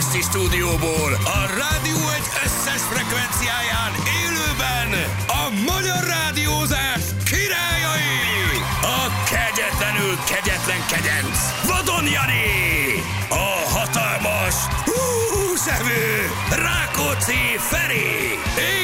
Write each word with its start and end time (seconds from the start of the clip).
budapesti 0.00 0.22
stúdióból 0.22 1.12
a 1.24 1.40
rádió 1.60 2.00
egy 2.18 2.28
összes 2.44 2.82
frekvenciáján 2.90 3.92
élőben 4.22 4.88
a 5.26 5.42
magyar 5.72 6.02
rádiózás 6.14 7.02
királyai! 7.30 8.56
A 8.96 9.00
kegyetlenül 9.32 10.14
kegyetlen 10.30 10.82
kegyenc, 10.92 11.38
Vadon 11.68 12.06
Jani! 12.16 12.48
A 13.28 13.48
hatalmas, 13.76 14.56
húsevő, 14.88 16.04
Rákóczi 16.64 17.42
Feri! 17.70 18.38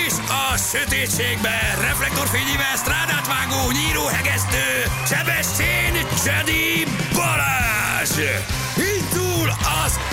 És 0.05 0.14
a 0.42 0.56
sötétségben 0.56 1.66
reflektorfényével 1.80 2.77
strádát 2.77 3.27
vágó 3.27 3.62
nyíróhegesztő, 3.70 4.66
Sebestyén 5.10 5.95
Jedi 6.24 6.87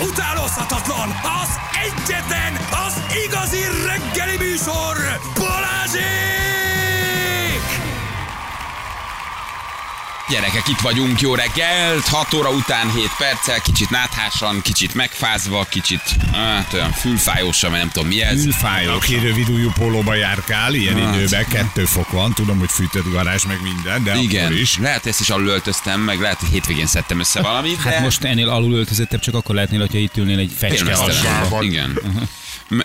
utánozhatatlan, 0.03 1.09
az 1.41 1.49
egyetlen, 1.85 2.53
az 2.87 2.93
igazi 3.25 3.63
reggeli 3.87 4.37
műsor, 4.37 4.95
Balázsék! 5.39 6.42
Gyerekek, 10.33 10.67
itt 10.67 10.79
vagyunk, 10.79 11.21
jó 11.21 11.35
reggelt, 11.35 12.07
6 12.07 12.33
óra 12.33 12.49
után 12.49 12.91
7 12.91 13.09
perccel, 13.17 13.61
kicsit 13.61 13.89
náthásan, 13.89 14.61
kicsit 14.61 14.93
megfázva, 14.93 15.65
kicsit 15.69 16.01
hát, 16.31 16.73
olyan 16.73 16.91
fülfájósan, 16.91 17.69
mert 17.71 17.83
nem 17.83 17.91
tudom 17.91 18.07
mi 18.07 18.21
ez. 18.21 18.55
Fájó. 18.55 18.91
Aki 18.93 19.15
rövid 19.15 19.47
pólóba 19.73 20.13
járkál, 20.13 20.73
ilyen 20.73 21.05
Hát. 21.05 21.15
időben, 21.15 21.47
kettő 21.47 21.85
fok 21.85 22.11
van, 22.11 22.33
tudom, 22.33 22.59
hogy 22.59 22.71
fűtött 22.71 23.11
garázs, 23.11 23.43
meg 23.43 23.59
minden, 23.61 24.03
de 24.03 24.15
Igen, 24.15 24.45
akkor 24.45 24.57
is. 24.57 24.77
lehet, 24.77 25.01
hogy 25.01 25.11
ezt 25.11 25.19
is 25.19 25.29
alul 25.29 25.47
öltöztem, 25.47 26.01
meg 26.01 26.19
lehet, 26.19 26.39
hogy 26.39 26.49
hétvégén 26.49 26.85
szedtem 26.87 27.19
össze 27.19 27.41
valamit, 27.41 27.81
Hát 27.81 27.93
de 27.93 27.99
most 27.99 28.23
ennél 28.23 28.49
alul 28.49 28.73
öltözettebb 28.73 29.19
csak 29.19 29.35
akkor 29.35 29.55
lehetnél, 29.55 29.79
hogyha 29.79 29.97
itt 29.97 30.17
ülnél 30.17 30.39
egy 30.39 30.51
fecske. 30.57 30.97
Igen. 31.61 31.99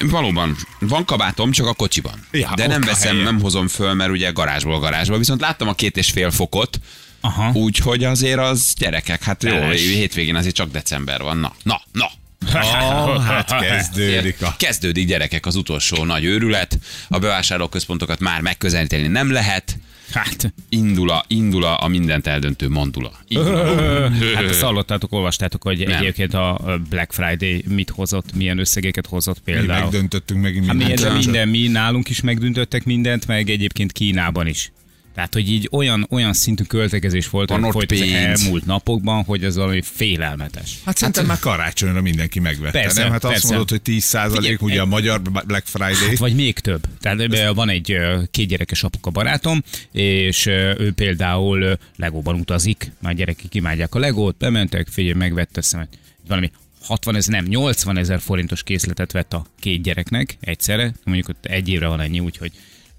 Valóban, 0.00 0.56
van 0.78 1.04
kabátom, 1.04 1.50
csak 1.50 1.66
a 1.66 1.74
kocsiban. 1.74 2.26
Ja, 2.30 2.52
de 2.54 2.66
nem 2.66 2.80
veszem, 2.80 3.12
helye. 3.12 3.24
nem 3.24 3.40
hozom 3.40 3.68
föl, 3.68 3.94
mert 3.94 4.10
ugye 4.10 4.30
garázsból 4.30 4.78
garázsba. 4.78 5.18
Viszont 5.18 5.40
láttam 5.40 5.68
a 5.68 5.74
két 5.74 5.96
és 5.96 6.10
fél 6.10 6.30
fokot, 6.30 6.78
Aha. 7.20 7.52
úgyhogy 7.52 8.04
azért 8.04 8.38
az 8.38 8.74
gyerekek, 8.78 9.22
hát 9.22 9.42
jó, 9.42 9.50
Teles. 9.50 9.80
hétvégén 9.82 10.34
azért 10.34 10.54
csak 10.54 10.70
december 10.70 11.20
van. 11.20 11.36
Na, 11.36 11.52
na, 11.62 11.80
na. 11.92 12.10
Oh, 12.54 13.22
hát 13.22 13.60
kezdődik 13.60 14.42
a... 14.42 14.54
Kezdődik 14.58 15.06
gyerekek 15.06 15.46
az 15.46 15.56
utolsó 15.56 16.04
nagy 16.04 16.24
őrület. 16.24 16.78
A 17.08 17.18
bevásárlóközpontokat 17.18 18.20
már 18.20 18.40
megközelíteni 18.40 19.06
nem 19.06 19.30
lehet. 19.30 19.78
Hát, 20.12 20.52
Indul 20.68 21.10
a, 21.10 21.24
indul 21.26 21.64
a, 21.64 21.88
mindent 21.88 22.26
eldöntő 22.26 22.68
mandula. 22.68 23.10
Indul. 23.28 24.10
hát 24.34 24.44
azt 24.48 24.60
hallottátok, 24.60 25.12
olvastátok, 25.12 25.62
hogy 25.62 25.86
Nem. 25.86 25.96
egyébként 25.98 26.34
a 26.34 26.78
Black 26.88 27.12
Friday 27.12 27.64
mit 27.68 27.90
hozott, 27.90 28.34
milyen 28.34 28.58
összegeket 28.58 29.06
hozott 29.06 29.40
Mi 29.44 29.52
például. 29.52 29.82
megdöntöttünk 29.82 30.42
megint 30.42 30.66
Hát 30.66 30.74
mindent. 30.76 31.00
minden, 31.00 31.16
minden, 31.18 31.48
mi 31.48 31.66
nálunk 31.68 32.08
is 32.08 32.20
megdöntöttek 32.20 32.84
mindent, 32.84 33.26
meg 33.26 33.50
egyébként 33.50 33.92
Kínában 33.92 34.46
is. 34.46 34.72
Tehát, 35.18 35.34
hogy 35.34 35.50
így 35.50 35.68
olyan, 35.72 36.06
olyan 36.10 36.32
szintű 36.32 36.64
költekezés 36.64 37.30
volt, 37.30 37.50
hogy 37.50 37.70
folyt 37.70 37.92
az 37.92 38.00
elmúlt 38.00 38.66
napokban, 38.66 39.24
hogy 39.24 39.44
ez 39.44 39.56
valami 39.56 39.82
félelmetes. 39.82 40.78
Hát 40.84 40.96
szerintem 40.96 41.26
már 41.26 41.38
karácsonyra 41.38 42.00
mindenki 42.00 42.40
megvette, 42.40 42.80
Persze, 42.80 43.02
nem? 43.02 43.10
Hát 43.10 43.24
azt 43.24 43.32
persze. 43.32 43.48
mondod, 43.48 43.70
hogy 43.70 43.82
10 43.82 44.04
százalék, 44.04 44.62
ugye 44.62 44.80
a 44.80 44.86
magyar 44.86 45.22
Black 45.22 45.66
Friday. 45.66 46.08
Hát, 46.08 46.18
vagy 46.18 46.34
még 46.34 46.58
több. 46.58 46.82
Tehát 47.00 47.20
ö, 47.20 47.52
van 47.54 47.68
egy 47.68 47.92
ö, 47.92 48.20
kétgyerekes 48.30 48.82
apuka 48.82 49.10
barátom, 49.10 49.62
és 49.92 50.46
ő 50.46 50.92
például 50.94 51.78
Legóban 51.96 52.34
utazik, 52.34 52.92
már 53.00 53.14
gyerekek 53.14 53.54
imádják 53.54 53.94
a 53.94 53.98
Legót, 53.98 54.36
bementek, 54.36 54.88
figyelj, 54.88 55.14
megvette 55.14 55.60
szemet. 55.60 55.98
Valami 56.28 56.50
60 56.82 57.16
ezer, 57.16 57.34
nem, 57.34 57.44
80 57.44 57.98
ezer 57.98 58.20
forintos 58.20 58.62
készletet 58.62 59.12
vett 59.12 59.32
a 59.32 59.46
két 59.60 59.82
gyereknek 59.82 60.36
egyszerre, 60.40 60.92
mondjuk 61.04 61.28
ott 61.28 61.46
egy 61.46 61.68
évre 61.68 61.86
van 61.86 62.00
ennyi, 62.00 62.20
úgyhogy 62.20 62.52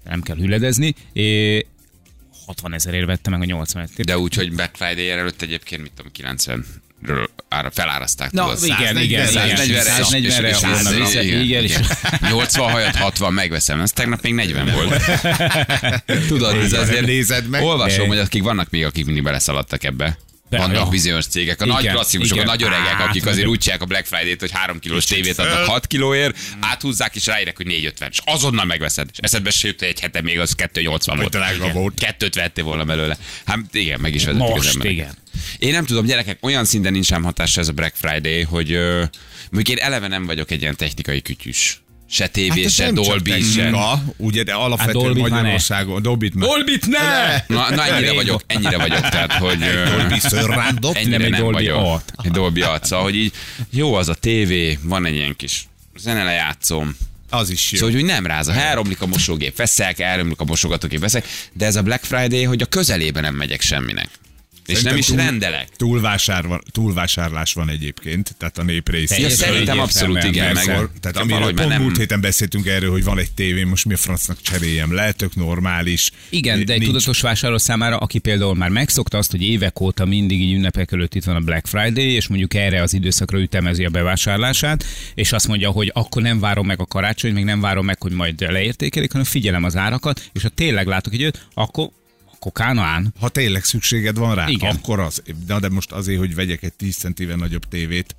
nem 0.04 0.20
kell 0.20 0.36
hüledezni, 0.36 0.94
60 2.50 2.74
ezerért 2.74 3.06
vette 3.06 3.30
meg 3.30 3.40
a 3.40 3.44
80 3.44 3.82
ezeret. 3.82 4.06
De 4.06 4.18
úgy, 4.18 4.34
hogy 4.34 4.52
Black 4.52 4.76
Friday 4.76 5.10
előtt 5.10 5.42
egyébként, 5.42 5.82
mit 5.82 5.92
tudom, 5.92 6.12
90 6.12 6.64
ről 7.02 7.30
ára 7.48 7.70
felárazták. 7.70 8.30
Na, 8.30 8.42
tudod, 8.42 8.64
igen, 8.64 8.76
140, 8.76 9.02
igen, 9.02 9.64
igen, 9.64 9.82
140-re, 9.84 9.96
140-re 10.02 10.68
volna 10.68 10.90
vissza, 10.90 11.22
igen, 11.22 11.40
igen, 11.40 11.62
és 11.62 11.78
80 12.30 12.70
hajat 12.70 12.96
60 12.96 13.32
megveszem, 13.32 13.80
ez 13.80 13.90
tegnap 13.92 14.22
még 14.22 14.34
40 14.34 14.72
volt. 14.74 15.02
Tudod, 16.28 16.56
ez 16.56 16.66
Igen, 16.72 16.80
azért 16.80 17.06
nézed 17.06 17.48
meg. 17.48 17.62
olvasom, 17.62 18.08
hogy 18.08 18.18
akik 18.18 18.42
vannak 18.42 18.70
még, 18.70 18.84
akik 18.84 19.04
mindig 19.04 19.22
beleszaladtak 19.22 19.84
ebbe. 19.84 20.18
De, 20.50 20.58
Vannak 20.58 20.74
ja. 20.74 20.84
bizonyos 20.88 21.26
cégek, 21.26 21.60
a 21.60 21.66
nagy 21.66 21.80
Igen, 21.82 21.94
klasszikusok, 21.94 22.32
a 22.32 22.34
igen. 22.34 22.46
nagy 22.46 22.62
öregek, 22.62 22.86
Hát, 22.86 23.08
akik 23.08 23.26
azért 23.26 23.46
úgy 23.46 23.58
csinálják 23.58 23.84
a 23.84 23.86
Black 23.88 24.06
Friday-t, 24.06 24.40
hogy 24.40 24.50
3 24.50 24.78
kilós 24.78 25.04
tévét 25.04 25.38
adnak 25.38 25.64
6 25.64 25.86
kilóért, 25.86 26.38
áthúzzák 26.60 27.14
és 27.14 27.26
ráérek, 27.26 27.56
hogy 27.56 27.66
450, 27.66 28.08
és 28.12 28.18
azonnal 28.24 28.64
megveszed. 28.64 29.08
És 29.12 29.18
eszedbe 29.20 29.50
hogy 29.60 29.74
egy 29.78 30.00
hete 30.00 30.20
még 30.22 30.38
az 30.38 30.54
280 30.54 31.16
Vagy 31.16 31.32
volt. 31.32 31.44
drága 31.44 31.72
volt. 31.72 31.94
Kettőt 31.98 32.34
vettél 32.34 32.64
volna 32.64 32.84
belőle. 32.84 33.16
Hát 33.44 33.58
igen, 33.72 34.00
meg 34.00 34.14
is 34.14 34.24
vezetik 34.24 34.48
az 34.48 34.54
Most, 34.54 34.68
emberek. 34.74 34.92
igen. 34.92 35.14
Én 35.58 35.72
nem 35.72 35.84
tudom, 35.84 36.04
gyerekek, 36.04 36.38
olyan 36.40 36.64
szinten 36.64 36.92
nincs 36.92 37.08
rám 37.08 37.22
hatása 37.22 37.60
ez 37.60 37.68
a 37.68 37.72
Black 37.72 37.94
Friday, 37.96 38.42
hogy 38.42 38.72
ö, 38.72 39.04
mondjuk 39.50 39.78
én 39.78 39.84
eleve 39.84 40.08
nem 40.08 40.26
vagyok 40.26 40.50
egy 40.50 40.60
ilyen 40.60 40.76
technikai 40.76 41.22
kütyűs. 41.22 41.82
Se 42.12 42.26
tévé, 42.26 42.62
Hát 42.62 42.70
se 42.70 42.92
Dolby, 42.92 43.42
se. 43.42 43.72
ugye, 44.16 44.42
de 44.42 44.52
alapvetően 44.52 45.04
Dolbyt 45.04 45.22
már 45.22 45.30
ne. 45.30 45.36
Magyarországon. 45.36 46.02
Dolbyt 46.02 46.34
már. 46.34 46.48
Dolbit 46.48 46.86
ne! 46.86 47.44
Na, 47.46 47.70
na 47.70 47.86
ennyire 47.86 48.12
vagyok, 48.12 48.42
ennyire 48.46 48.76
vagyok, 48.76 49.08
tehát 49.08 49.32
hogy... 49.32 49.58
Dolby 49.96 50.18
surroundot. 50.18 50.96
Ennyire 50.96 51.28
Nem 51.28 51.40
Dolby 51.40 51.52
vagyok. 51.52 52.02
Egy 52.22 52.30
Dolby 52.30 52.62
Art. 52.62 52.84
Szóval, 52.84 53.04
hogy 53.04 53.16
így 53.16 53.32
jó 53.70 53.94
az 53.94 54.08
a 54.08 54.14
tévé, 54.14 54.78
van 54.82 55.06
egy 55.06 55.14
ilyen 55.14 55.36
kis 55.36 55.68
zenelejátszóm. 55.98 56.96
Az 57.30 57.50
is 57.50 57.72
jó. 57.72 57.78
Szóval, 57.78 57.94
hogy 57.94 58.04
nem 58.04 58.26
ráz. 58.26 58.46
Ha 58.46 58.52
elromlik 58.52 59.00
a 59.02 59.06
mosógép, 59.06 59.56
veszek, 59.56 59.98
elromlik 59.98 60.40
a 60.40 60.44
mosogatógép, 60.44 61.00
veszek. 61.00 61.26
De 61.52 61.66
ez 61.66 61.76
a 61.76 61.82
Black 61.82 62.04
Friday, 62.04 62.44
hogy 62.44 62.62
a 62.62 62.66
közelébe 62.66 63.20
nem 63.20 63.34
megyek 63.34 63.60
semminek. 63.60 64.08
És 64.70 64.82
nem 64.82 64.96
is 64.96 65.06
túl- 65.06 65.18
rendelek. 65.18 65.68
Túlvásár 65.76 66.46
van, 66.46 66.60
túlvásárlás 66.72 67.52
van 67.52 67.68
egyébként, 67.68 68.34
tehát 68.38 68.58
a 68.58 68.62
nép 68.62 68.88
Ja, 68.88 68.94
részéről. 68.94 69.28
szerintem 69.30 69.78
abszolút 69.78 70.24
igen, 70.24 70.52
meg 70.54 70.68
Akkor, 70.68 70.90
tehát 71.00 71.16
amiről 71.16 71.54
pont 71.54 71.68
nem... 71.68 71.82
múlt 71.82 71.96
héten 71.96 72.20
beszéltünk 72.20 72.66
erről, 72.66 72.90
hogy 72.90 73.04
van 73.04 73.18
egy 73.18 73.32
tévé, 73.32 73.64
most 73.64 73.84
mi 73.84 73.92
a 73.94 73.96
francnak 73.96 74.42
cseréljem 74.42 74.94
le, 74.94 75.12
tök 75.12 75.34
normális. 75.34 76.10
Igen, 76.28 76.64
de 76.64 76.72
egy 76.72 76.78
Nincs- 76.78 76.92
tudatos 76.92 77.20
vásárló 77.20 77.58
számára, 77.58 77.96
aki 77.96 78.18
például 78.18 78.54
már 78.54 78.68
megszokta 78.70 79.18
azt, 79.18 79.30
hogy 79.30 79.42
évek 79.42 79.80
óta 79.80 80.04
mindig 80.04 80.40
így 80.40 80.52
ünnepek 80.52 80.92
előtt 80.92 81.14
itt 81.14 81.24
van 81.24 81.36
a 81.36 81.40
Black 81.40 81.66
Friday, 81.66 82.10
és 82.12 82.26
mondjuk 82.26 82.54
erre 82.54 82.82
az 82.82 82.94
időszakra 82.94 83.38
ütemezi 83.38 83.84
a 83.84 83.90
bevásárlását, 83.90 84.84
és 85.14 85.32
azt 85.32 85.48
mondja, 85.48 85.70
hogy 85.70 85.90
akkor 85.94 86.22
nem 86.22 86.40
várom 86.40 86.66
meg 86.66 86.80
a 86.80 86.86
karácsony, 86.86 87.32
meg 87.32 87.44
nem 87.44 87.60
várom 87.60 87.84
meg, 87.84 88.02
hogy 88.02 88.12
majd 88.12 88.40
leértékelik, 88.40 89.10
hanem 89.12 89.26
figyelem 89.26 89.64
az 89.64 89.76
árakat, 89.76 90.30
és 90.32 90.42
ha 90.42 90.48
tényleg 90.48 90.86
látok 90.86 91.12
egy 91.12 91.32
akkor 91.54 91.90
akkor 92.40 92.52
Kánaán. 92.52 93.14
Ha 93.20 93.28
tényleg 93.28 93.64
szükséged 93.64 94.16
van 94.18 94.34
rá, 94.34 94.48
Igen. 94.48 94.74
akkor 94.76 95.00
az. 95.00 95.22
De, 95.46 95.58
de 95.58 95.68
most 95.68 95.92
azért, 95.92 96.18
hogy 96.18 96.34
vegyek 96.34 96.62
egy 96.62 96.72
10 96.72 96.96
centivel 96.96 97.36
nagyobb 97.36 97.68
tévét. 97.68 98.16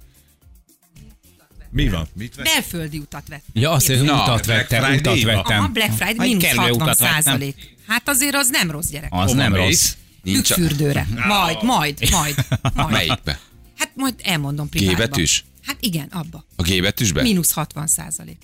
Mi 1.70 1.90
van? 1.90 2.08
Mit 2.14 2.36
vesz? 2.36 2.54
Belföldi 2.54 2.98
utat 2.98 3.24
vettem. 3.28 3.46
Ja, 3.54 3.72
azt 3.72 3.88
hiszem, 3.88 4.04
utat 4.04 4.26
Black 4.46 4.46
vettem, 4.46 4.84
Friday 4.84 5.14
utat 5.24 5.34
vettem. 5.36 5.60
Aha, 5.60 5.68
Black 5.68 5.92
Friday, 5.92 6.28
mínusz 6.28 6.44
kerülő 6.44 6.62
60 6.68 6.82
utat 6.82 6.98
vettem. 7.00 7.22
százalék. 7.22 7.76
Hát 7.88 8.10
azért 8.10 8.36
az 8.36 8.50
nem 8.50 8.72
rossz 8.72 8.90
gyerek. 8.90 9.10
Az 9.14 9.30
Hova 9.32 9.42
nem 9.42 9.52
mész? 9.52 9.62
rossz. 9.62 9.96
Nincs 10.24 10.52
a... 10.52 10.54
Fürdőre. 10.54 11.08
Majd, 11.28 11.64
majd, 11.64 12.10
majd. 12.12 12.36
majd. 12.76 12.92
Melyikbe? 12.92 13.40
Hát 13.78 13.92
majd 13.96 14.16
elmondom 14.24 14.70
privátban. 14.70 15.06
betűs? 15.10 15.46
Hát 15.66 15.78
igen, 15.80 16.08
abba. 16.12 16.46
A 16.56 16.62
G 16.62 16.82
betűsbe? 16.82 17.22
Mínusz 17.22 17.52
60 17.52 17.88
százalék. 17.88 18.38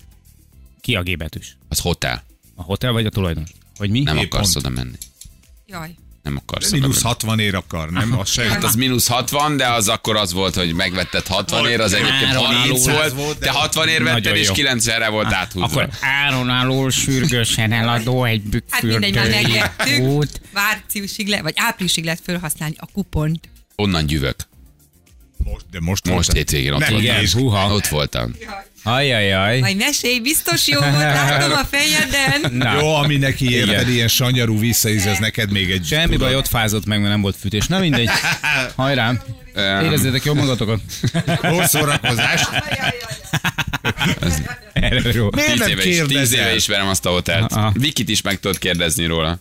Ki 0.81 0.95
a 0.95 1.03
G 1.03 1.17
betűs? 1.17 1.57
Az 1.67 1.79
hotel. 1.79 2.23
A 2.55 2.61
hotel 2.63 2.91
vagy 2.91 3.05
a 3.05 3.09
tulajdonos? 3.09 3.49
Vagy 3.77 3.89
mi? 3.89 3.99
Nem 4.01 4.17
akarsz 4.17 4.55
oda 4.55 4.69
menni. 4.69 4.97
Jaj. 5.69 5.95
Nem 6.23 6.37
akarsz 6.37 6.71
Mínusz 6.71 6.87
menni. 7.03 7.03
60 7.03 7.39
ér 7.39 7.55
akar, 7.55 7.89
nem? 7.89 8.19
Az 8.19 8.29
se. 8.29 8.49
Hát 8.49 8.63
az 8.63 8.75
mínusz 8.75 9.07
60, 9.07 9.57
de 9.57 9.67
az 9.67 9.87
akkor 9.87 10.15
az 10.15 10.33
volt, 10.33 10.55
hogy 10.55 10.73
megvetted 10.73 11.27
60 11.27 11.69
ér, 11.69 11.79
az 11.79 11.93
egyébként 11.93 12.23
Áron 12.31 12.45
30 12.45 12.87
álló. 12.87 12.97
volt, 12.97 13.13
volt, 13.13 13.37
te 13.37 13.45
de- 13.45 13.51
60 13.51 13.87
ér 13.87 14.03
vetted, 14.03 14.23
Nagyon 14.23 14.37
és 14.37 14.47
jó. 14.47 14.53
90-re 14.53 15.09
volt 15.09 15.33
áthúzva. 15.33 15.65
Akkor 15.81 15.89
áron 16.01 16.49
alól 16.49 16.91
sürgősen 16.91 17.71
eladó 17.71 18.23
egy 18.23 18.41
Hát 18.69 18.81
mindegy, 18.81 19.15
már 19.15 19.23
bükkfürdői 19.23 19.59
megértük. 19.85 20.29
Márciusig 20.53 21.27
le, 21.27 21.41
vagy 21.41 21.53
áprilisig 21.55 22.03
lehet 22.03 22.19
felhasználni 22.23 22.75
a 22.77 22.85
kupont. 22.93 23.49
Onnan 23.75 24.05
gyűvök. 24.05 24.35
Most, 25.43 25.65
de 25.71 25.79
most, 25.79 25.87
Most 26.05 26.05
voltam. 26.05 26.35
hétvégén 26.35 26.71
ott 26.71 26.79
voltam. 26.79 26.99
Igen, 26.99 27.25
húha. 27.33 27.73
Ott 27.73 27.87
voltam. 27.87 28.35
Ajajaj. 28.83 29.59
Majd 29.59 29.77
mesélj, 29.77 30.19
biztos 30.19 30.67
jó 30.67 30.79
volt, 30.79 30.93
látom 30.97 31.51
a 31.51 31.65
fejeden. 31.71 32.51
Na. 32.63 32.79
Jó, 32.79 32.93
ami 32.93 33.17
neki 33.17 33.51
érted, 33.51 33.89
ilyen 33.89 34.07
sanyarú 34.07 34.59
visszaíz, 34.59 35.05
ez 35.05 35.17
neked 35.17 35.51
még 35.51 35.71
egy... 35.71 35.85
Semmi 35.85 36.03
tudod. 36.03 36.19
baj, 36.19 36.35
ott 36.35 36.47
fázott 36.47 36.85
meg, 36.85 36.99
mert 36.99 37.11
nem 37.11 37.21
volt 37.21 37.35
fűtés. 37.39 37.67
Na 37.67 37.79
mindegy. 37.79 38.09
Hajrá. 38.75 39.23
Érezzétek 39.55 40.23
jól 40.23 40.35
magatokat. 40.35 40.79
Jó 41.43 41.61
szórakozás. 41.61 42.41
Erre 44.73 45.11
jó. 45.13 45.29
Miért 45.31 45.51
10 45.51 45.59
nem 45.59 45.69
éve, 45.69 45.87
is, 45.87 46.01
10 46.07 46.33
éve 46.33 46.55
ismerem 46.55 46.87
azt 46.87 47.05
a 47.05 47.09
hotelt. 47.09 47.53
Vikit 47.73 48.09
is 48.09 48.21
meg 48.21 48.39
tudod 48.39 48.57
kérdezni 48.57 49.05
róla. 49.05 49.39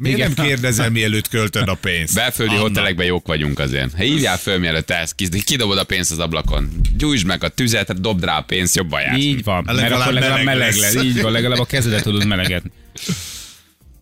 Miért 0.00 0.16
Igen. 0.18 0.32
nem 0.36 0.46
kérdezel, 0.46 0.90
mielőtt 0.90 1.28
költöd 1.28 1.68
a 1.68 1.74
pénzt? 1.74 2.14
Belföldi 2.14 2.52
Anna. 2.52 2.62
hotelekben 2.62 3.06
jók 3.06 3.26
vagyunk 3.26 3.58
azért. 3.58 3.90
Ha 3.96 4.02
hívjál 4.02 4.38
föl, 4.38 4.58
mielőtt 4.58 4.90
ezt 4.90 5.14
kisz- 5.14 5.44
kidobod 5.44 5.78
a 5.78 5.84
pénzt 5.84 6.10
az 6.10 6.18
ablakon. 6.18 6.70
Gyújtsd 6.96 7.26
meg 7.26 7.44
a 7.44 7.48
tüzet, 7.48 8.00
dobd 8.00 8.24
rá 8.24 8.38
a 8.38 8.42
pénzt, 8.42 8.76
jobban 8.76 9.00
jársz. 9.00 9.18
Így 9.18 9.44
van, 9.44 9.62
mert 9.64 9.78
Legalább 9.78 10.00
akkor 10.00 10.12
legalább 10.12 10.44
meleg 10.44 10.58
meleg 10.58 10.76
lesz. 10.76 10.94
lesz. 10.94 11.04
Így 11.04 11.22
van, 11.22 11.32
legalább 11.32 11.58
a 11.58 11.64
kezedet 11.64 12.02
tudod 12.02 12.26
melegetni. 12.26 12.70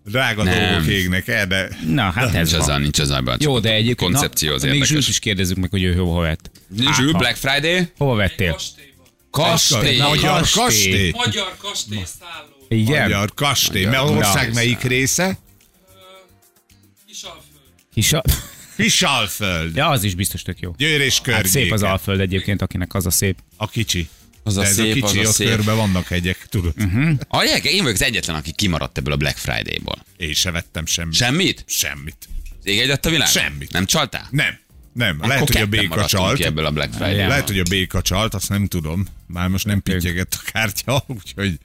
Drága 0.05 0.43
Nem. 0.43 0.71
dolgok 0.71 0.89
égnek 0.89 1.29
el, 1.29 1.47
de 1.47 1.69
Na, 1.87 2.11
hát 2.11 2.25
ez 2.27 2.33
Nincs 2.33 2.53
azzal, 2.53 2.67
van. 2.67 2.81
nincs 2.81 2.99
azzal 2.99 3.21
baj. 3.21 3.37
Jó, 3.39 3.59
de 3.59 3.73
egyébként... 3.73 3.99
koncepció 4.13 4.53
az 4.55 4.63
na, 4.63 4.69
Még 4.69 4.77
Zsült 4.79 4.91
érdekes. 4.91 5.09
is 5.09 5.19
kérdezzük 5.19 5.57
meg, 5.57 5.71
hogy 5.71 5.83
ő 5.83 5.95
hova 5.95 6.21
vett. 6.21 6.51
Zsül, 6.97 7.13
ha. 7.13 7.19
Black 7.19 7.37
Friday? 7.37 7.89
Hova 7.97 8.15
vettél? 8.15 8.57
Kastély. 9.31 9.99
Magyar 9.99 10.41
kastély. 10.41 10.63
kastély. 10.65 11.11
Magyar 11.17 11.55
kastélyszálló. 11.59 12.65
Igen? 12.69 13.03
Magyar 13.03 13.35
kastély. 13.35 13.85
Mert 13.85 14.03
ország 14.03 14.23
kastély. 14.33 14.51
melyik 14.55 14.81
része? 14.83 15.39
Kisalföld. 17.97 18.03
Kis 18.05 18.13
a... 18.13 18.23
Kisalföld. 18.83 19.77
Ja, 19.77 19.89
az 19.89 20.03
is 20.03 20.15
biztos 20.15 20.43
tök 20.43 20.61
jó. 20.61 20.75
Győr 20.77 21.01
és 21.01 21.15
Hát 21.15 21.23
környéke. 21.25 21.49
szép 21.49 21.73
az 21.73 21.83
Alföld 21.83 22.21
egyébként, 22.21 22.63
akinek 22.63 22.95
az 22.95 23.07
a 23.07 23.11
szép. 23.11 23.39
A 23.57 23.69
kicsi. 23.69 24.09
Az 24.43 24.57
a 24.57 24.61
De 24.61 24.67
ez 24.67 24.75
szép, 24.75 25.03
a 25.03 25.07
kicsi, 25.07 25.19
az 25.21 25.29
a 25.29 25.33
szép. 25.33 25.49
körbe 25.49 25.73
vannak 25.73 26.07
hegyek, 26.07 26.47
tudod. 26.49 26.73
Uh-huh. 26.79 27.19
A 27.29 27.43
én 27.63 27.83
vagyok 27.83 27.95
az 27.95 28.03
egyetlen, 28.03 28.37
aki 28.37 28.53
kimaradt 28.53 28.99
ebből 28.99 29.13
a 29.13 29.17
Black 29.17 29.37
Friday-ból. 29.37 30.05
Én 30.17 30.33
se 30.33 30.51
vettem 30.51 30.87
semmit. 30.87 31.15
Semmit? 31.15 31.65
Semmit. 31.67 32.29
Ég 32.63 32.79
egyet 32.81 33.07
a 33.07 33.11
világ? 33.11 33.29
Semmit. 33.29 33.73
Nem 33.73 33.87
csaltál? 33.87 34.29
Nem. 34.31 34.59
Nem. 34.93 35.15
Akkor 35.17 35.29
Lehet, 35.29 35.49
hogy 35.49 35.61
a 35.63 35.67
béka 35.67 36.07
csalt. 36.07 36.37
ki 36.37 36.45
ebből 36.45 36.65
a 36.67 36.71
Black 36.71 36.93
Friday. 36.93 37.17
Lehet, 37.27 37.47
hogy 37.47 37.59
a 37.59 37.63
béka 37.69 38.03
csalt, 38.03 38.35
azt 38.35 38.49
nem 38.49 38.67
tudom. 38.67 39.07
Már 39.27 39.49
most 39.49 39.67
nem 39.67 39.83
pittyegett 39.83 40.35
a 40.47 40.51
kártya, 40.53 41.05
úgyhogy... 41.21 41.59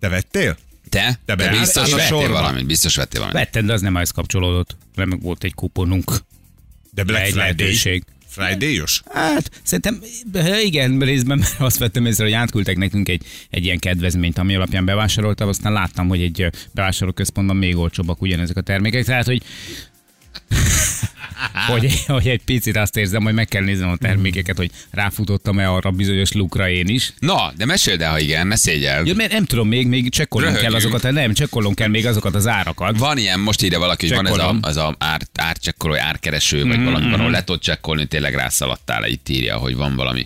Te 0.00 0.08
vettél? 0.08 0.56
Te? 0.88 1.18
Te 1.24 1.36
Te 1.36 1.50
biztos 1.58 1.90
vettél 1.90 2.06
sorba? 2.06 2.32
valamit, 2.32 2.66
biztos 2.66 2.96
vettél 2.96 3.20
valamit. 3.20 3.42
Vetted, 3.42 3.64
de 3.64 3.72
az 3.72 3.80
nem 3.80 3.96
ehhez 3.96 4.10
kapcsolódott. 4.10 4.76
Nem 4.94 5.18
volt 5.22 5.44
egy 5.44 5.54
kuponunk. 5.54 6.12
De 6.92 7.04
Black 7.04 7.24
Egy 7.24 7.30
Friday. 7.30 7.54
lehetőség. 7.56 8.04
Friday-os? 8.28 9.02
Hát 9.12 9.50
szerintem 9.62 10.02
igen, 10.62 10.98
részben 10.98 11.38
mert 11.38 11.54
azt 11.60 11.78
vettem 11.78 12.06
észre, 12.06 12.24
hogy 12.24 12.32
átküldtek 12.32 12.76
nekünk 12.76 13.08
egy, 13.08 13.22
egy 13.50 13.64
ilyen 13.64 13.78
kedvezményt, 13.78 14.38
ami 14.38 14.54
alapján 14.54 14.84
bevásároltam, 14.84 15.48
aztán 15.48 15.72
láttam, 15.72 16.08
hogy 16.08 16.22
egy 16.22 16.50
bevásárlóközpontban 16.72 17.56
még 17.56 17.76
olcsóbbak 17.76 18.22
ugyanezek 18.22 18.56
a 18.56 18.60
termékek, 18.60 19.04
tehát 19.04 19.26
hogy 19.26 19.42
hogy, 21.70 22.04
hogy 22.06 22.28
egy 22.28 22.42
picit 22.44 22.76
azt 22.76 22.96
érzem, 22.96 23.22
hogy 23.22 23.34
meg 23.34 23.46
kell 23.48 23.62
néznem 23.62 23.88
a 23.90 23.96
termékeket, 23.96 24.56
hogy 24.56 24.70
ráfutottam-e 24.90 25.68
arra 25.68 25.90
bizonyos 25.90 26.32
lukra 26.32 26.68
én 26.68 26.88
is. 26.88 27.12
Na, 27.18 27.52
de 27.56 27.64
meséld 27.64 28.00
el, 28.00 28.10
ha 28.10 28.18
igen, 28.18 28.46
ne 28.46 28.56
szégyeld. 28.56 29.06
Ja, 29.06 29.14
mert 29.14 29.32
nem 29.32 29.44
tudom, 29.44 29.68
még, 29.68 29.86
még 29.86 30.10
csekkolnom 30.10 30.54
kell 30.54 30.74
azokat, 30.74 31.02
nem, 31.02 31.34
csekkolnom 31.34 31.74
kell 31.74 31.88
még 31.88 32.06
azokat 32.06 32.34
az 32.34 32.46
árakat. 32.46 32.98
Van 32.98 33.18
ilyen, 33.18 33.40
most 33.40 33.62
ide 33.62 33.78
valaki, 33.78 34.06
hogy 34.06 34.16
van 34.16 34.26
ez 34.26 34.32
a, 34.32 34.36
Csekkolom. 34.36 34.58
az 34.62 34.76
a 34.76 34.94
ár, 34.98 35.20
árcsekkoló, 35.34 35.94
árkereső, 35.96 36.64
vagy 36.66 36.76
Mhm, 36.76 36.84
valami 36.84 37.10
van, 37.10 37.20
ahol 37.20 37.30
le 37.30 37.44
tudod 37.44 37.60
csekkolni, 37.60 38.06
tényleg 38.06 38.34
rászaladtál, 38.34 39.04
itt 39.06 39.28
írja, 39.28 39.56
hogy 39.56 39.76
van 39.76 39.96
valami. 39.96 40.24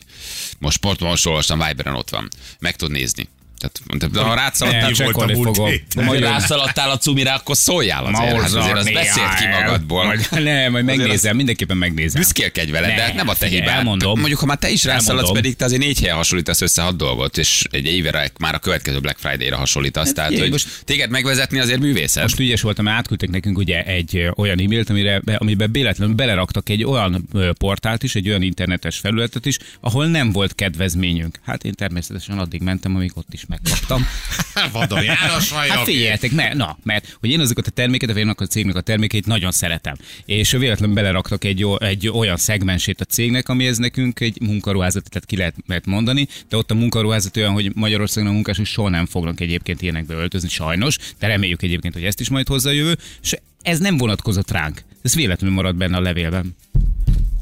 Most 0.59 0.79
pont 0.79 1.01
most 1.01 1.27
olvastam, 1.27 1.63
Viberen 1.67 1.95
ott 1.95 2.11
van. 2.11 2.29
Meg 2.59 2.77
tud 2.77 2.91
nézni. 2.91 3.29
Tehát, 3.61 4.13
de 4.13 4.21
ha 4.21 4.35
rátszaladtál, 4.35 4.93
csekkolni 4.93 5.35
fogom. 5.35 5.71
ha 5.95 6.03
Majd 6.03 6.21
rászaladtál 6.21 6.91
a 6.91 6.99
cumira, 6.99 7.35
akkor 7.35 7.57
szóljál 7.57 8.05
azért. 8.05 8.41
Hát 8.41 8.53
azért 8.55 8.77
az 8.77 8.91
beszélt 8.93 9.35
ki 9.39 9.47
magadból. 9.47 10.05
Majd, 10.11 10.29
nem, 10.45 10.73
majd 10.73 10.85
megnézem, 10.85 11.37
mindenképpen 11.37 11.77
megnézem. 11.77 12.21
Büszkélkedj 12.21 12.71
veled, 12.71 12.89
de 12.91 12.97
Ne, 12.97 13.03
hát 13.03 13.15
nem 13.15 13.29
a 13.29 13.35
te 13.35 13.47
hibád. 13.47 13.69
elmondom. 13.69 14.19
Mondjuk, 14.19 14.39
ha 14.41 14.47
már 14.47 14.57
te 14.59 14.71
is 14.71 14.85
rászaladsz, 14.85 15.33
pedig 15.33 15.57
te 15.57 15.65
azért 15.65 15.81
négy 15.83 15.99
helyen 16.01 16.17
hasonlítasz 16.17 16.61
össze 16.61 16.83
hat 16.83 16.97
dolgot, 16.97 17.39
és 17.39 17.65
egy 17.71 17.87
évre 17.87 18.31
már 18.39 18.55
a 18.55 18.59
következő 18.59 18.99
Black 19.01 19.19
Friday-ra 19.19 19.57
hasonlítasz. 19.57 20.13
Tehát, 20.13 20.31
figyelj, 20.31 20.51
hogy 20.51 20.63
most- 20.65 20.85
téged 20.85 21.11
megvezetni 21.11 21.59
azért 21.59 21.81
művészet. 21.81 22.23
Most 22.23 22.39
ügyes 22.39 22.61
voltam, 22.61 22.89
átküldtek 22.89 23.31
nekünk 23.31 23.59
ugye 23.59 23.83
egy 23.85 24.29
olyan 24.37 24.59
e-mailt, 24.61 24.91
amire, 24.91 25.21
be- 25.25 25.37
amiben 25.37 25.73
véletlenül 25.73 26.15
beleraktak 26.15 26.69
egy 26.69 26.85
olyan 26.85 27.29
portált 27.59 28.03
is, 28.03 28.15
egy 28.15 28.29
olyan 28.29 28.43
internetes 28.43 28.99
felületet 28.99 29.47
is, 29.47 29.57
ahol 29.81 30.07
nem 30.07 30.33
volt 30.33 30.55
kedvezményünk. 30.55 31.39
Hát 31.45 31.65
én 31.65 31.73
természetesen 31.73 32.39
addig 32.39 32.61
mentem, 32.63 32.95
amíg 32.97 33.11
ott 33.15 33.33
is 33.33 33.47
megkaptam. 33.51 34.07
Vadon 34.73 35.03
János 35.03 35.51
vagy? 35.51 35.69
Hát 35.69 35.85
figyeljetek, 35.85 36.31
mert, 36.31 36.55
na, 36.55 36.79
mert 36.83 37.17
hogy 37.21 37.31
én 37.31 37.41
azokat 37.41 37.67
a 37.67 37.71
terméket, 37.71 38.13
vagy 38.13 38.23
annak 38.23 38.41
a 38.41 38.47
cégnek 38.47 38.75
a 38.75 38.81
termékeit 38.81 39.27
nagyon 39.27 39.51
szeretem. 39.51 39.95
És 40.25 40.51
véletlenül 40.51 40.95
beleraktak 40.95 41.45
egy, 41.45 41.67
egy 41.79 42.09
olyan 42.09 42.37
szegmensét 42.37 43.01
a 43.01 43.05
cégnek, 43.05 43.49
ami 43.49 43.67
ez 43.67 43.79
nekünk 43.79 44.21
egy 44.21 44.41
munkaruházat, 44.41 45.09
tehát 45.09 45.29
ki 45.29 45.37
lehet, 45.37 45.55
lehet 45.67 45.87
mondani, 45.87 46.29
de 46.49 46.57
ott 46.57 46.71
a 46.71 46.75
munkaruházat 46.75 47.37
olyan, 47.37 47.53
hogy 47.53 47.73
Magyarországon 47.75 48.31
a 48.31 48.33
munkások 48.33 48.67
soha 48.67 48.89
nem 48.89 49.07
fognak 49.07 49.41
egyébként 49.41 49.83
ilyenekbe 49.83 50.15
öltözni, 50.15 50.49
sajnos, 50.49 50.97
de 51.19 51.27
reméljük 51.27 51.63
egyébként, 51.63 51.95
hogy 51.95 52.05
ezt 52.05 52.21
is 52.21 52.29
majd 52.29 52.49
hozza 52.49 52.69
a 52.69 52.73
jövő, 52.73 52.99
és 53.23 53.37
ez 53.63 53.79
nem 53.79 53.97
vonatkozott 53.97 54.51
ránk. 54.51 54.83
Ez 55.03 55.15
véletlenül 55.15 55.57
maradt 55.57 55.77
benne 55.77 55.97
a 55.97 56.01
levélben. 56.01 56.57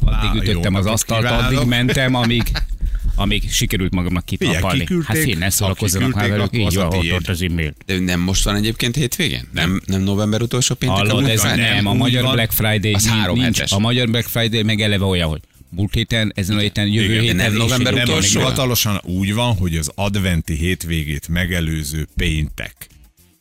Addig 0.04 0.28
Á, 0.30 0.34
jó 0.34 0.40
ütöttem 0.40 0.74
az 0.74 0.86
asztalt, 0.86 1.22
kívánok. 1.22 1.44
addig 1.44 1.68
mentem, 1.68 2.14
amíg 2.14 2.42
amíg 3.18 3.50
sikerült 3.50 3.94
magamnak 3.94 4.24
kitaparni. 4.24 4.86
Hát 5.04 5.18
fél, 5.18 5.38
ne 5.38 5.50
szórakozzanak 5.50 6.14
már 6.14 6.28
velük, 6.28 6.56
így 6.56 6.74
van, 6.74 6.86
ott, 6.86 7.12
ott 7.12 7.28
az 7.28 7.42
e-mail. 7.42 7.74
De 7.86 7.98
nem 7.98 8.20
most 8.20 8.44
van 8.44 8.56
egyébként 8.56 8.96
hétvégén? 8.96 9.48
Nem, 9.52 9.80
nem 9.86 10.02
november 10.02 10.42
utolsó 10.42 10.74
péntek? 10.74 10.98
Hallod, 10.98 11.28
ez 11.28 11.42
nem, 11.42 11.86
a 11.86 11.94
magyar 11.94 12.22
van. 12.22 12.32
Black 12.32 12.52
Friday 12.52 12.92
Az 12.92 13.08
három 13.08 13.38
nincs. 13.38 13.56
hetes. 13.56 13.72
A 13.72 13.78
magyar 13.78 14.10
Black 14.10 14.26
Friday 14.28 14.62
meg 14.62 14.80
eleve 14.80 15.04
olyan, 15.04 15.28
hogy 15.28 15.40
múlt 15.70 15.94
héten, 15.94 16.32
ezen 16.34 16.56
a 16.56 16.60
héten, 16.60 16.86
jövő 16.86 17.12
Igen, 17.12 17.22
héten. 17.22 17.36
nem 17.36 17.52
november 17.52 17.94
utolsó? 17.94 18.38
hivatalosan 18.38 19.00
úgy 19.04 19.34
van, 19.34 19.56
hogy 19.56 19.76
az 19.76 19.90
adventi 19.94 20.54
hétvégét 20.54 21.28
megelőző 21.28 22.06
péntek. 22.16 22.74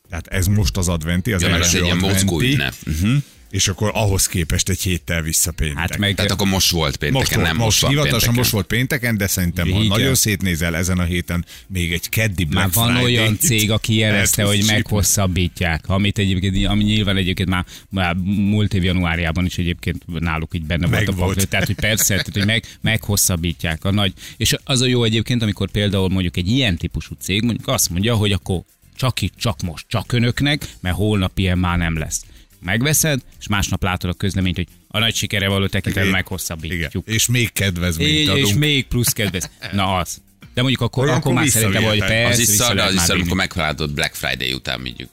Tehát 0.08 0.26
ez 0.26 0.46
most 0.46 0.76
az 0.76 0.88
adventi, 0.88 1.32
az 1.32 1.42
Ja, 1.42 1.48
első 1.48 1.62
ez 1.62 1.74
egy 1.74 1.84
ilyen 1.84 1.96
mozgó 1.96 2.34
adventi, 2.36 2.54
ünnep. 2.54 2.74
Uh-huh. 2.86 3.22
És 3.50 3.68
akkor 3.68 3.90
ahhoz 3.94 4.26
képest 4.26 4.68
egy 4.68 4.80
héttel 4.80 5.22
vissza 5.22 5.52
péntek. 5.52 5.78
Hát 5.78 5.98
meg 5.98 6.14
Tehát 6.14 6.30
akkor 6.30 6.46
most 6.46 6.70
volt 6.70 6.96
pénteken, 6.96 7.20
most, 7.20 7.34
volt, 7.34 7.46
nem 7.46 7.56
most, 7.56 7.66
most 7.66 7.80
van 7.80 7.90
hivatalosan 7.90 8.20
pénteken. 8.20 8.38
most 8.40 8.50
volt 8.50 8.66
pénteken, 8.66 9.16
de 9.16 9.26
szerintem, 9.26 9.70
ha 9.70 9.76
Igen. 9.76 9.86
nagyon 9.86 10.14
szétnézel 10.14 10.76
ezen 10.76 10.98
a 10.98 11.04
héten, 11.04 11.44
még 11.66 11.92
egy 11.92 12.08
keddi 12.08 12.44
már 12.44 12.70
Black 12.70 12.74
van 12.74 12.94
Friday 12.94 13.16
olyan 13.16 13.38
cég, 13.38 13.70
aki 13.70 13.94
jelezte, 13.94 14.44
hogy 14.50 14.64
meghosszabbítják, 14.66 15.88
amit 15.88 16.18
egyébként, 16.18 16.66
ami 16.66 16.84
nyilván 16.84 17.16
egyébként 17.16 17.48
már, 17.48 17.64
már 17.90 18.14
múlt 18.24 18.74
év 18.74 18.84
januárjában 18.84 19.44
is 19.44 19.58
egyébként 19.58 20.20
náluk 20.20 20.54
így 20.54 20.64
benne 20.64 20.86
Meg 20.86 21.04
volt 21.04 21.18
a 21.18 21.24
volt. 21.24 21.48
Tehát, 21.48 21.66
hogy 21.66 21.74
persze, 21.74 22.06
tehát, 22.06 22.28
hogy 22.32 22.46
meg, 22.46 22.64
meghosszabbítják 22.80 23.84
a 23.84 23.90
nagy. 23.90 24.12
És 24.36 24.56
az 24.64 24.80
a 24.80 24.86
jó 24.86 25.04
egyébként, 25.04 25.42
amikor 25.42 25.70
például 25.70 26.08
mondjuk 26.08 26.36
egy 26.36 26.48
ilyen 26.48 26.76
típusú 26.76 27.14
cég 27.20 27.42
mondjuk 27.42 27.68
azt 27.68 27.90
mondja, 27.90 28.14
hogy 28.14 28.32
akkor 28.32 28.60
csak 28.94 29.22
itt, 29.22 29.34
csak 29.36 29.62
most, 29.62 29.84
csak 29.88 30.12
önöknek, 30.12 30.68
mert 30.80 30.96
holnap 30.96 31.38
ilyen 31.38 31.58
már 31.58 31.78
nem 31.78 31.98
lesz. 31.98 32.24
Megveszed, 32.60 33.20
és 33.40 33.46
másnap 33.48 33.82
látod 33.82 34.10
a 34.10 34.14
közleményt, 34.14 34.56
hogy 34.56 34.66
a 34.88 34.98
nagy 34.98 35.14
sikere 35.14 35.48
való 35.48 35.66
tekintetben 35.66 36.12
meghosszabbítjuk. 36.12 36.82
Igen. 36.82 37.02
És 37.06 37.26
még 37.26 37.52
kedvezményt 37.52 38.10
És, 38.18 38.28
adunk. 38.28 38.46
és 38.46 38.54
még 38.54 38.86
plusz 38.86 39.12
kedvez. 39.12 39.50
Na 39.72 39.96
az. 39.96 40.20
De 40.54 40.60
mondjuk 40.60 40.82
akkor, 40.82 41.04
Olyankor 41.04 41.30
akkor 41.30 41.42
már 41.42 41.50
szerintem, 41.50 41.82
hogy 41.82 41.98
persze, 41.98 42.28
Az 42.28 42.38
is 42.38 42.46
szar, 42.46 42.78
az 42.78 42.94
is 42.94 43.00
szar, 43.00 43.16
amikor 43.16 43.36
megtalálod 43.36 43.92
Black 43.92 44.14
Friday 44.14 44.52
után 44.52 44.80
mondjuk 44.80 45.08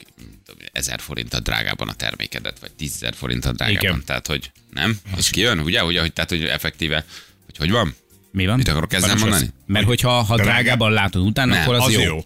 tudom, 0.45 0.61
ezer 0.71 0.99
forinttal 0.99 1.39
drágában 1.39 1.89
a 1.89 1.93
termékedet, 1.93 2.59
vagy 2.59 2.71
tízezer 2.71 3.13
forinttal 3.15 3.51
drágában. 3.53 3.81
Igen. 3.81 4.03
Tehát, 4.05 4.27
hogy 4.27 4.51
nem? 4.73 4.99
Az 5.15 5.29
kijön, 5.29 5.59
ugye? 5.59 5.83
ugye 5.83 5.99
hogy, 5.99 6.13
tehát, 6.13 6.29
hogy 6.29 6.43
effektíve, 6.43 7.05
hogy 7.45 7.57
hogy 7.57 7.71
van? 7.71 7.95
Mi 8.31 8.45
van? 8.45 8.57
Mit 8.57 8.67
akarok 8.67 8.93
ezzel 8.93 9.15
mondani? 9.15 9.33
az- 9.43 9.51
Mert 9.65 9.85
hogyha 9.85 10.09
ha 10.09 10.35
drágában 10.35 10.91
látod 10.91 11.25
utána, 11.25 11.53
Nem, 11.53 11.61
akkor 11.61 11.75
az, 11.75 11.83
Az 11.83 11.91
jó. 11.93 12.01
jó. 12.01 12.25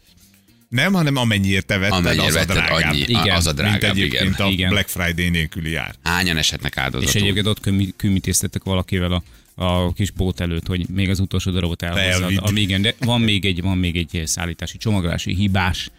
Nem, 0.69 0.93
hanem 0.93 1.15
amennyiért 1.15 1.65
te 1.65 1.77
vetted, 1.77 1.97
Amennyire 1.97 2.23
az 2.23 2.35
a 2.35 2.37
vetted, 2.37 2.55
drágább. 2.55 2.91
annyi, 2.91 2.97
Igen. 2.99 3.35
az 3.35 3.47
a 3.47 3.53
Mint 3.53 3.65
drágább, 3.65 3.91
egyébként 3.95 4.33
igen. 4.33 4.47
a 4.47 4.49
Igen. 4.49 4.69
Black 4.69 4.87
Friday 4.87 5.29
nélküli 5.29 5.69
jár. 5.71 5.95
Hányan 6.03 6.37
eshetnek 6.37 6.73
És 6.75 6.81
áldozatul? 6.81 7.21
egyébként 7.21 7.47
ott 7.47 7.59
kümi- 7.59 7.93
kümitéztetek 7.95 8.63
valakivel 8.63 9.11
a, 9.11 9.23
a 9.63 9.93
kis 9.93 10.11
bót 10.11 10.39
előtt, 10.39 10.67
hogy 10.67 10.89
még 10.89 11.09
az 11.09 11.19
utolsó 11.19 11.51
darabot 11.51 11.81
elhozzad. 11.81 12.37
Ami 12.41 12.61
igen, 12.61 12.81
de 12.81 12.95
van 12.99 13.21
még, 13.21 13.45
egy, 13.45 13.61
van 13.61 13.77
még 13.77 13.95
egy 13.97 14.21
szállítási 14.27 14.77
csomagolási 14.77 15.35
hibás, 15.35 15.89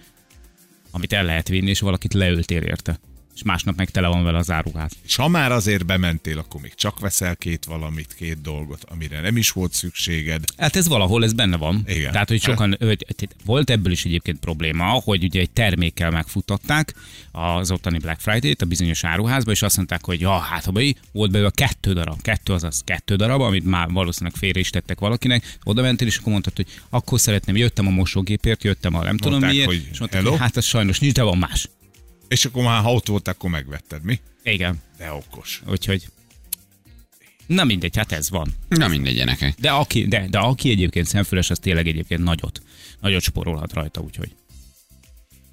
amit 0.91 1.13
el 1.13 1.25
lehet 1.25 1.49
vinni, 1.49 1.71
és 1.71 1.81
valakit 1.81 2.15
leöltél 2.15 2.63
érte. 2.63 2.99
És 3.41 3.47
másnap 3.47 3.77
meg 3.77 3.91
tele 3.91 4.09
van 4.09 4.25
vele 4.25 4.39
az 4.39 4.51
áruház. 4.51 4.93
És 5.05 5.17
ha 5.17 5.29
már 5.29 5.53
azért 5.53 5.87
bementél, 5.87 6.39
akkor 6.39 6.61
még 6.61 6.75
csak 6.75 7.01
veszel 7.01 7.37
két 7.37 7.65
valamit, 7.65 8.15
két 8.15 8.41
dolgot, 8.41 8.85
amire 8.85 9.21
nem 9.21 9.37
is 9.37 9.51
volt 9.51 9.73
szükséged. 9.73 10.45
Hát 10.57 10.77
ez 10.77 10.89
valahol, 10.89 11.25
ez 11.25 11.33
benne 11.33 11.57
van. 11.57 11.85
Igen. 11.87 12.13
Tehát, 12.13 12.29
hogy 12.29 12.41
sokan, 12.41 12.77
hogy, 12.79 13.07
volt 13.45 13.71
ebből 13.71 13.93
is 13.93 14.05
egyébként 14.05 14.39
probléma, 14.39 14.85
hogy 14.85 15.25
ugye 15.25 15.41
egy 15.41 15.51
termékkel 15.51 16.11
megfutották 16.11 16.95
az 17.33 17.71
ottani 17.71 17.99
Black 17.99 18.21
Friday-t 18.21 18.63
a 18.63 18.67
bizonyos 18.67 19.05
áruházba, 19.05 19.51
és 19.51 19.63
azt 19.63 19.77
mondták, 19.77 20.05
hogy 20.05 20.21
ja, 20.21 20.39
hát 20.39 20.65
ha 20.65 20.71
be- 20.71 20.95
volt 21.13 21.31
belőle 21.31 21.51
kettő 21.55 21.93
darab, 21.93 22.23
kettő 22.23 22.53
azaz 22.53 22.83
kettő 22.85 23.17
darab, 23.17 23.41
amit 23.41 23.65
már 23.65 23.91
valószínűleg 23.91 24.37
félre 24.39 24.61
is 24.61 24.71
tettek 24.71 25.01
valakinek, 25.01 25.57
oda 25.65 25.83
mentél, 25.83 26.07
és 26.07 26.17
akkor 26.17 26.33
mondtad, 26.33 26.57
hogy 26.57 26.67
akkor 26.91 27.21
szeretném, 27.21 27.57
jöttem 27.57 27.87
a 27.87 27.91
mosógépért, 27.91 28.65
jöttem 28.65 28.95
a 28.95 29.03
nem 29.03 29.17
tudom 29.17 29.33
Mondták, 29.33 29.53
miért, 29.53 29.67
hogy 29.67 29.89
és 29.91 29.99
mondták, 29.99 30.21
hello? 30.21 30.31
hogy 30.31 30.41
hát 30.41 30.57
az 30.57 30.65
sajnos 30.65 30.99
nincs, 30.99 31.15
de 31.15 31.23
van 31.23 31.39
más. 31.39 31.69
És 32.31 32.45
akkor 32.45 32.63
már 32.63 32.83
ha 32.83 32.93
ott 32.93 33.07
volt, 33.07 33.29
akkor 33.29 33.51
megvetted, 33.51 34.03
mi? 34.03 34.21
Igen, 34.43 34.81
De 34.99 35.13
okos. 35.13 35.63
úgyhogy 35.67 36.09
Na 37.47 37.65
mindegy, 37.65 37.97
hát 37.97 38.13
ez 38.13 38.31
van. 38.31 38.55
Na 38.69 38.89
mindegy, 38.89 39.15
gyerekek. 39.15 39.55
De 39.61 39.71
aki, 39.71 40.07
de, 40.07 40.27
de 40.29 40.39
aki 40.39 40.71
egyébként 40.71 41.07
szemfüles, 41.07 41.51
az 41.51 41.59
tényleg 41.59 41.87
egyébként 41.87 42.23
nagyot, 42.23 42.63
nagyot 43.01 43.23
sporolhat 43.23 43.73
rajta, 43.73 44.01
úgyhogy. 44.01 44.35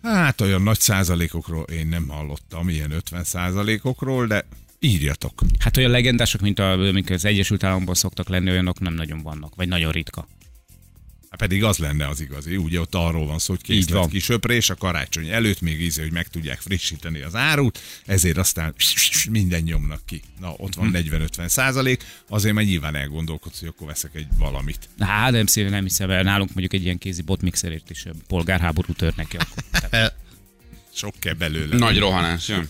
Hát 0.03 0.41
olyan 0.41 0.61
nagy 0.61 0.79
százalékokról 0.79 1.63
én 1.63 1.87
nem 1.87 2.07
hallottam, 2.07 2.69
ilyen 2.69 2.91
50 2.91 3.23
százalékokról, 3.23 4.27
de 4.27 4.45
írjatok. 4.79 5.41
Hát 5.59 5.77
olyan 5.77 5.91
legendások, 5.91 6.41
mint 6.41 6.59
a, 6.59 6.71
amik 6.71 7.09
az 7.09 7.25
Egyesült 7.25 7.63
Államokban 7.63 7.95
szoktak 7.95 8.29
lenni, 8.29 8.49
olyanok 8.49 8.79
nem 8.79 8.93
nagyon 8.93 9.21
vannak, 9.21 9.55
vagy 9.55 9.67
nagyon 9.67 9.91
ritka. 9.91 10.27
Hát 11.29 11.39
pedig 11.39 11.63
az 11.63 11.77
lenne 11.77 12.07
az 12.07 12.19
igazi. 12.21 12.55
Ugye 12.55 12.79
ott 12.79 12.95
arról 12.95 13.25
van 13.25 13.39
szó, 13.39 13.53
hogy 13.53 13.63
kész 13.63 13.75
Így 13.77 13.91
van. 13.91 14.01
lett 14.01 14.09
kisöprés 14.09 14.69
a 14.69 14.75
karácsony 14.75 15.27
előtt, 15.29 15.61
még 15.61 15.81
íze, 15.81 16.01
hogy 16.01 16.11
meg 16.11 16.27
tudják 16.27 16.59
frissíteni 16.59 17.21
az 17.21 17.35
árut, 17.35 17.79
ezért 18.05 18.37
aztán 18.37 18.73
minden 19.29 19.61
nyomnak 19.61 20.01
ki. 20.05 20.21
Na, 20.39 20.53
ott 20.57 20.73
Hm. 20.73 20.79
van 20.79 20.91
40-50 20.93 21.47
százalék, 21.47 22.03
azért 22.29 22.53
már 22.55 22.63
nyilván 22.65 22.95
elgondolkodsz, 22.95 23.59
hogy 23.59 23.67
akkor 23.67 23.87
veszek 23.87 24.15
egy 24.15 24.27
valamit. 24.37 24.89
Hát 24.99 25.31
nem 25.31 25.45
szépen 25.45 25.71
nem 25.71 25.83
hiszem 25.83 26.09
el. 26.09 26.23
Nálunk 26.23 26.49
mondjuk 26.49 26.73
egy 26.73 26.83
ilyen 26.83 26.97
kézi 26.97 27.21
botmixerért 27.21 27.89
is 27.89 28.05
polgárháború 28.27 28.93
tör 28.93 29.13
neki 29.15 29.37
akkor. 29.37 29.63
Tehát, 29.89 30.15
Sok 30.93 31.13
kell 31.19 31.33
belőle. 31.33 31.77
Nagy 31.77 31.97
rohanás, 31.99 32.47
jön. 32.47 32.67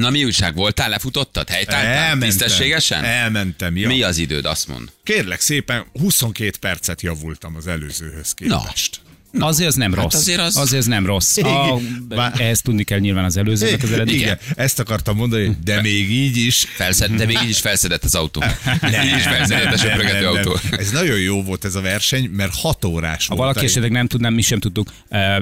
Na 0.00 0.10
mi 0.10 0.24
újság 0.24 0.54
voltál? 0.54 0.88
Lefutottad? 0.88 1.48
Helytálltál? 1.48 2.18
Tisztességesen? 2.18 3.04
Elmentem, 3.04 3.76
ja. 3.76 3.88
Mi 3.88 4.02
az 4.02 4.18
időd, 4.18 4.44
azt 4.44 4.68
mond? 4.68 4.92
Kérlek 5.02 5.40
szépen, 5.40 5.86
22 6.00 6.50
percet 6.60 7.02
javultam 7.02 7.56
az 7.56 7.66
előzőhöz 7.66 8.32
képest. 8.32 9.00
Azért 9.38 9.68
az 9.68 9.74
nem 9.74 9.94
rossz. 9.94 10.14
azért 10.14 10.40
az- 10.40 10.56
azért 10.56 10.80
az 10.80 10.86
nem 10.86 11.06
rossz. 11.06 11.36
A, 11.36 11.78
Bár- 12.08 12.40
ehhez 12.40 12.60
tudni 12.60 12.84
kell 12.84 12.98
nyilván 12.98 13.24
az 13.24 13.36
előzőnek 13.36 13.82
az 13.82 13.92
eredmény. 13.92 14.14
Igen, 14.14 14.38
ezt 14.56 14.78
akartam 14.78 15.16
mondani, 15.16 15.56
de 15.64 15.80
még 15.80 16.10
így 16.10 16.36
is. 16.36 16.56
Felszed, 16.74 17.10
de 17.10 17.26
még 17.26 17.38
így 17.42 17.48
is 17.48 17.58
felszedett 17.60 18.04
az 18.04 18.14
autó. 18.14 18.42
így 19.04 19.16
is 19.16 19.22
felszedett 19.22 19.72
a 19.72 19.76
söprögető 19.76 20.26
autó. 20.26 20.56
Ez 20.70 20.90
nagyon 20.90 21.18
jó 21.20 21.42
volt 21.42 21.64
ez 21.64 21.74
a 21.74 21.80
verseny, 21.80 22.30
mert 22.30 22.54
hat 22.54 22.84
órás 22.84 23.26
Ha 23.26 23.34
volt. 23.34 23.48
valaki 23.48 23.66
esetleg 23.66 23.90
nem 23.90 24.06
tudná, 24.06 24.28
mi 24.28 24.42
sem 24.42 24.60
tudtuk, 24.60 24.92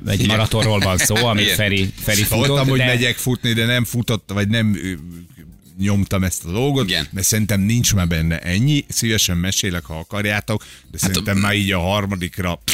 egy 0.06 0.26
maratonról 0.26 0.78
van 0.78 0.96
szó, 0.98 1.14
amit 1.14 1.44
Igen. 1.44 1.56
Feri, 1.56 1.92
Feri 2.02 2.24
Voltam, 2.28 2.48
futott, 2.48 2.68
hogy 2.68 2.78
de 2.78 2.84
megyek 2.84 3.16
futni, 3.16 3.52
de 3.52 3.64
nem 3.66 3.84
futott, 3.84 4.30
vagy 4.34 4.48
nem 4.48 4.78
nyomtam 5.78 6.24
ezt 6.24 6.44
a 6.44 6.50
dolgot, 6.52 6.88
Igen. 6.88 7.06
de 7.10 7.22
szerintem 7.22 7.60
nincs 7.60 7.94
már 7.94 8.06
benne 8.08 8.38
ennyi. 8.38 8.84
Szívesen 8.88 9.36
mesélek, 9.36 9.84
ha 9.84 9.98
akarjátok, 9.98 10.64
de 10.90 10.98
szerintem 10.98 11.38
már 11.38 11.54
így 11.54 11.72
a 11.72 11.78
harmadikra, 11.80 12.54
pff, 12.64 12.74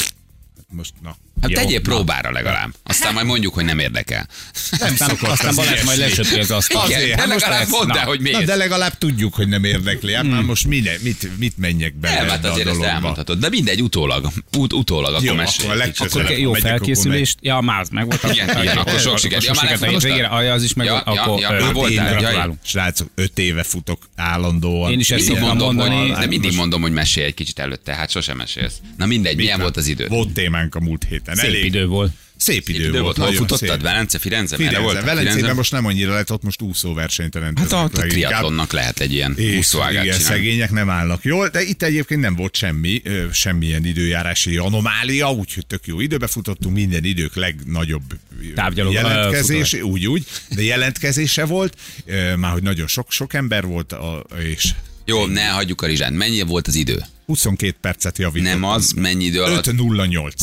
most 0.71 1.01
na. 1.01 1.15
Hát 1.41 1.51
tegyél 1.51 1.79
na. 1.83 1.89
próbára 1.89 2.31
legalább. 2.31 2.69
Aztán 2.83 3.13
majd 3.13 3.25
mondjuk, 3.25 3.53
hogy 3.53 3.65
nem 3.65 3.79
érdekel. 3.79 4.27
aztán, 4.71 5.17
aztán 5.21 5.55
Balázs 5.55 5.83
majd 5.83 5.97
lesöpri 5.97 6.39
az 6.39 6.51
asztalt. 6.51 6.87
Igen, 6.89 7.01
Azért, 7.01 7.15
de 7.15 7.21
hát 7.21 7.31
most 7.31 7.41
legalább 7.45 7.67
mondd 7.69 7.89
el, 7.89 7.95
na, 7.95 8.01
hogy 8.09 8.21
Na, 8.21 8.29
miért. 8.29 8.45
de 8.45 8.55
legalább 8.55 8.97
tudjuk, 8.97 9.33
hogy 9.33 9.47
nem 9.47 9.63
érdekli. 9.63 10.13
Hát 10.13 10.23
már 10.23 10.41
most 10.41 10.65
mine, 10.67 10.91
mit, 11.01 11.37
mit 11.37 11.57
menjek 11.57 11.95
bele 11.95 12.19
Nem, 12.19 12.29
hát 12.29 12.45
azért 12.45 12.67
ezt 12.67 12.81
elmondhatod. 12.81 13.39
De 13.39 13.49
mindegy, 13.49 13.81
utólag. 13.81 14.31
Ut- 14.57 14.73
utólag, 14.73 15.11
akkor 15.13 15.25
Jó, 15.25 15.33
mesélj. 15.33 15.69
akkor. 15.69 16.07
Akkor 16.07 16.31
jó 16.31 16.53
felkészülést. 16.53 17.37
Ja, 17.41 17.59
már 17.59 17.79
az 17.79 17.89
meg 17.89 18.05
volt. 18.05 18.23
Igen, 18.33 18.61
igen, 18.61 18.77
akkor 18.77 18.99
sok 18.99 19.17
sikert. 19.17 19.43
Ja, 19.43 19.51
már 19.53 19.61
sikert 19.61 19.81
a 19.81 19.85
lefutottad? 19.85 20.17
végére, 20.17 20.53
az 20.53 20.63
is 20.63 20.73
meg 20.73 20.87
volt, 20.89 21.03
akkor 21.05 21.73
voltál. 21.73 22.57
Srácok, 22.63 23.09
öt 23.15 23.39
éve 23.39 23.63
futok 23.63 23.99
állandóan. 24.15 24.91
Én 24.91 24.99
is 24.99 25.11
ezt 25.11 25.39
mondom, 25.39 25.75
mondani. 25.75 26.09
hogy, 26.09 26.19
de 26.19 26.25
mindig 26.25 26.55
mondom, 26.55 26.81
hogy 26.81 26.91
mesélj 26.91 27.25
egy 27.25 27.33
kicsit 27.33 27.59
előtte, 27.59 27.95
hát 27.95 28.09
sosem 28.09 28.37
mesélsz. 28.37 28.73
Na 28.97 29.05
mindegy, 29.05 29.35
milyen 29.35 29.59
volt 29.59 29.77
az 29.77 29.87
idő? 29.87 30.07
Volt 30.07 30.33
témánk 30.33 30.75
a 30.75 30.79
múlt 30.79 31.05
héten. 31.09 31.30
Szép 31.35 31.45
Elég 31.49 31.65
idő 31.65 31.85
volt. 31.85 32.11
Szép 32.37 32.69
idő, 32.69 32.87
Idő 32.87 33.01
volt, 33.01 33.17
hol 33.17 33.31
futottad? 33.33 33.69
szép. 33.69 33.81
Velence, 33.81 34.19
Firenze? 34.19 34.57
Merre 34.57 34.69
Firenze. 34.69 34.93
voltál? 34.93 35.15
Velencében 35.15 35.55
most 35.55 35.71
nem 35.71 35.85
annyira 35.85 36.13
lett, 36.13 36.31
ott 36.31 36.43
most 36.43 36.61
úszó 36.61 36.93
versenyt 36.93 37.33
Hát 37.33 37.43
rendeznek 37.43 37.79
a, 37.79 37.83
a 37.83 37.89
triatlonnak 37.89 38.71
lehet 38.71 38.99
egy 38.99 39.13
ilyen 39.13 39.33
És 39.37 39.57
úszóágát 39.57 40.03
igen, 40.03 40.17
csinálni. 40.17 40.35
szegények 40.35 40.71
nem 40.71 40.89
állnak 40.89 41.23
jól, 41.23 41.47
de 41.49 41.61
itt 41.61 41.83
egyébként 41.83 42.21
nem 42.21 42.35
volt 42.35 42.55
semmi, 42.55 43.01
ö, 43.03 43.25
semmilyen 43.31 43.85
időjárási 43.85 44.57
anomália, 44.57 45.31
úgyhogy 45.31 45.65
tök 45.65 45.85
jó 45.85 45.99
időbe 45.99 46.27
futottunk, 46.27 46.75
minden 46.75 47.03
idők 47.03 47.35
legnagyobb 47.35 48.03
Távgyalog- 48.55 48.93
jelentkezés, 48.93 49.73
úgy, 49.73 50.07
úgy, 50.07 50.25
de 50.55 50.61
jelentkezése 50.61 51.45
volt, 51.45 51.77
ö, 52.05 52.35
már 52.35 52.51
hogy 52.51 52.63
nagyon 52.63 52.87
sok, 52.87 53.11
sok 53.11 53.33
ember 53.33 53.65
volt, 53.65 53.91
a, 53.93 54.25
és 54.43 54.69
Jó, 55.05 55.25
ne 55.25 55.47
hagyjuk 55.47 55.81
a 55.81 55.85
rizsát. 55.87 56.11
Mennyi 56.11 56.41
volt 56.41 56.67
az 56.67 56.75
idő? 56.75 57.03
22 57.25 57.75
percet 57.81 58.17
javítottam. 58.17 58.59
Nem 58.59 58.69
az, 58.69 58.91
mennyi 58.91 59.23
idő 59.25 59.41
alatt? 59.41 59.65
5.08. 59.67 60.33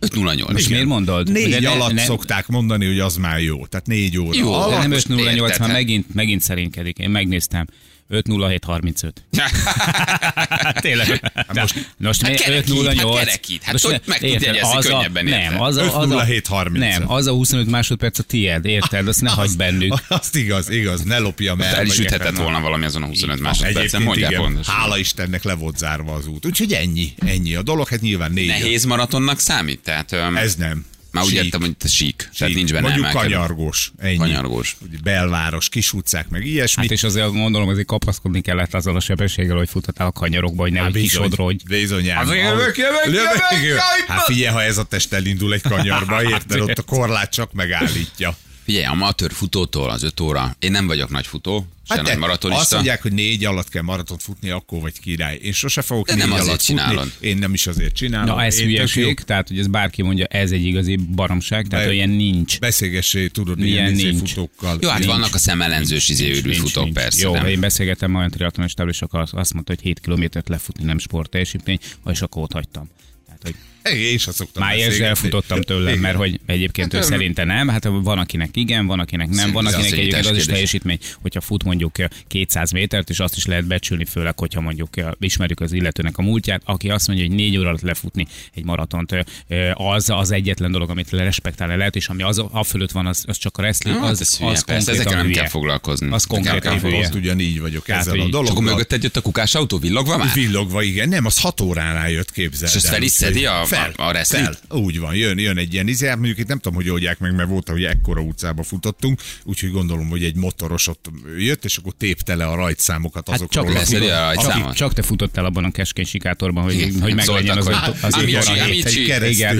5.08. 0.00 0.52
Most 0.52 0.68
miért 0.68 0.84
mondod? 0.86 1.32
Négy 1.32 1.50
De 1.50 1.60
ne- 1.60 1.70
alatt 1.70 1.92
ne- 1.92 2.02
szokták 2.04 2.46
mondani, 2.46 2.86
hogy 2.86 2.98
az 2.98 3.16
már 3.16 3.40
jó. 3.40 3.66
Tehát 3.66 3.86
négy 3.86 4.18
óra. 4.18 4.38
Jó, 4.38 4.52
alatt. 4.52 4.70
De 4.70 4.78
nem 4.78 4.90
most 4.90 5.04
508, 5.08 5.34
érted, 5.34 5.58
már 5.58 5.68
hát. 5.68 5.78
megint, 5.78 6.14
megint 6.14 6.40
szerénykedik. 6.40 6.98
Én 6.98 7.10
megnéztem. 7.10 7.66
50735. 8.08 9.24
Tényleg. 10.80 11.32
Most, 11.54 11.90
most 11.98 12.22
Hát 12.22 12.30
mi- 12.30 12.36
kerekít, 12.36 12.70
508. 12.86 13.16
hát 13.16 13.24
kerekít. 13.24 13.62
Hát 13.62 13.72
Most 13.72 13.84
hogy 13.84 14.00
meg 14.04 14.18
tudja 14.18 14.34
jegyezni 14.34 14.76
az 14.76 14.86
a- 14.86 14.88
könnyebben, 14.88 15.26
érted? 15.26 15.50
Nem, 15.50 15.60
az 15.60 15.76
a, 15.76 15.98
az 16.00 16.10
a, 16.10 16.14
50730. 16.14 16.98
nem, 16.98 17.10
az 17.10 17.26
a 17.26 17.32
25 17.32 17.70
másodperc 17.70 18.18
a 18.18 18.22
tiéd, 18.22 18.64
érted? 18.64 19.08
Azt 19.08 19.20
ne 19.20 19.30
hagyd 19.30 19.56
bennük. 19.56 19.94
Azt 20.08 20.36
igaz, 20.36 20.68
igaz, 20.70 21.02
ne 21.02 21.18
lopjam 21.18 21.60
el. 21.60 21.74
El 21.74 21.86
is 21.86 21.98
üthetett 21.98 22.36
volna 22.36 22.60
valami 22.60 22.84
azon 22.84 23.02
a 23.02 23.06
25 23.06 23.40
másodpercen, 23.40 24.02
mondják 24.02 24.30
igen, 24.30 24.42
pontosan. 24.42 24.74
hála 24.74 24.98
Istennek 24.98 25.42
le 25.42 25.54
volt 25.54 25.76
zárva 25.78 26.12
az 26.14 26.26
út. 26.26 26.46
Úgyhogy 26.46 26.72
ennyi, 26.72 27.12
ennyi 27.26 27.54
a 27.54 27.62
dolog, 27.62 27.88
hát 27.88 28.00
nyilván 28.00 28.32
négy. 28.32 28.46
Nehéz 28.46 28.84
maratonnak 28.84 29.38
számít? 29.40 29.80
Tehát, 29.80 30.12
Ez 30.12 30.54
nem. 30.54 30.84
Már 31.10 31.24
úgy 31.24 31.30
Sík. 31.30 31.44
értem, 31.44 31.60
hogy 31.60 31.76
te 31.76 31.88
sík. 31.88 32.16
Tehát 32.16 32.32
Sík. 32.32 32.54
nincs 32.54 32.72
benne 32.72 32.82
Mondjuk 32.88 33.06
emelkedő. 33.06 33.34
kanyargós. 33.34 33.92
Ennyi. 33.98 34.16
Kanyargós. 34.16 34.76
Ugye 34.80 34.96
belváros, 35.02 35.68
kis 35.68 35.92
utcák, 35.92 36.28
meg 36.28 36.46
ilyesmi. 36.46 36.82
Hát 36.82 36.90
és 36.90 37.02
azért 37.02 37.32
gondolom, 37.32 37.68
azért 37.68 37.86
kapaszkodni 37.86 38.40
kellett 38.40 38.74
azzal 38.74 38.96
a 38.96 39.00
sebességgel, 39.00 39.56
hogy 39.56 39.68
futottál 39.68 40.06
a 40.06 40.12
kanyarokba, 40.12 40.62
hogy 40.62 40.72
nehogy 40.72 40.92
kisodrodj. 40.92 41.62
Bizonyám. 41.68 42.18
Azért 42.28 42.44
jövök, 42.44 42.76
jövök, 42.76 43.04
jövök, 43.06 43.62
jövök! 43.64 43.78
Hát 44.08 44.24
figyelj, 44.24 44.52
ha 44.54 44.62
ez 44.62 44.78
a 44.78 44.82
test 44.84 45.12
elindul 45.12 45.52
egy 45.54 45.62
kanyarba, 45.62 46.22
érted, 46.32 46.60
ott 46.60 46.78
a 46.78 46.82
korlát 46.82 47.32
csak 47.32 47.52
megállítja. 47.52 48.36
Figyelj, 48.68 48.86
amatőr 48.86 49.32
futótól 49.32 49.90
az 49.90 50.02
5 50.02 50.20
óra. 50.20 50.56
Én 50.58 50.70
nem 50.70 50.86
vagyok 50.86 51.10
nagy 51.10 51.26
futó, 51.26 51.66
se 51.88 51.94
Hát 51.94 52.02
nagy 52.06 52.16
maratonista. 52.18 52.62
azt 52.62 52.72
mondják, 52.72 53.02
hogy 53.02 53.12
négy 53.12 53.44
alatt 53.44 53.68
kell 53.68 53.82
maratont 53.82 54.22
futni, 54.22 54.50
akkor 54.50 54.80
vagy 54.80 55.00
király. 55.00 55.38
Én 55.42 55.52
sose 55.52 55.82
fogok 55.82 56.06
De 56.06 56.14
négy 56.14 56.28
nem 56.28 56.32
alatt 56.32 56.60
csinálod. 56.60 57.08
futni. 57.08 57.28
Én 57.28 57.36
nem 57.38 57.52
is 57.54 57.66
azért 57.66 57.94
csinálom. 57.94 58.36
Na 58.36 58.42
ez 58.42 58.54
Én 58.54 58.60
tök 58.60 58.68
hülyeség, 58.68 59.20
tehát 59.20 59.48
hogy 59.48 59.58
ez 59.58 59.66
bárki 59.66 60.02
mondja, 60.02 60.24
ez 60.24 60.50
egy 60.50 60.64
igazi 60.64 60.96
baromság, 60.96 61.66
tehát 61.66 61.84
Be- 61.86 61.90
olyan 61.92 62.08
nincs. 62.08 62.58
Beszélgessé, 62.58 63.26
tudod, 63.28 63.58
Ilyen 63.58 63.70
ilyen 63.70 63.92
izé 63.92 64.10
nincs. 64.10 64.28
futókkal. 64.32 64.78
Jó, 64.80 64.88
hát 64.88 64.98
Nincs. 64.98 65.10
vannak 65.10 65.34
a 65.34 65.38
szemellenzős 65.38 66.08
izé 66.08 66.32
futók, 66.52 66.84
nincs. 66.84 66.96
persze. 66.96 67.26
Jó, 67.26 67.32
nem? 67.32 67.46
én 67.46 67.60
beszélgettem 67.60 68.14
olyan 68.14 68.30
triatlonistával, 68.30 68.92
és 68.92 69.02
akkor 69.02 69.20
azt 69.30 69.54
mondta, 69.54 69.72
hogy 69.72 69.82
7 69.82 70.00
kilométert 70.00 70.48
lefutni 70.48 70.84
nem 70.84 70.98
sport 70.98 71.30
teljesítmény, 71.30 71.78
és 72.06 72.20
akkor 72.22 72.42
ott 72.42 72.52
hagytam. 72.52 72.88
Tehát, 73.26 73.40
hogy 73.42 73.54
Én 73.96 74.14
is 74.14 74.26
azt 74.26 74.36
szoktam 74.36 74.62
már 74.62 74.72
beszélgetni. 74.74 75.04
elfutottam 75.04 75.62
tőle, 75.62 75.88
Igen. 75.90 76.02
mert 76.02 76.16
hogy 76.16 76.40
egyébként 76.46 76.94
ő 76.94 76.96
Hát, 76.96 77.06
szerinte 77.06 77.44
nem, 77.44 77.68
hát 77.68 77.84
van 77.84 78.18
akinek 78.18 78.56
igen, 78.56 78.86
van 78.86 79.00
akinek 79.00 79.28
nem, 79.28 79.52
van 79.52 79.66
akinek 79.66 79.84
az 79.86 79.92
egyébként 79.92 80.26
az 80.26 80.36
is 80.36 80.44
teljesítmény, 80.46 80.98
hogyha 81.22 81.40
fut 81.40 81.64
mondjuk 81.64 81.96
200 82.26 82.70
métert, 82.70 83.10
és 83.10 83.18
azt 83.18 83.36
is 83.36 83.46
lehet 83.46 83.66
becsülni, 83.66 84.04
főleg, 84.04 84.38
hogyha 84.38 84.60
mondjuk 84.60 84.88
ismerjük 85.20 85.60
az 85.60 85.72
illetőnek 85.72 86.18
a 86.18 86.22
múltját, 86.22 86.62
aki 86.64 86.90
azt 86.90 87.06
mondja, 87.06 87.26
hogy 87.26 87.34
négy 87.34 87.56
óra 87.58 87.68
alatt 87.68 87.80
lefutni 87.80 88.26
egy 88.54 88.64
maratont, 88.64 89.12
ö, 89.48 89.70
az 89.74 90.10
az 90.10 90.30
egyetlen 90.30 90.70
dolog, 90.70 90.90
amit 90.90 91.10
respektálni 91.10 91.76
lehet, 91.76 91.96
és 91.96 92.08
ami 92.08 92.22
az 92.22 92.42
a 92.50 92.64
fölött 92.64 92.90
van, 92.90 93.06
az, 93.06 93.24
az 93.26 93.36
csak 93.38 93.56
a 93.56 93.60
wrestling, 93.62 93.96
Hát, 93.98 94.10
az, 94.10 94.36
hülye, 94.38 94.50
az 94.50 94.64
persze, 94.64 94.92
ezekkel 94.92 95.16
nem 95.22 95.30
kell 95.30 95.48
foglalkozni. 95.48 96.12
Az 96.12 96.24
konkrétan. 96.24 96.78
Most 96.82 97.14
ugyanígy 97.14 97.60
vagyok 97.60 97.84
Tehát, 97.84 98.00
ezzel 98.00 98.12
a 98.12 98.16
És 98.16 98.22
akkor 98.22 98.42
dologgal. 98.44 98.62
mögötted 98.72 99.02
jött 99.02 99.16
a 99.16 99.20
kukás 99.20 99.54
autó, 99.54 99.78
villogva 99.78 100.16
már? 100.16 100.32
Villogva, 100.34 100.82
igen. 100.82 101.08
Nem, 101.08 101.24
az 101.26 101.40
hat 101.40 101.60
óránál 101.60 102.10
jött, 102.10 102.32
képzeld 102.32 102.70
És 102.70 102.76
ezt 102.76 102.86
el. 102.86 102.92
fel 102.92 103.02
is 103.02 103.10
szedi 103.10 103.46
a- 103.46 103.64
fel, 103.78 103.92
a-? 103.96 104.24
Fel. 104.24 104.78
Úgy 104.78 104.98
van, 104.98 105.14
jön, 105.14 105.38
jön 105.38 105.58
egy 105.58 105.72
ilyen 105.72 105.88
izé, 105.88 106.06
hát 106.06 106.16
mondjuk 106.16 106.38
itt 106.38 106.46
nem 106.46 106.58
tudom, 106.58 106.76
hogy 106.76 106.88
oldják 106.90 107.18
meg, 107.18 107.34
mert 107.34 107.48
volt, 107.48 107.68
hogy 107.68 107.84
ekkora 107.84 108.20
utcába 108.20 108.62
futottunk, 108.62 109.20
úgyhogy 109.44 109.70
gondolom, 109.70 110.08
hogy 110.08 110.24
egy 110.24 110.36
motoros 110.36 110.86
ott 110.88 111.10
jött, 111.38 111.64
és 111.64 111.76
akkor 111.76 111.92
tépte 111.98 112.34
le 112.34 112.46
a 112.46 112.54
rajtszámokat 112.54 113.28
Hát 113.28 113.36
azokról. 113.36 113.64
csak, 113.64 113.72
a 113.72 113.76
rajtszámot? 113.76 114.64
akik- 114.64 114.76
csak 114.76 114.92
te 114.94 115.02
futottál 115.02 115.44
abban 115.44 115.64
a 115.64 115.70
keskeny 115.70 116.04
sikátorban, 116.04 116.62
hogy, 116.64 116.74
Igen. 116.74 117.00
hogy 117.00 117.14
meglegyen 117.14 117.56
az, 117.58 117.66
az, 117.66 117.74
az 118.00 118.14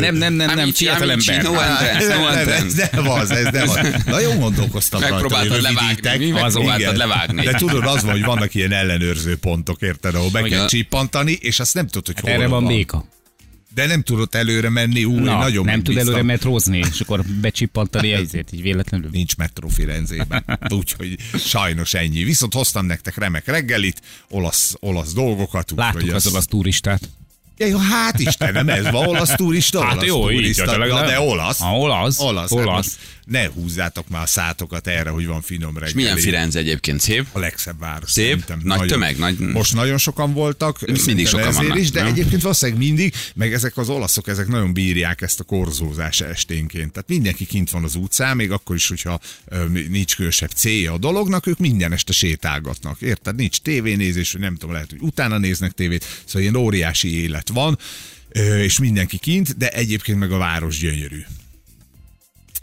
nem, 0.00 0.14
nem, 0.14 0.32
nem, 0.32 0.32
nem, 0.34 0.58
Amici, 0.58 0.84
fiatal 0.84 1.10
Amici, 1.10 1.32
ember. 1.32 1.52
no 1.52 1.60
ez 1.60 2.06
nem 2.92 3.08
az, 3.08 3.30
ez 3.30 3.52
nem 3.52 3.68
az. 3.68 4.04
Nagyon 4.06 4.38
gondolkoztam 4.38 5.00
Megpróbáltad 5.00 5.62
levágni? 5.62 6.30
Megpróbáltad 6.30 6.96
levágni. 6.96 7.44
De 7.44 7.52
tudod, 7.52 7.84
az 7.86 8.02
van, 8.02 8.10
hogy 8.12 8.24
vannak 8.24 8.54
ilyen 8.54 8.72
ellenőrző 8.72 9.36
pontok, 9.36 9.82
érted, 9.82 10.14
ahol 10.14 10.30
be 10.30 10.42
kell 10.42 10.66
csippantani, 10.66 11.32
és 11.40 11.60
azt 11.60 11.74
nem 11.74 11.86
tudod, 11.86 12.06
hogy 12.06 12.20
hol 12.20 12.30
Hát 12.30 12.38
Erre 12.38 12.48
van 12.48 12.66
béka. 12.66 13.04
De 13.78 13.86
nem 13.86 14.02
tudott 14.02 14.34
előre 14.34 14.68
menni, 14.68 15.04
ú, 15.04 15.14
én 15.16 15.22
Na, 15.22 15.38
nagyon 15.38 15.64
nem 15.64 15.82
tud. 15.82 15.94
Hát, 15.96 16.02
előre 16.06 16.22
metrózni, 16.22 16.78
és 16.78 17.00
akkor 17.00 17.22
becsippantani 17.40 18.12
ezért, 18.12 18.52
így 18.52 18.62
véletlenül. 18.62 19.08
Nincs 19.12 19.36
metró 19.36 19.68
Firenzében. 19.68 20.44
Úgyhogy 20.68 21.16
sajnos 21.38 21.94
ennyi. 21.94 22.22
Viszont 22.24 22.54
hoztam 22.54 22.86
nektek 22.86 23.16
remek 23.16 23.46
reggelit, 23.46 24.00
olasz, 24.28 24.74
olasz 24.80 25.12
dolgokat. 25.12 25.72
Láttuk 25.76 26.02
az- 26.14 26.26
az 26.26 26.32
olasz 26.32 26.46
turistát. 26.46 27.08
Ja, 27.58 27.78
hát 27.78 28.18
Istenem, 28.20 28.68
ez 28.68 28.90
van 28.90 29.06
olasz 29.06 29.34
turista, 29.34 29.82
Hát 29.84 29.92
olasz 29.92 30.06
jó, 30.06 30.30
így, 30.30 30.36
turista, 30.36 30.64
tényleg, 30.64 30.88
na, 30.88 31.06
de- 31.06 31.20
olasz. 31.20 31.58
Ha, 31.58 31.76
olasz, 31.76 32.18
Olasz. 32.20 32.50
olasz. 32.50 32.96
Hát 32.96 33.16
ne 33.26 33.46
húzzátok 33.48 34.08
már 34.08 34.22
a 34.22 34.26
szátokat 34.26 34.86
erre, 34.86 35.10
hogy 35.10 35.26
van 35.26 35.40
finom 35.42 35.72
reggeli. 35.74 35.88
És 35.88 35.94
milyen 35.94 36.16
Firenze 36.16 36.58
egyébként 36.58 37.00
szép? 37.00 37.26
A 37.32 37.38
legszebb 37.38 37.78
város. 37.78 38.10
Szép? 38.10 38.24
szerintem. 38.26 38.60
Nagy 38.64 38.86
tömeg, 38.88 39.18
nagy- 39.18 39.38
Most 39.38 39.74
nagyon 39.74 39.98
sokan 39.98 40.32
voltak. 40.32 40.78
Mindig 41.04 41.26
sokan 41.28 41.52
vannak, 41.52 41.78
Is, 41.78 41.90
de 41.90 42.02
nem? 42.02 42.12
egyébként 42.12 42.42
valószínűleg 42.42 42.80
mindig, 42.80 43.14
meg 43.34 43.52
ezek 43.52 43.76
az 43.76 43.88
olaszok, 43.88 44.28
ezek 44.28 44.46
nagyon 44.48 44.72
bírják 44.72 45.20
ezt 45.20 45.40
a 45.40 45.44
korzózás 45.44 46.20
esténként. 46.20 46.92
Tehát 46.92 47.08
mindenki 47.08 47.46
kint 47.46 47.70
van 47.70 47.84
az 47.84 47.94
utcán, 47.94 48.36
még 48.36 48.50
akkor 48.50 48.76
is, 48.76 48.88
hogyha 48.88 49.20
ö, 49.48 49.64
nincs 49.88 50.14
különösebb 50.14 50.50
célja 50.50 50.92
a 50.92 50.98
dolognak, 50.98 51.46
ők 51.46 51.58
minden 51.58 51.92
este 51.92 52.12
sétálgatnak. 52.12 53.00
Érted? 53.00 53.36
Nincs 53.36 53.60
tévénézés, 53.60 54.32
vagy 54.32 54.40
nem 54.40 54.54
tudom, 54.56 54.72
lehet, 54.72 54.90
hogy 54.90 55.00
utána 55.00 55.38
néznek 55.38 55.72
tévét. 55.72 56.04
Szóval 56.24 56.42
ilyen 56.42 56.56
óriási 56.56 57.22
élet 57.22 57.47
van, 57.48 57.78
ö, 58.28 58.58
és 58.58 58.78
mindenki 58.78 59.18
kint, 59.18 59.56
de 59.56 59.68
egyébként 59.68 60.18
meg 60.18 60.32
a 60.32 60.38
város 60.38 60.78
gyönyörű. 60.78 61.24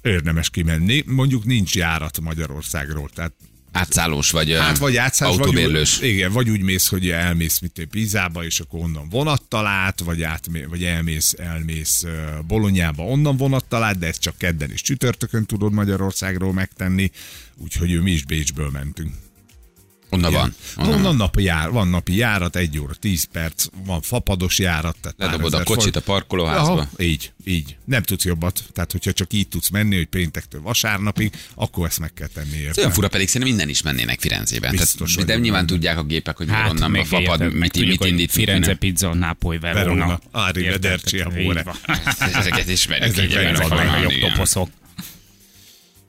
Érdemes 0.02 0.50
kimenni. 0.50 1.04
Mondjuk 1.06 1.46
nincs 1.46 1.76
járat 1.76 2.20
Magyarországról, 2.20 3.10
tehát 3.14 3.34
Átszállós 3.76 4.32
vagy, 4.32 4.52
Hát 4.52 4.78
vagy 4.78 4.96
átszállsz, 4.98 5.38
vagy 5.38 5.46
autóbérlős. 5.48 5.98
úgy, 5.98 6.06
igen, 6.06 6.32
vagy 6.32 6.50
úgy 6.50 6.62
mész, 6.62 6.88
hogy 6.88 7.10
elmész 7.10 7.60
mit 7.60 7.88
Pizába, 7.90 8.44
és 8.46 8.60
akkor 8.60 8.80
onnan 8.80 9.10
vonattal 9.10 9.66
át, 9.66 10.00
vagy, 10.00 10.24
átmé, 10.24 10.64
vagy 10.64 10.84
elmész, 10.84 11.34
elmész 11.38 12.06
Bolonyába, 12.48 13.04
onnan 13.04 13.38
vonattal 13.38 13.84
át, 13.84 13.98
de 13.98 14.08
ezt 14.08 14.22
csak 14.22 14.38
kedden 14.38 14.72
és 14.72 14.82
csütörtökön 14.82 15.46
tudod 15.46 15.74
Magyarországról 15.74 16.54
megtenni, 16.54 17.12
úgyhogy 17.56 18.02
mi 18.02 18.12
is 18.12 18.24
Bécsből 18.24 18.70
mentünk. 18.70 19.14
Onnan 20.10 20.32
van. 20.34 20.56
Onnan, 20.78 20.90
Onnan 20.94 21.04
van. 21.04 21.16
napi 21.16 21.44
jár, 21.44 21.70
van 21.72 21.88
napi 21.88 22.16
járat, 22.16 22.56
egy 22.56 22.80
óra, 22.80 22.94
tíz 22.94 23.24
perc, 23.24 23.66
van 23.86 24.02
fapados 24.02 24.60
járat. 24.60 24.98
Tehát 25.02 25.16
Ledobod 25.18 25.54
a 25.54 25.58
kocsit 25.58 25.76
forint. 25.76 25.96
a 25.96 26.02
parkolóházba. 26.02 26.72
Aha, 26.72 26.88
így, 26.98 27.32
így. 27.44 27.78
Nem 27.86 28.04
tudsz 28.04 28.26
jobbat. 28.26 28.64
Tehát, 28.74 28.92
hogyha 28.92 29.14
csak 29.14 29.34
így 29.34 29.48
tudsz 29.48 29.70
menni, 29.70 29.96
hogy 29.96 30.06
péntektől 30.06 30.62
vasárnapig, 30.62 31.32
akkor 31.56 31.88
ezt 31.88 32.00
meg 32.00 32.14
kell 32.14 32.28
tenni. 32.28 32.66
Ez 32.68 32.78
olyan 32.78 32.92
fura, 32.92 33.08
pedig 33.08 33.28
szerintem 33.28 33.56
innen 33.56 33.70
is 33.70 33.82
mennének 33.82 34.20
Firenzében. 34.20 34.72
Biztos 34.72 35.12
Tehát, 35.14 35.28
de 35.28 35.36
nyilván 35.36 35.66
benne. 35.66 35.74
tudják 35.74 35.98
a 35.98 36.04
gépek, 36.04 36.38
hogy 36.38 36.50
hát, 36.50 36.70
onnan 36.70 36.84
a 36.84 36.88
meg 36.88 37.06
fapad, 37.06 37.42
érted, 37.42 37.54
mit, 37.60 37.72
tudjuk, 37.72 38.00
mit 38.00 38.10
indít. 38.10 38.32
Firenze, 38.32 38.76
pizza, 38.76 39.14
Nápoly, 39.14 39.60
Verona. 39.60 39.84
Verona, 39.84 40.20
Arrivederci. 40.32 41.24
Ezeket 42.34 42.70
ismerjük. 42.70 43.18
Ezek 43.18 43.32
Jobb 43.32 44.12
igen. 44.12 44.30
toposzok. 44.30 44.70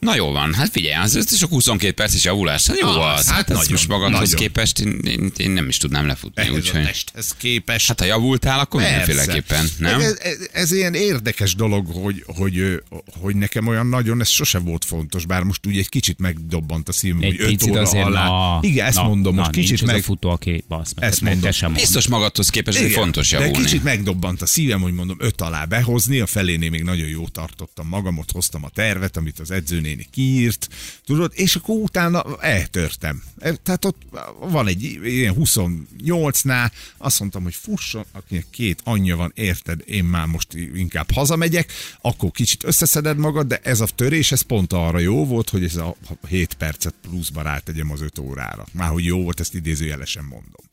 Na 0.06 0.14
jó 0.14 0.32
van, 0.32 0.54
hát 0.54 0.70
figyelj, 0.70 0.94
az, 1.04 1.14
az 1.14 1.36
sok 1.36 1.50
22 1.50 1.92
perces 1.92 2.25
javulás. 2.25 2.66
Hát 2.66 2.78
jó 2.78 2.88
Az, 2.88 3.18
az. 3.18 3.26
hát 3.28 3.34
Hát, 3.48 3.50
ez 3.60 3.68
most 3.68 3.88
magadhoz 3.88 4.20
nagyon. 4.20 4.36
képest 4.40 4.78
én, 4.80 4.98
én, 5.04 5.32
én, 5.36 5.50
nem 5.50 5.68
is 5.68 5.76
tudnám 5.76 6.06
lefutni. 6.06 6.42
Ehhez 6.42 6.54
a 6.54 6.56
Úgyhogy, 6.56 6.82
testhez 6.84 7.34
képest. 7.38 7.86
hát 7.88 8.00
ha 8.00 8.06
javultál, 8.06 8.58
akkor 8.60 8.80
Persze. 8.82 8.96
mindenféleképpen, 8.96 9.68
nem? 9.78 10.00
Ez, 10.00 10.16
ez, 10.22 10.36
ez 10.52 10.72
ilyen 10.72 10.94
érdekes 10.94 11.54
dolog, 11.54 11.86
hogy, 11.86 12.25
hogy, 12.26 12.82
hogy 13.20 13.36
nekem 13.36 13.66
olyan 13.66 13.86
nagyon, 13.86 14.20
ez 14.20 14.28
sose 14.28 14.58
volt 14.58 14.84
fontos, 14.84 15.25
bár 15.26 15.42
most 15.42 15.66
ugye 15.66 15.78
egy 15.78 15.88
kicsit 15.88 16.18
megdobbant 16.18 16.88
a 16.88 16.92
szívem, 16.92 17.20
Egy 17.22 17.36
hogy 17.36 17.40
öt 17.40 17.48
picit 17.48 17.70
óra 17.70 17.80
azért, 17.80 18.04
alá. 18.04 18.26
na, 18.28 18.58
Igen, 18.62 18.86
ezt 18.86 18.96
na, 18.96 19.02
mondom, 19.02 19.34
na, 19.34 19.40
most 19.40 19.52
kicsit 19.52 19.82
meg... 19.86 19.96
a 19.96 20.02
futó, 20.02 20.28
aki 20.28 20.64
basz 20.68 20.92
meg. 20.94 21.08
Ezt 21.08 21.20
mondom. 21.20 21.50
Sem. 21.50 21.72
Biztos 21.72 22.06
magadhoz 22.08 22.48
képest, 22.48 22.76
hogy 22.78 22.86
Igen, 22.86 22.98
fontos 23.02 23.30
de 23.30 23.38
javulni. 23.38 23.64
kicsit 23.64 23.82
megdobbant 23.82 24.42
a 24.42 24.46
szívem, 24.46 24.80
hogy 24.80 24.92
mondom, 24.92 25.16
öt 25.20 25.40
alá 25.40 25.64
behozni, 25.64 26.20
a 26.20 26.26
felénél 26.26 26.70
még 26.70 26.82
nagyon 26.82 27.08
jó 27.08 27.28
tartottam 27.28 27.88
magam, 27.88 28.18
ott 28.18 28.30
hoztam 28.32 28.64
a 28.64 28.68
tervet, 28.68 29.16
amit 29.16 29.38
az 29.38 29.50
edzőnéni 29.96 30.06
kiírt, 30.10 30.68
tudod, 31.04 31.32
és 31.34 31.56
akkor 31.56 31.76
utána 31.76 32.24
eltörtem. 32.40 33.22
E, 33.38 33.54
Tehát 33.54 33.84
ott 33.84 34.02
van 34.38 34.66
egy 34.66 34.82
ilyen 34.82 35.34
28-nál, 35.38 36.70
azt 36.96 37.20
mondtam, 37.20 37.42
hogy 37.42 37.54
fusson, 37.54 38.04
akinek 38.12 38.46
két 38.50 38.80
anyja 38.84 39.16
van, 39.16 39.32
érted, 39.34 39.80
én 39.86 40.04
már 40.04 40.26
most 40.26 40.54
inkább 40.54 41.10
hazamegyek, 41.10 41.72
akkor 42.00 42.30
kicsit 42.30 42.64
összeszeded 42.64 43.16
magad, 43.18 43.46
de 43.46 43.60
ez 43.62 43.80
a 43.80 43.86
törés, 43.94 44.32
ez 44.32 44.40
pont 44.40 44.72
arra 44.72 44.98
jó 44.98 45.26
volt, 45.26 45.50
hogy 45.50 45.64
ez 45.64 45.76
a 45.76 45.96
7 46.28 46.54
percet 46.54 46.94
pluszba 47.00 47.42
rátegyem 47.42 47.90
az 47.90 48.00
5 48.00 48.18
órára. 48.18 48.66
Már 48.72 48.88
hogy 48.88 49.04
jó 49.04 49.22
volt, 49.22 49.40
ezt 49.40 49.54
idézőjelesen 49.54 50.24
mondom. 50.24 50.65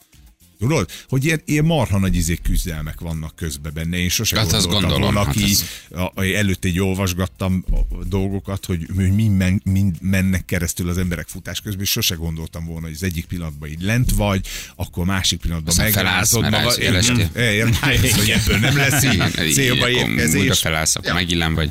Tudod, 0.67 0.89
hogy 1.07 1.25
ilyen, 1.25 1.41
ilyen 1.45 1.65
marha 1.65 1.99
nagy 1.99 2.15
izék 2.15 2.41
küzdelmek 2.41 2.99
vannak 2.99 3.35
közben 3.35 3.71
benne. 3.73 3.97
Én 3.97 4.09
sose 4.09 4.37
Hát 4.37 4.45
azt 4.45 4.53
gondoltam 4.67 4.89
gondolom, 4.89 5.13
volna, 5.13 5.27
hát 5.27 5.35
aki 5.35 5.43
ez- 5.51 5.65
a, 5.91 6.01
a, 6.15 6.23
előtt 6.35 6.65
így 6.65 6.79
olvasgattam 6.79 7.65
a 7.71 8.05
dolgokat, 8.07 8.65
hogy 8.65 8.85
hogy 8.95 9.11
mind, 9.11 9.37
men, 9.37 9.61
mind 9.65 9.95
mennek 10.01 10.45
keresztül 10.45 10.89
az 10.89 10.97
emberek 10.97 11.27
futás 11.27 11.61
közben, 11.61 11.83
és 11.83 11.89
sosem 11.89 12.17
gondoltam 12.17 12.65
volna, 12.65 12.85
hogy 12.85 12.95
az 12.95 13.03
egyik 13.03 13.25
pillanatban 13.25 13.69
így 13.69 13.81
lent 13.81 14.11
vagy, 14.11 14.47
akkor 14.75 15.05
másik 15.05 15.39
pillanatban 15.39 15.75
megrázod 15.77 16.41
magad. 16.49 16.77
rájössz, 16.81 18.15
hogy 18.15 18.29
ebből 18.29 18.57
nem 18.57 18.77
lesz 18.77 19.03
így, 19.03 19.53
célba 19.53 19.85
akkor 19.85 19.91
Újra 20.03 20.09
érkezés. 20.15 20.59
felállsz, 20.59 20.95
akkor 20.95 21.13
megillem 21.13 21.53
vagy. 21.53 21.69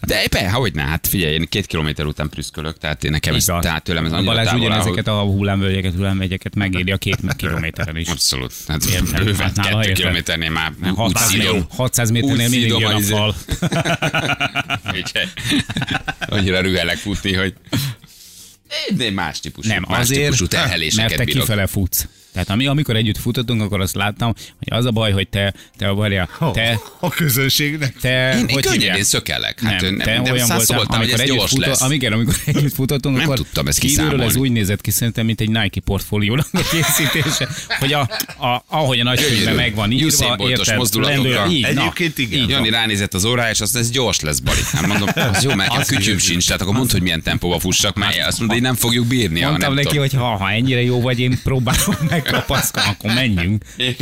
De 0.00 0.22
éppen, 0.22 0.50
hogy 0.50 0.74
ne, 0.74 0.82
hát 0.82 1.06
figyelj, 1.06 1.34
én 1.34 1.46
két 1.48 1.66
kilométer 1.66 2.06
után 2.06 2.28
prüszkölök, 2.28 2.78
tehát 2.78 3.04
én 3.04 3.10
nekem 3.10 3.34
ez, 3.34 3.44
tehát 3.44 3.82
tőlem 3.84 4.04
ez 4.04 4.12
A 4.12 4.14
annyira 4.16 4.30
Balázs 4.30 4.46
távol 4.48 4.66
ugyanezeket 4.66 5.06
a 5.08 5.20
hullámvölgyeket, 5.20 5.94
hullámvegyeket 5.94 6.54
megéri 6.54 6.90
a 6.90 6.96
két 6.96 7.18
kilométeren 7.36 7.96
is. 7.96 8.08
Abszolút. 8.14 8.52
Hát 8.68 8.84
Értem. 8.84 9.24
bőven 9.24 9.52
Hát 9.56 9.68
kettő 9.68 9.92
kilométernél 9.92 10.50
már 10.50 10.72
úgy 10.82 10.94
600, 10.96 11.28
szírom. 11.28 11.66
600 11.68 12.10
méternél 12.10 12.48
mindig 12.48 12.68
jön 12.78 12.84
a 12.94 13.00
fal. 13.00 13.34
Annyira 16.26 16.60
rühelek 16.60 16.96
futni, 16.96 17.34
hogy 17.34 17.54
de 18.96 19.10
más 19.10 19.40
típusú, 19.40 19.68
Nem, 19.68 19.84
más 19.88 20.00
azért, 20.00 20.22
típusú 20.22 20.46
mert 20.50 20.62
terheléseket 20.62 21.16
te 21.16 21.24
bírok. 21.24 21.40
kifele 21.40 21.66
futsz. 21.66 22.06
Tehát 22.34 22.50
ami, 22.50 22.66
amikor 22.66 22.96
együtt 22.96 23.18
futottunk, 23.18 23.62
akkor 23.62 23.80
azt 23.80 23.94
láttam, 23.94 24.34
hogy 24.58 24.78
az 24.78 24.84
a 24.84 24.90
baj, 24.90 25.12
hogy 25.12 25.28
te, 25.28 25.54
te 25.76 25.92
várja, 25.92 26.28
te, 26.52 26.78
A 27.00 27.08
közönségnek. 27.08 27.96
te, 28.00 28.32
Én, 28.32 28.38
én 28.38 28.48
hogy 28.54 28.62
könnyedén 28.62 28.80
hívják? 28.86 29.02
szökelek. 29.02 29.60
Hát 29.60 29.80
nem, 29.80 29.94
nem, 29.94 30.06
te 30.06 30.12
nem, 30.12 30.22
olyan 30.22 30.36
voltál, 30.46 30.60
szóltam, 30.60 30.86
hogy 30.86 30.96
amikor 30.96 31.14
ez 31.14 31.20
együtt 31.20 31.36
gyors 31.36 31.50
futott, 31.50 31.66
lesz. 31.66 31.80
amikor, 31.82 32.12
amikor 32.12 32.34
együtt 32.54 32.74
futottunk, 32.74 33.16
Nem 33.16 33.24
akkor 33.24 33.36
tudtam 33.36 33.66
ezt 33.66 33.78
kívülről 33.78 34.22
ez 34.22 34.36
úgy 34.36 34.50
nézett 34.52 34.80
ki 34.80 34.90
szerintem, 34.90 35.26
mint 35.26 35.40
egy 35.40 35.50
Nike 35.50 35.80
portfóliónak 35.80 36.46
a 36.52 36.60
készítése, 36.70 37.48
hogy 37.78 37.92
a, 37.92 38.00
a, 38.46 38.64
ahogy 38.68 39.00
a 39.00 39.04
nagykönyvben 39.04 39.54
meg 39.54 39.74
van 39.74 39.90
írva, 39.90 40.36
érted, 40.48 40.76
mozdulatokkal. 40.76 41.50
így, 41.50 41.64
Egyébként 41.64 42.18
igen. 42.18 42.38
így 42.40 42.48
Jani 42.48 42.70
ránézett 42.70 43.14
az 43.14 43.24
órára, 43.24 43.50
és 43.50 43.60
azt 43.60 43.76
ez 43.76 43.90
gyors 43.90 44.20
lesz, 44.20 44.38
Bali. 44.38 44.60
Hát 44.72 44.86
mondom, 44.86 45.08
az 45.32 45.42
jó, 45.42 45.54
mert 45.54 45.70
nekem 45.70 45.86
kütyüm 45.96 46.18
sincs, 46.18 46.46
tehát 46.46 46.62
akkor 46.62 46.74
mondd, 46.74 46.90
hogy 46.90 47.02
milyen 47.02 47.22
tempóba 47.22 47.58
fussak, 47.58 47.96
mert 47.96 48.26
azt 48.26 48.38
mondta, 48.38 48.54
hogy 48.56 48.64
nem 48.64 48.74
fogjuk 48.74 49.06
bírni. 49.06 49.40
Mondtam 49.40 49.74
neki, 49.74 49.96
hogy 49.96 50.12
ha, 50.12 50.36
ha 50.36 50.50
ennyire 50.50 50.82
jó 50.82 51.00
vagy, 51.00 51.20
én 51.20 51.40
próbálom 51.42 51.96
megkapaszkodni, 52.24 52.88
akkor 52.88 53.14
menjünk. 53.14 53.64
Én 53.76 53.96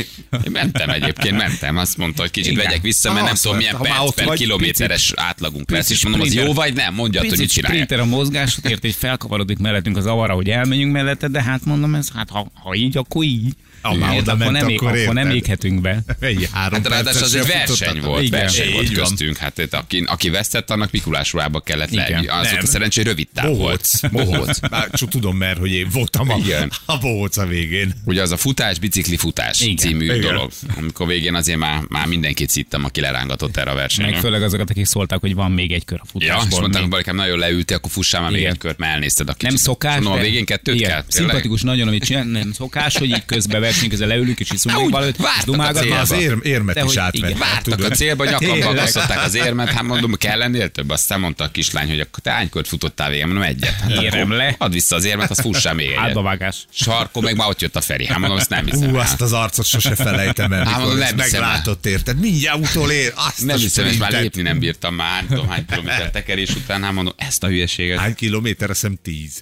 mentem 0.51 0.89
egyébként, 0.89 1.37
mentem. 1.37 1.77
Azt 1.77 1.97
mondta, 1.97 2.21
hogy 2.21 2.31
kicsit 2.31 2.51
Igen. 2.51 2.65
vegyek 2.65 2.81
vissza, 2.81 3.13
mert 3.13 3.25
nem 3.25 3.35
tudom, 3.35 3.57
milyen 3.57 3.77
perc 3.77 4.13
per 4.13 4.27
kilométeres 4.35 5.11
átlagunk 5.15 5.71
lesz. 5.71 5.89
És 5.89 6.03
mondom, 6.03 6.21
az 6.21 6.33
jó 6.33 6.53
vagy 6.53 6.73
nem? 6.73 6.93
Mondja, 6.93 7.19
hogy 7.19 7.29
mit 7.29 7.39
Picit 7.39 7.53
csinálják. 7.53 7.83
sprinter 7.83 8.07
a 8.07 8.09
mozgásot, 8.09 8.69
ért, 8.69 8.81
hogy 8.81 8.95
felkavarodik 8.95 9.57
mellettünk 9.57 9.97
az 9.97 10.05
avara, 10.05 10.33
hogy 10.33 10.49
elmenjünk 10.49 10.91
mellette, 10.91 11.27
de 11.27 11.43
hát 11.43 11.65
mondom, 11.65 11.95
ez, 11.95 12.09
hát 12.15 12.29
ha, 12.29 12.51
ha 12.53 12.73
így, 12.75 12.97
akkor 12.97 13.23
így. 13.23 13.53
Érted? 13.91 14.17
oda 14.17 14.31
akkor, 14.31 14.37
ment, 14.37 14.51
nem, 14.51 14.69
ég- 14.69 14.81
akkor 14.81 14.97
akkor 14.97 15.13
nem 15.13 15.29
éghetünk 15.29 15.81
be. 15.81 16.03
Egy 16.19 16.49
három 16.51 16.81
Hát 16.83 16.91
ráadásul 16.91 17.23
az 17.23 17.35
egy 17.35 17.47
verseny 17.47 18.01
volt, 18.01 18.23
Igen. 18.23 18.39
verseny 18.39 18.71
volt 18.71 18.85
van. 18.87 18.95
köztünk. 18.95 19.37
Hát 19.37 19.67
aki, 19.71 20.03
aki 20.05 20.29
vesztett, 20.29 20.69
annak 20.69 20.91
Mikulás 20.91 21.31
ruhába 21.31 21.59
kellett 21.59 21.91
Igen. 21.91 22.11
lenni. 22.11 22.27
Az 22.27 22.41
Nem. 22.43 22.51
volt 22.51 22.63
a 22.63 22.67
szerencsé, 22.67 22.99
hogy 23.01 23.09
rövid 23.09 23.27
táv 23.33 23.55
volt. 23.55 23.87
Bohóc. 24.11 24.59
Már 24.69 24.89
csak 24.99 25.09
tudom, 25.09 25.37
mert 25.37 25.57
hogy 25.57 25.71
én 25.71 25.87
voltam 25.91 26.29
a, 26.29 26.37
Igen. 26.37 26.71
a 26.85 26.97
bohóc 26.97 27.37
a 27.37 27.45
végén. 27.45 27.93
Ugye 28.05 28.21
az 28.21 28.31
a 28.31 28.37
futás, 28.37 28.79
bicikli 28.79 29.17
futás 29.17 29.61
Igen. 29.61 29.75
című 29.75 30.03
Igen. 30.05 30.21
dolog. 30.21 30.51
Amikor 30.77 31.07
végén 31.07 31.35
azért 31.35 31.57
már, 31.57 31.81
már 31.87 32.05
mindenkit 32.05 32.49
szittem, 32.49 32.83
aki 32.85 33.01
lerángatott 33.01 33.57
erre 33.57 33.69
a 33.69 33.73
Meg 33.73 33.81
versenyre. 33.81 34.19
főleg 34.19 34.43
azokat, 34.43 34.69
akik 34.69 34.85
szóltak, 34.85 35.21
hogy 35.21 35.33
van 35.35 35.51
még 35.51 35.71
egy 35.71 35.85
kör 35.85 35.99
a 36.03 36.07
Ja, 36.17 36.41
és 36.49 36.59
mondták, 36.59 36.93
hogy 37.05 37.13
nagyon 37.13 37.39
leültél, 37.39 37.77
akkor 37.77 37.91
fussál 37.91 38.21
már 38.21 38.31
még 38.31 38.39
Igen. 38.39 38.51
egy 38.51 38.57
kört, 38.57 38.77
mert 38.77 38.93
elnézted 38.93 39.29
a 39.29 39.33
kicsit. 39.33 39.47
nem 39.47 39.57
szokás. 39.57 39.93
Mondom, 39.93 40.13
a 40.13 40.17
végén 40.21 40.45
kettőt 40.45 40.75
igen, 40.75 40.89
kell? 40.89 41.03
Szimpatikus 41.07 41.61
nagyon, 41.61 41.87
amit 41.87 42.03
csinál, 42.03 42.23
nem 42.23 42.51
szokás, 42.51 42.97
hogy 42.97 43.09
így 43.09 43.25
közben 43.25 43.61
verseny, 43.73 43.89
közben 43.89 44.07
leülünk 44.07 44.39
és 44.39 44.51
iszunk 44.51 44.89
valamit, 44.89 45.17
és 45.37 45.43
dumálgatnak. 45.43 45.99
Az 45.99 46.11
ér, 46.11 46.37
érmet 46.41 46.75
De 46.75 46.83
is 46.83 46.97
igen. 47.11 47.37
Vártak 47.37 47.83
a 47.83 47.89
célba, 47.89 48.25
nyakamba 48.25 48.53
Tényleg. 48.53 48.77
akasztották 48.77 49.23
az 49.23 49.35
érmet, 49.35 49.69
hát 49.69 49.83
mondom, 49.83 50.15
kell 50.15 50.37
lennél 50.37 50.69
több, 50.69 50.89
aztán 50.89 51.19
mondta 51.19 51.43
a 51.43 51.51
kislány, 51.51 51.87
hogy 51.87 51.99
akkor 51.99 52.19
te 52.23 52.31
hány 52.31 52.49
kört 52.49 52.67
futottál 52.67 53.09
végén, 53.09 53.25
mondom 53.25 53.43
egyet. 53.43 53.73
Hát 53.73 53.89
Érem 53.89 54.31
le. 54.31 54.55
Add 54.57 54.71
vissza 54.71 54.95
az 54.95 55.03
érmet, 55.03 55.29
azt 55.29 55.41
fussál 55.41 55.73
még 55.73 55.87
egyet. 55.87 55.99
Átbavágás. 55.99 56.65
Sarkon 56.73 57.23
meg 57.23 57.35
már 57.35 57.49
ott 57.49 57.61
jött 57.61 57.75
a 57.75 57.81
Feri. 57.81 58.05
Hát 58.05 58.17
mondom, 58.17 58.37
azt 58.37 58.49
nem 58.49 58.65
hiszem. 58.65 58.93
Ú, 58.93 58.95
azt 58.95 59.21
az 59.21 59.33
arcot 59.33 59.65
sose 59.65 59.95
felejtem 59.95 60.53
el, 60.53 60.65
Hát 60.65 60.79
mondom, 60.79 60.97
nem 60.97 61.15
meglátott, 61.15 61.85
érted? 61.85 62.19
Mindjárt 62.19 62.59
utolér, 62.59 63.13
azt 63.15 63.45
nem 63.45 63.57
hiszem, 63.57 63.85
és 63.85 63.97
már 63.97 64.11
lépni 64.11 64.41
nem 64.41 64.59
bírtam 64.59 64.95
már, 64.95 65.19
nem 65.19 65.27
tudom 65.27 65.49
hány 65.49 65.65
kilométer 65.65 66.11
tekerés 66.17 66.49
után, 66.49 66.83
hát 66.83 66.93
mondom, 66.93 67.13
ezt 67.17 67.43
a 67.43 67.47
hülyeséget. 67.47 67.99
Hány 67.99 68.15
kilométer, 68.15 68.69
azt 68.69 68.81
hiszem 68.81 68.97
tíz. 69.03 69.41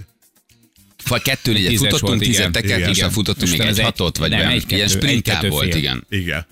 Vagy 1.07 1.21
kettő 1.21 1.53
négyet 1.53 1.69
Tízes 1.69 1.85
futottunk, 1.87 2.11
volt, 2.13 2.23
tízet 2.23 2.63
igen. 2.91 3.09
futottunk 3.11 3.51
még 3.51 3.59
egy 3.59 3.67
egy- 3.79 3.83
hatot, 3.85 4.17
vagy 4.17 4.29
nem, 4.29 4.47
egy-kettő- 4.49 4.75
ilyen 4.75 4.87
sprint 4.87 5.47
volt, 5.47 5.75
igen. 5.75 6.05
Igen. 6.09 6.45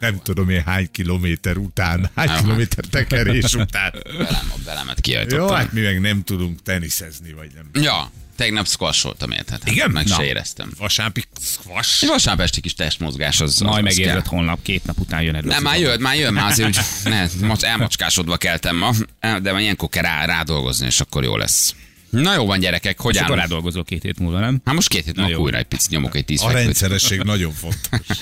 Nem 0.00 0.20
tudom 0.22 0.48
én 0.50 0.62
hány 0.62 0.88
kilométer 0.92 1.56
után, 1.56 2.10
hány 2.14 2.26
Nem, 2.28 2.42
kilométer 2.42 2.84
tekerés 2.90 3.54
után. 3.64 3.92
Velem, 4.16 4.50
a 4.50 4.56
velemet 4.64 5.06
Jó, 5.06 5.12
kiajtottam. 5.12 5.56
hát 5.56 5.72
mi 5.72 5.80
meg 5.80 6.00
nem 6.00 6.22
tudunk 6.22 6.62
teniszezni, 6.62 7.32
vagy 7.32 7.50
nem. 7.54 7.82
Ja, 7.84 8.10
Tegnap 8.36 8.66
squasholtam, 8.68 9.30
érted? 9.30 9.58
Hát 9.62 9.70
Igen? 9.70 9.90
Meg 9.90 10.06
Na. 10.06 10.14
se 10.14 10.24
éreztem. 10.24 10.72
Vasárnapi 10.78 11.24
squash. 11.40 12.02
Egy 12.02 12.08
vasárnap 12.08 12.44
esti 12.44 12.60
kis 12.60 12.74
testmozgás, 12.74 13.40
az, 13.40 13.50
az 13.50 13.58
Majd 13.58 13.86
az 13.86 13.96
megérzed 13.96 14.22
kell. 14.22 14.30
holnap, 14.38 14.58
két 14.62 14.84
nap 14.84 14.98
után 14.98 15.22
jön 15.22 15.34
elő. 15.34 15.48
Nem, 15.48 15.62
már 15.62 15.78
jön, 15.78 16.00
már 16.00 16.16
jön, 16.16 16.32
már 16.32 16.50
azért, 16.50 16.76
hogy 16.76 17.12
ne, 17.12 17.26
elmacskásodva 17.60 18.36
keltem 18.36 18.76
ma, 18.76 18.92
de 19.20 19.52
már 19.52 19.60
ilyenkor 19.60 19.88
kell 19.88 20.02
rá, 20.02 20.24
rádolgozni, 20.24 20.86
és 20.86 21.00
akkor 21.00 21.24
jó 21.24 21.36
lesz. 21.36 21.74
Na 22.22 22.34
jó 22.34 22.46
van, 22.46 22.58
gyerekek, 22.58 23.00
hogy 23.00 23.16
állunk? 23.18 23.38
rádolgozol 23.38 23.84
két 23.84 24.02
hét 24.02 24.18
múlva, 24.18 24.38
nem? 24.38 24.60
Hát 24.64 24.74
most 24.74 24.88
két 24.88 25.04
hét 25.04 25.16
múlva 25.16 25.30
jó. 25.30 25.40
újra 25.42 25.56
egy 25.58 25.64
picit 25.64 25.90
nyomok 25.90 26.16
egy 26.16 26.24
tíz 26.24 26.40
A 26.40 26.44
fekvőt. 26.44 26.64
rendszeresség 26.64 27.20
nagyon 27.32 27.52
fontos. 27.52 28.16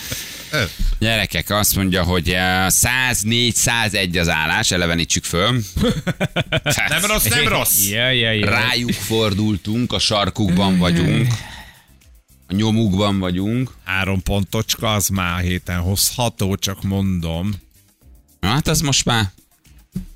Gyerekek, 0.98 1.50
azt 1.50 1.74
mondja, 1.76 2.02
hogy 2.02 2.31
eh, 2.31 2.66
104-101 2.68 4.20
az 4.20 4.28
állás, 4.28 4.70
elevenítsük 4.70 5.24
föl. 5.24 5.50
Nem 6.88 7.05
rossz, 7.07 7.24
nem 7.24 7.48
rossz. 7.48 7.88
Ja, 7.88 8.11
ja, 8.11 8.33
ja. 8.33 8.48
Rájuk 8.50 8.92
fordultunk, 8.92 9.92
a 9.92 9.98
sarkukban 9.98 10.78
vagyunk, 10.78 11.26
a 12.48 12.55
nyomukban 12.55 13.18
vagyunk. 13.18 13.70
Három 13.85 14.22
pontocska, 14.22 14.94
az 14.94 15.09
már 15.09 15.42
héten 15.42 15.78
hozható, 15.78 16.57
csak 16.57 16.83
mondom. 16.83 17.50
Na, 18.40 18.48
Hát 18.48 18.68
az 18.68 18.81
most 18.81 19.05
már, 19.05 19.33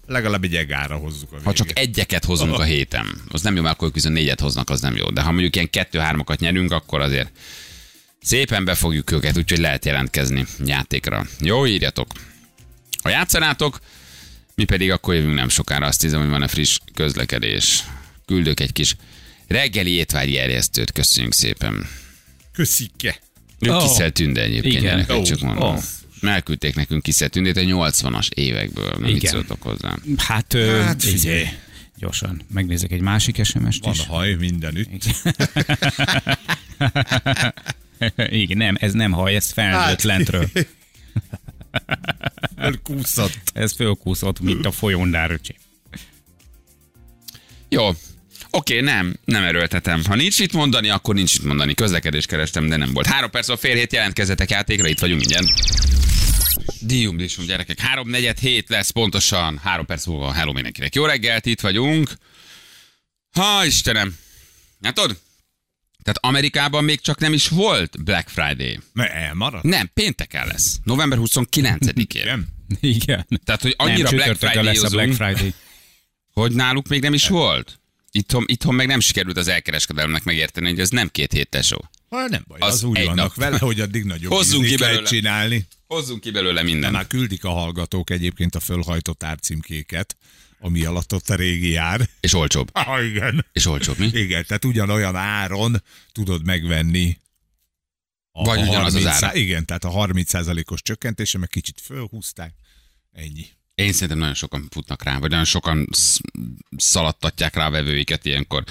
Legalább 0.06 0.44
egy 0.44 0.54
egára 0.54 0.96
hozzuk 0.96 1.28
a 1.28 1.30
végét. 1.30 1.46
ha 1.46 1.52
csak 1.52 1.78
egyeket 1.78 2.24
hozunk 2.24 2.58
a 2.58 2.62
héten, 2.62 3.06
az 3.28 3.42
nem 3.42 3.56
jó, 3.56 3.62
mert 3.62 3.74
akkor 3.74 3.92
viszont 3.92 4.14
négyet 4.14 4.40
hoznak, 4.40 4.70
az 4.70 4.80
nem 4.80 4.96
jó. 4.96 5.10
De 5.10 5.20
ha 5.20 5.30
mondjuk 5.30 5.54
ilyen 5.54 5.70
kettő-hármakat 5.70 6.40
nyerünk, 6.40 6.72
akkor 6.72 7.00
azért 7.00 7.30
szépen 8.22 8.64
befogjuk 8.64 9.10
őket, 9.10 9.36
úgyhogy 9.36 9.58
lehet 9.58 9.84
jelentkezni 9.84 10.46
játékra. 10.64 11.26
Jó, 11.40 11.66
írjatok. 11.66 12.06
Ha 13.02 13.08
játszanátok, 13.08 13.80
mi 14.54 14.64
pedig 14.64 14.90
akkor 14.90 15.14
jövünk 15.14 15.34
nem 15.34 15.48
sokára, 15.48 15.86
azt 15.86 16.02
hiszem, 16.02 16.20
hogy 16.20 16.28
van 16.28 16.42
a 16.42 16.48
friss 16.48 16.78
közlekedés. 16.94 17.84
Küldök 18.26 18.60
egy 18.60 18.72
kis 18.72 18.96
reggeli 19.46 19.90
étvágyi 19.90 20.38
erjesztőt, 20.38 20.92
köszönjük 20.92 21.32
szépen. 21.32 21.88
Köszike. 22.52 23.18
Ő 23.58 23.70
oh. 23.70 23.82
Kiszel 23.82 24.10
Tünde 24.10 24.42
egyébként, 24.42 24.82
Igen. 24.82 25.06
Ó. 25.10 25.22
csak 25.22 25.40
mondom. 25.40 25.78
Ó. 26.26 26.30
Elküldték 26.30 26.74
nekünk 26.74 27.02
Kiszel 27.02 27.28
Tündét 27.28 27.56
a 27.56 27.60
80-as 27.60 28.30
évekből. 28.30 28.94
Mit 28.98 29.16
Igen. 29.16 29.32
szóltok 29.32 29.62
hozzá? 29.62 29.94
Hát, 30.16 30.54
ö, 30.54 30.80
Hát 30.82 31.02
figyelj. 31.02 31.44
Gyorsan, 31.98 32.42
megnézek 32.52 32.92
egy 32.92 33.00
másik 33.00 33.44
SMS-t 33.44 33.84
Van 33.84 33.92
is. 33.94 34.06
haj 34.06 34.34
mindenütt. 34.34 34.88
Igen, 38.16 38.56
nem, 38.56 38.76
ez 38.80 38.92
nem 38.92 39.12
haj, 39.12 39.34
ez 39.34 39.50
felnőtt 39.50 40.02
lentről. 40.02 40.48
Elkúszott. 42.56 43.38
Ez 43.52 43.72
fölkúszott, 43.72 44.40
mint 44.40 44.66
a 44.66 44.70
folyóndár, 44.70 45.30
öcsi. 45.30 45.54
Jó. 47.68 47.88
Oké, 48.50 48.80
nem, 48.80 49.16
nem 49.24 49.42
erőltetem. 49.42 50.04
Ha 50.04 50.14
nincs 50.14 50.38
itt 50.38 50.52
mondani, 50.52 50.88
akkor 50.88 51.14
nincs 51.14 51.34
itt 51.34 51.44
mondani. 51.44 51.74
Közlekedést 51.74 52.28
kerestem, 52.28 52.68
de 52.68 52.76
nem 52.76 52.92
volt. 52.92 53.06
Három 53.06 53.30
perc 53.30 53.48
a 53.48 53.56
fél 53.56 53.74
hét 53.74 53.92
jelentkezzetek 53.92 54.50
játékra, 54.50 54.88
itt 54.88 54.98
vagyunk 54.98 55.20
mindjárt. 55.20 55.46
Dium, 56.80 57.16
disum, 57.16 57.46
gyerekek. 57.46 57.78
Három 57.80 58.08
negyed 58.08 58.38
hét 58.38 58.68
lesz 58.68 58.90
pontosan. 58.90 59.58
Három 59.58 59.86
perc 59.86 60.06
múlva. 60.06 60.32
Hello 60.32 60.52
mindenkinek. 60.52 60.94
Jó 60.94 61.04
reggelt, 61.04 61.46
itt 61.46 61.60
vagyunk. 61.60 62.10
Ha, 63.32 63.64
Istenem. 63.64 64.16
Hát 64.82 64.94
tudod, 64.94 65.18
tehát 66.02 66.18
Amerikában 66.20 66.84
még 66.84 67.00
csak 67.00 67.18
nem 67.18 67.32
is 67.32 67.48
volt 67.48 68.04
Black 68.04 68.28
Friday. 68.28 68.80
Mert 68.92 69.12
elmaradt. 69.12 69.64
Nem, 69.64 69.90
pénteken 69.94 70.46
lesz. 70.46 70.78
November 70.84 71.18
29-én. 71.22 71.92
Igen. 71.94 72.46
Igen. 72.80 73.26
Tehát, 73.44 73.62
hogy 73.62 73.74
Nem, 73.78 73.86
annyira 73.86 74.08
Black 74.10 74.30
csütörtökön 74.32 74.64
lesz 74.64 74.82
a 74.82 74.88
Black 74.88 75.12
Friday 75.12 75.34
Friday. 75.34 75.54
hogy 76.32 76.52
náluk 76.52 76.88
még 76.88 77.00
nem 77.02 77.14
is 77.14 77.28
volt. 77.28 77.80
Itthon, 78.10 78.44
itthon 78.46 78.74
meg 78.74 78.86
nem 78.86 79.00
sikerült 79.00 79.36
az 79.36 79.48
elkereskedelemnek 79.48 80.24
megérteni, 80.24 80.68
hogy 80.68 80.80
ez 80.80 80.88
nem 80.88 81.08
két 81.08 81.32
hét 81.32 81.48
tesó. 81.48 81.90
Ha 82.08 82.26
nem 82.28 82.44
baj, 82.48 82.58
Az 82.60 82.72
az, 82.74 82.82
úgy 82.82 83.04
vannak 83.04 83.16
nap. 83.16 83.34
vele, 83.34 83.58
hogy 83.58 83.80
addig 83.80 84.04
nagyobb 84.04 84.32
Hozzunk 84.32 84.64
ki 84.64 84.76
belőle. 84.76 85.08
csinálni. 85.08 85.66
Hozzunk 85.86 86.20
ki 86.20 86.30
belőle 86.30 86.60
De 86.60 86.62
mindent. 86.62 86.92
már 86.92 87.06
küldik 87.06 87.44
a 87.44 87.50
hallgatók 87.50 88.10
egyébként 88.10 88.54
a 88.54 88.60
fölhajtott 88.60 89.22
árcímkéket, 89.22 90.16
ami 90.60 90.84
alatt 90.84 91.14
ott 91.14 91.28
a 91.30 91.34
régi 91.34 91.68
jár. 91.70 92.08
És 92.20 92.32
olcsóbb. 92.34 92.70
Ah, 92.86 93.04
igen. 93.06 93.46
És 93.52 93.66
olcsóbb, 93.66 93.98
mi? 93.98 94.06
Igen, 94.12 94.44
tehát 94.46 94.64
ugyanolyan 94.64 95.16
áron 95.16 95.82
tudod 96.12 96.44
megvenni 96.44 97.18
a, 98.30 98.44
Vagy 98.44 98.58
a 98.58 98.62
ugyanaz 98.62 98.94
az 98.94 99.02
30 99.02 99.22
ára. 99.22 99.34
Igen, 99.34 99.64
tehát 99.66 99.84
a 99.84 99.90
30%-os 99.90 100.82
csökkentése, 100.82 101.38
meg 101.38 101.48
kicsit 101.48 101.80
fölhúzták. 101.80 102.54
Ennyi. 103.12 103.46
Én 103.74 103.92
szerintem 103.92 104.18
nagyon 104.18 104.34
sokan 104.34 104.66
futnak 104.70 105.02
rá, 105.02 105.18
vagy 105.18 105.30
nagyon 105.30 105.44
sokan 105.44 105.88
sz- 105.90 106.20
szaladtatják 106.76 107.54
rá 107.54 107.66
a 107.66 107.70
vevőiket 107.70 108.24
ilyenkor. 108.24 108.64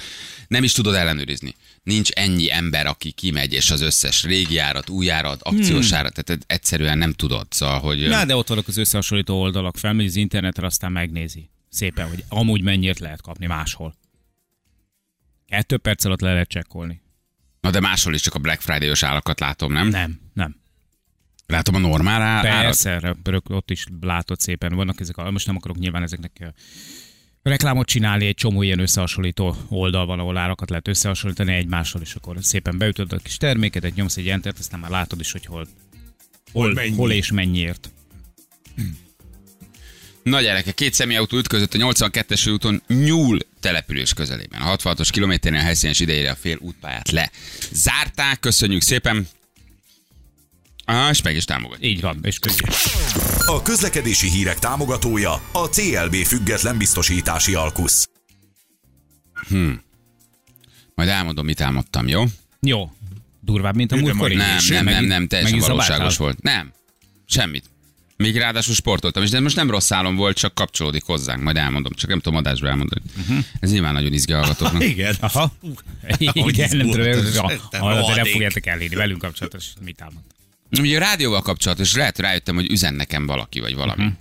Nem 0.48 0.64
is 0.64 0.72
tudod 0.72 0.94
ellenőrizni. 0.94 1.54
Nincs 1.86 2.10
ennyi 2.10 2.52
ember, 2.52 2.86
aki 2.86 3.10
kimegy, 3.10 3.52
és 3.52 3.70
az 3.70 3.80
összes 3.80 4.22
régi 4.24 4.58
árat, 4.58 4.88
új 4.88 5.10
árat, 5.10 5.42
akciós 5.42 5.92
árat, 5.92 6.24
tehát 6.24 6.44
egyszerűen 6.46 6.98
nem 6.98 7.12
tudod. 7.12 7.46
Szóval, 7.50 7.80
hogy... 7.80 8.08
Na, 8.08 8.24
de 8.24 8.36
ott 8.36 8.48
vannak 8.48 8.68
az 8.68 8.76
összehasonlító 8.76 9.40
oldalak, 9.40 9.76
felmegy 9.76 10.06
az 10.06 10.16
internetre, 10.16 10.66
aztán 10.66 10.92
megnézi 10.92 11.50
szépen, 11.68 12.08
hogy 12.08 12.24
amúgy 12.28 12.62
mennyit 12.62 12.98
lehet 12.98 13.20
kapni 13.20 13.46
máshol. 13.46 13.94
Kettő 15.46 15.76
perc 15.76 16.04
alatt 16.04 16.20
le 16.20 16.32
lehet 16.32 16.48
csekkolni. 16.48 17.00
Na 17.60 17.70
de 17.70 17.80
máshol 17.80 18.14
is 18.14 18.20
csak 18.20 18.34
a 18.34 18.38
Black 18.38 18.60
Friday-os 18.60 19.02
árakat 19.02 19.40
látom, 19.40 19.72
nem? 19.72 19.88
Nem, 19.88 20.20
nem. 20.32 20.56
Látom 21.46 21.74
a 21.74 21.78
normál 21.78 22.22
árat. 22.22 22.50
Persze, 22.50 23.16
ott 23.48 23.70
is 23.70 23.84
látod 24.00 24.40
szépen. 24.40 24.74
Vannak 24.74 25.00
ezek, 25.00 25.16
a, 25.16 25.30
most 25.30 25.46
nem 25.46 25.56
akarok 25.56 25.78
nyilván 25.78 26.02
ezeknek 26.02 26.54
reklámot 27.48 27.86
csinálni, 27.86 28.26
egy 28.26 28.34
csomó 28.34 28.62
ilyen 28.62 28.78
összehasonlító 28.78 29.56
oldal 29.68 30.06
van, 30.06 30.18
ahol 30.18 30.36
árakat 30.36 30.70
lehet 30.70 30.88
összehasonlítani 30.88 31.54
egymással, 31.54 32.00
és 32.00 32.14
akkor 32.14 32.36
szépen 32.40 32.78
beütöd 32.78 33.12
a 33.12 33.18
kis 33.18 33.36
termékedet, 33.36 33.94
nyomsz 33.94 34.16
egy 34.16 34.28
entert, 34.28 34.58
aztán 34.58 34.80
már 34.80 34.90
látod 34.90 35.20
is, 35.20 35.32
hogy 35.32 35.46
hol, 35.46 35.66
hol, 36.52 36.72
mennyi. 36.72 36.94
hol 36.96 37.12
és 37.12 37.30
mennyiért. 37.30 37.90
Na 40.22 40.40
gyerekek, 40.40 40.74
két 40.74 40.94
személyautó 40.94 41.36
ütközött 41.36 41.74
a 41.74 41.78
82-es 41.78 42.52
úton 42.52 42.82
Nyúl 42.86 43.38
település 43.60 44.14
közelében. 44.14 44.60
A 44.60 44.76
66-os 44.76 45.08
kilométernél 45.10 45.60
helyszínes 45.60 46.00
idejére 46.00 46.30
a 46.30 46.34
fél 46.34 46.58
útpályát 46.60 47.10
le. 47.10 47.30
Zárták, 47.72 48.40
köszönjük 48.40 48.82
szépen. 48.82 49.28
Ah, 50.88 51.10
és 51.10 51.22
meg 51.22 51.36
is 51.36 51.44
támogat. 51.44 51.78
Így 51.84 52.00
van, 52.00 52.18
és 52.22 52.38
köszönjük. 52.38 52.74
A 53.46 53.62
közlekedési 53.62 54.30
hírek 54.30 54.58
támogatója 54.58 55.32
a 55.52 55.66
CLB 55.68 56.14
független 56.14 56.78
biztosítási 56.78 57.54
alkusz. 57.54 58.08
Majd 60.94 61.08
elmondom, 61.08 61.44
mit 61.44 61.60
álmodtam, 61.60 62.08
jó? 62.08 62.24
Jó. 62.60 62.90
Durvább, 63.40 63.76
mint 63.76 63.92
a 63.92 63.94
De 63.94 64.00
múltkor. 64.00 64.28
majd 64.28 64.38
Nem, 64.38 64.58
nem, 64.68 64.84
nem, 64.84 65.04
nem, 65.04 65.26
teljesen 65.28 65.58
valóságos 65.58 65.86
zabáltál? 65.86 66.16
volt. 66.18 66.42
Nem, 66.42 66.72
semmit. 67.26 67.64
Még 68.16 68.36
ráadásul 68.36 68.74
sportoltam 68.74 69.22
is, 69.22 69.30
de 69.30 69.40
most 69.40 69.56
nem 69.56 69.70
rossz 69.70 69.90
álom 69.90 70.16
volt, 70.16 70.36
csak 70.36 70.54
kapcsolódik 70.54 71.02
hozzánk, 71.04 71.42
majd 71.42 71.56
elmondom, 71.56 71.92
csak 71.92 72.08
nem 72.10 72.20
tudom 72.20 72.38
adásba 72.38 72.68
elmondani. 72.68 73.00
Uh-huh. 73.20 73.44
Ez 73.60 73.70
nyilván 73.70 73.92
nagyon 73.92 74.12
izgi 74.12 74.32
hallgatóknak. 74.32 74.84
Igen. 74.94 75.16
Aha. 75.20 75.52
Igen, 76.18 76.76
nem 76.76 76.90
tudom, 76.90 77.04
de 77.70 78.14
nem 78.14 78.24
fogjátok 78.24 78.66
elérni 78.66 78.96
velünk 78.96 79.20
kapcsolatos, 79.20 79.66
mit 79.84 80.02
álmod. 80.02 80.22
Ugye 80.80 80.96
a 80.96 81.00
rádióval 81.00 81.42
kapcsolatos, 81.42 81.94
lehet 81.94 82.18
rájöttem, 82.18 82.54
hogy 82.54 82.70
üzen 82.70 82.94
nekem 82.94 83.26
valaki, 83.26 83.60
vagy 83.60 83.74
valami. 83.74 84.02
Uh-huh. 84.04 84.18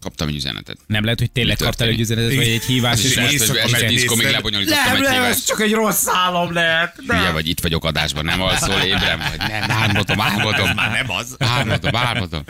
Kaptam 0.00 0.28
egy 0.28 0.34
üzenetet. 0.34 0.76
Nem 0.86 1.04
lehet, 1.04 1.18
hogy 1.18 1.30
tényleg 1.30 1.56
kaptál 1.56 1.88
egy 1.88 2.00
üzenetet, 2.00 2.36
vagy 2.36 2.46
egy 2.48 2.64
hívás, 2.64 3.04
És 3.04 3.10
és 3.10 3.16
most, 3.16 3.46
hogy 3.48 3.56
este 3.56 3.86
tízkor 3.86 4.16
még 4.16 4.26
lebonyolítottam 4.30 4.96
egy 4.96 5.08
hívást. 5.08 5.46
csak 5.46 5.60
egy 5.60 5.72
rossz 5.72 6.06
álom 6.08 6.52
lehet. 6.52 6.94
Ugye, 7.08 7.30
vagy 7.30 7.48
itt 7.48 7.60
vagyok 7.60 7.84
adásban, 7.84 8.24
nem 8.24 8.40
alszol, 8.42 8.80
ébredem, 8.80 9.18
vagy 9.18 9.48
nem, 9.48 9.70
álmodom, 9.70 10.20
álmodom. 10.20 10.70
Már 10.74 10.90
nem 10.90 11.10
az. 11.10 11.36
Álmodom, 11.38 11.96
álmodom. 11.96 12.42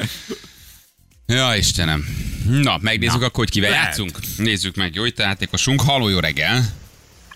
Ja, 1.27 1.55
Istenem. 1.57 2.05
Na, 2.49 2.79
megnézzük 2.81 3.21
Na, 3.21 3.27
akkor, 3.27 3.45
hogy 3.45 3.51
kivel 3.51 3.71
lehet. 3.71 3.85
játszunk. 3.87 4.19
Nézzük 4.37 4.77
meg, 4.77 4.95
jó 4.95 5.05
itt 5.05 5.19
a 5.19 5.23
játékosunk. 5.23 5.81
Halló, 5.81 6.09
jó 6.09 6.19
reggel. 6.19 6.65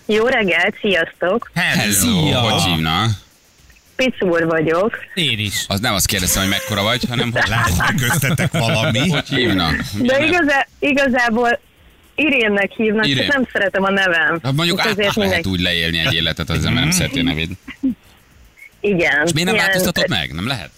Jó 0.05 0.25
reggelt, 0.27 0.75
sziasztok! 0.81 1.51
Hello, 1.53 1.91
Szia. 1.91 2.39
hogy 2.39 2.61
hívna? 2.61 3.05
Picúr 3.97 4.45
vagyok. 4.45 4.97
Én 5.13 5.39
is. 5.39 5.65
Az 5.67 5.79
nem 5.79 5.93
azt 5.93 6.05
kérdeztem, 6.05 6.41
hogy 6.41 6.51
mekkora 6.51 6.81
vagy, 6.83 7.03
hanem 7.09 7.31
hogy, 7.31 7.47
Lehet, 7.47 7.69
hogy 7.69 8.01
köztetek 8.01 8.51
valami. 8.51 9.09
hogy 9.09 9.27
hívna. 9.27 9.69
De 9.99 10.25
igazá, 10.25 10.67
igazából 10.79 11.59
Irénnek 12.15 12.71
hívnak, 12.71 13.07
Irén. 13.07 13.27
nem 13.27 13.47
szeretem 13.51 13.83
a 13.83 13.89
nevem. 13.89 14.39
Hát 14.43 14.53
mondjuk 14.53 14.79
át, 14.79 15.01
át 15.01 15.15
lehet 15.15 15.45
úgy 15.45 15.59
leélni 15.59 15.97
egy 15.97 16.13
életet, 16.13 16.49
az 16.49 16.65
ember 16.65 16.83
nem 16.83 16.91
szereti 16.91 17.19
a 17.19 17.23
nevét. 17.23 17.49
Igen. 18.79 19.25
És 19.25 19.33
miért 19.33 19.49
nem 19.49 19.57
változtatod 19.57 20.09
meg? 20.09 20.33
Nem 20.33 20.47
lehet? 20.47 20.69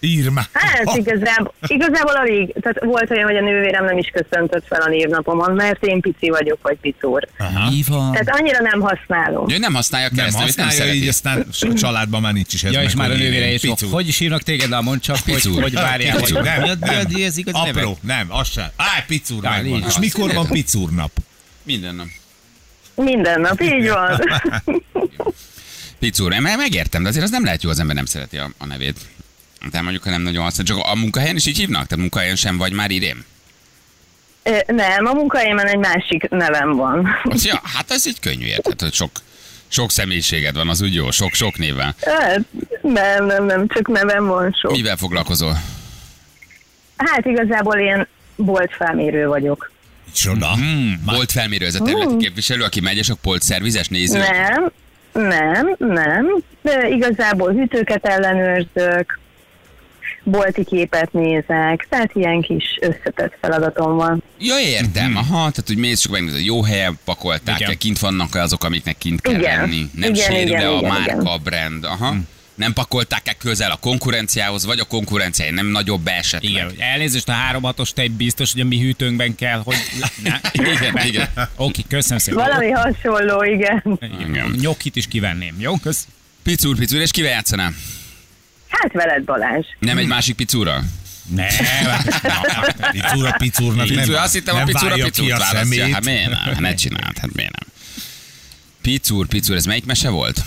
Írma. 0.00 0.40
Hát 0.52 0.96
igazából, 0.96 1.54
igazából 1.66 2.14
alig, 2.16 2.54
tehát 2.60 2.84
volt 2.84 3.10
olyan, 3.10 3.24
hogy 3.24 3.36
a 3.36 3.40
nővérem 3.40 3.84
nem 3.84 3.98
is 3.98 4.10
köszöntött 4.12 4.66
fel 4.66 4.80
a 4.80 4.88
névnapomon, 4.88 5.54
mert 5.54 5.84
én 5.84 6.00
pici 6.00 6.28
vagyok, 6.28 6.58
vagy 6.62 6.76
picúr. 6.80 7.28
Van? 7.88 8.12
Tehát 8.12 8.28
annyira 8.40 8.60
nem 8.62 8.80
használom. 8.80 9.50
Ő 9.50 9.58
nem 9.58 9.74
használja 9.74 10.06
a 10.06 10.10
Nem 10.14 10.18
keresztnevét, 10.18 10.56
nem, 10.56 10.66
használja, 10.66 10.92
így 10.92 11.12
szereti. 11.12 11.46
aztán 11.48 11.70
a 11.70 11.74
családban 11.74 12.20
már 12.20 12.32
nincs 12.32 12.54
is 12.54 12.62
ez 12.64 12.72
Ja, 12.72 12.82
és 12.82 12.94
már 12.94 13.08
a 13.08 13.12
hogy 13.12 13.20
nővére 13.20 13.52
is. 13.52 13.60
Picu. 13.60 13.88
Hogy 13.88 14.08
is 14.08 14.18
hívnak 14.18 14.42
téged, 14.42 14.68
de 14.68 14.80
mondd 14.80 15.00
csak, 15.00 15.16
hogy, 15.24 15.34
Picúr. 15.34 15.62
hogy 15.62 15.72
várjál. 15.74 16.16
Picúr. 16.16 16.36
hogy- 16.36 16.44
Nem, 16.44 16.62
a- 16.62 16.70
a- 16.70 16.76
nem. 16.80 17.04
mi 17.12 17.24
az 17.24 17.36
igaz? 17.36 17.54
Apró, 17.54 17.98
nem, 18.00 18.26
az 18.30 18.48
sem. 18.50 18.66
Á, 18.76 19.04
picúr 19.06 19.46
Á, 19.46 19.50
megvan. 19.50 19.78
így 19.78 19.84
És 19.86 19.98
mikor 19.98 20.32
van 20.34 20.46
picúr 20.46 20.90
nap? 20.90 21.10
Minden 21.62 21.94
nap. 21.94 22.06
Minden 22.94 23.40
nap, 23.40 23.60
így 23.62 23.88
van. 23.88 24.20
Picúr, 25.98 26.34
megértem, 26.38 27.02
de 27.02 27.08
azért 27.08 27.24
az 27.24 27.30
nem 27.30 27.44
lehet 27.44 27.62
jó, 27.62 27.70
az 27.70 27.78
ember 27.78 27.94
nem 27.96 28.04
szereti 28.04 28.36
a, 28.36 28.50
a 28.58 28.66
nevét. 28.66 28.96
Tehát 29.58 29.82
mondjuk, 29.82 30.02
ha 30.04 30.10
nem 30.10 30.22
nagyon 30.22 30.42
használ. 30.42 30.66
Csak 30.66 30.78
a 30.78 30.94
munkahelyen 30.94 31.36
is 31.36 31.46
így 31.46 31.56
hívnak? 31.56 31.86
Tehát 31.86 31.96
munkahelyen 31.96 32.36
sem 32.36 32.56
vagy 32.56 32.72
már 32.72 32.90
idén? 32.90 33.24
Ö, 34.42 34.58
Nem, 34.66 35.06
a 35.06 35.12
munkahelyemen 35.12 35.66
egy 35.66 35.78
másik 35.78 36.28
nevem 36.28 36.76
van. 36.76 37.08
Az, 37.24 37.44
ja, 37.46 37.60
hát 37.64 37.90
ez 37.90 38.06
így 38.06 38.20
könnyű, 38.20 38.46
érted, 38.46 38.80
hogy 38.80 38.92
sok, 38.92 39.10
sok 39.68 39.90
személyiséged 39.90 40.54
van, 40.54 40.68
az 40.68 40.80
úgy 40.82 40.94
jó, 40.94 41.10
sok-sok 41.10 41.58
névvel. 41.58 41.94
Hát, 42.00 42.40
nem, 42.82 43.26
nem, 43.26 43.44
nem, 43.44 43.68
csak 43.68 43.88
nevem 43.88 44.26
van 44.26 44.56
sok. 44.60 44.70
Mivel 44.70 44.96
foglalkozol? 44.96 45.58
Hát 46.96 47.26
igazából 47.26 47.76
én 47.78 48.06
boltfelmérő 48.36 49.26
vagyok. 49.26 49.70
Csoda. 50.14 50.52
Hmm, 50.52 51.02
volt 51.04 51.32
felmérő 51.32 51.66
ez 51.66 51.74
a 51.74 51.82
területi 51.82 52.16
képviselő, 52.16 52.62
aki 52.64 52.80
megy, 52.80 52.96
és 52.96 53.08
a 53.08 53.14
polcszervizes 53.22 53.88
néző. 53.88 54.18
Nem, 54.18 54.70
nem, 55.12 55.74
nem. 55.78 56.26
De 56.62 56.88
igazából 56.88 57.52
hűtőket 57.52 58.06
ellenőrzök, 58.06 59.18
bolti 60.30 60.64
képet 60.64 61.12
nézek, 61.12 61.86
tehát 61.88 62.10
ilyen 62.14 62.40
kis 62.40 62.78
összetett 62.80 63.36
feladatom 63.40 63.96
van. 63.96 64.22
Ja, 64.38 64.58
értem. 64.58 65.16
Aha, 65.16 65.50
tehát 65.50 65.64
hogy 65.66 65.76
mész, 65.76 66.00
csak 66.00 66.12
megnézed, 66.12 66.44
jó 66.44 66.62
helyen 66.62 66.98
pakolták 67.04 67.60
Igen. 67.60 67.78
kint 67.78 67.98
vannak 67.98 68.34
-e 68.34 68.42
azok, 68.42 68.64
amiknek 68.64 68.98
kint 68.98 69.20
kell 69.20 69.34
Igen. 69.34 69.60
lenni. 69.60 69.90
Nem 69.94 70.10
Igen, 70.10 70.30
sérül 70.30 70.48
igen, 70.48 70.60
-e 70.60 70.68
a 70.68 70.76
igen, 70.76 70.90
márka, 70.90 71.20
igen. 71.20 71.40
brand. 71.42 71.84
Aha. 71.84 72.14
Nem 72.54 72.72
pakolták-e 72.72 73.32
közel 73.32 73.70
a 73.70 73.76
konkurenciához, 73.76 74.64
vagy 74.64 74.78
a 74.78 74.84
konkurenciája 74.84 75.52
nem 75.52 75.66
nagyobb 75.66 76.06
esetleg? 76.06 76.52
Igen, 76.52 76.72
elnézést 76.78 77.28
a 77.28 77.32
3 77.32 77.62
6 77.62 77.94
tej 77.94 78.08
biztos, 78.08 78.52
hogy 78.52 78.60
a 78.60 78.64
mi 78.64 78.80
hűtőnkben 78.80 79.34
kell, 79.34 79.60
hogy... 79.64 79.76
Ne? 80.22 80.40
Igen, 80.72 81.06
igen. 81.06 81.28
Oké, 81.56 81.82
köszönöm 81.88 82.18
szépen. 82.18 82.44
Valami 82.46 82.70
hasonló, 82.70 83.42
igen. 83.42 83.82
Igen. 84.00 84.54
Nyokit 84.60 84.96
is 84.96 85.06
kivenném, 85.06 85.54
jó? 85.58 85.76
Kösz. 85.76 86.06
Picúr, 86.42 86.76
picúr, 86.76 87.00
és 87.00 87.10
kivel 87.10 87.30
játszanál? 87.30 87.72
Hát 88.68 88.92
veled 88.92 89.24
Balázs. 89.24 89.66
Nem 89.78 89.98
egy 89.98 90.06
másik 90.06 90.36
picúra? 90.36 90.82
Ne, 91.34 91.46
Picúra 92.90 93.32
picúrnak 93.38 93.88
nem, 93.88 94.14
azt 94.14 94.32
hittem 94.32 94.54
a 94.54 94.58
nem 94.58 94.66
picúra 94.66 94.88
válja 94.88 95.04
ki 95.04 95.10
picúrt 95.10 95.32
a 95.32 95.38
választja. 95.38 95.76
szemét. 95.76 95.94
Hát 95.94 96.04
miért 96.04 96.30
nem? 96.30 96.38
Hát 96.44 96.60
ne 96.60 96.74
csináld, 96.74 97.18
hát 97.18 97.34
miért 97.34 97.52
nem? 97.58 97.68
Picúr, 98.82 99.26
picúr, 99.26 99.56
ez 99.56 99.64
melyik 99.64 99.84
mese 99.86 100.08
volt? 100.08 100.42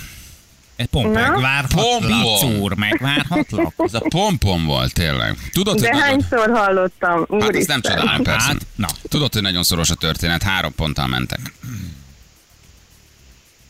egy 0.82 0.90
Na? 0.92 1.10
megvárhatlak. 1.10 2.40
Picúr, 2.40 2.74
megvárhatlak. 2.74 3.74
Ez 3.78 3.94
a 3.94 4.00
pompom 4.10 4.66
volt 4.66 4.94
tényleg. 4.94 5.38
Tudod, 5.52 5.74
hogy 5.74 5.84
De 5.84 5.90
nagyon... 5.90 6.06
hányszor 6.08 6.50
hallottam? 6.54 7.18
Hát 7.20 7.28
ezt 7.40 7.50
Úristen. 7.50 7.80
nem 7.84 7.96
csodálom, 7.96 8.24
persze. 8.24 8.48
Hát, 8.48 8.66
na. 8.76 8.88
Tudod, 9.10 9.34
hogy 9.34 9.42
nagyon 9.42 9.64
szoros 9.64 9.90
a 9.90 9.96
történet, 9.96 10.44
három 10.44 10.76
ponttal 10.76 11.08
mentek. 11.08 11.40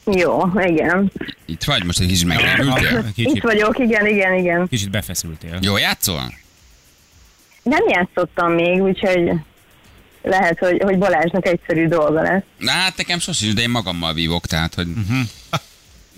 Jó, 0.05 0.51
igen. 0.65 1.11
Itt 1.45 1.63
vagy, 1.63 1.83
most 1.83 1.99
egy 1.99 2.07
kicsit 2.07 2.27
megrendültél? 2.27 2.97
Itt 3.07 3.13
Kicsit, 3.13 3.43
vagyok, 3.43 3.79
igen, 3.79 4.05
igen, 4.07 4.33
igen. 4.33 4.67
kicsit 4.67 4.89
befeszültél. 4.89 5.57
Jó 5.61 5.77
játszol? 5.77 6.33
Nem 7.63 7.83
játszottam 7.89 8.51
még, 8.51 8.81
úgyhogy 8.81 9.31
lehet, 10.23 10.59
hogy, 10.59 10.81
hogy 10.83 10.97
Balázsnak 10.97 11.45
egyszerű 11.47 11.87
dolga 11.87 12.21
lesz. 12.21 12.43
Na, 12.57 12.71
hát 12.71 12.97
nekem 12.97 13.19
sosem, 13.19 13.53
de 13.55 13.61
én 13.61 13.69
magammal 13.69 14.13
vívok, 14.13 14.45
tehát, 14.45 14.73
hogy 14.73 14.87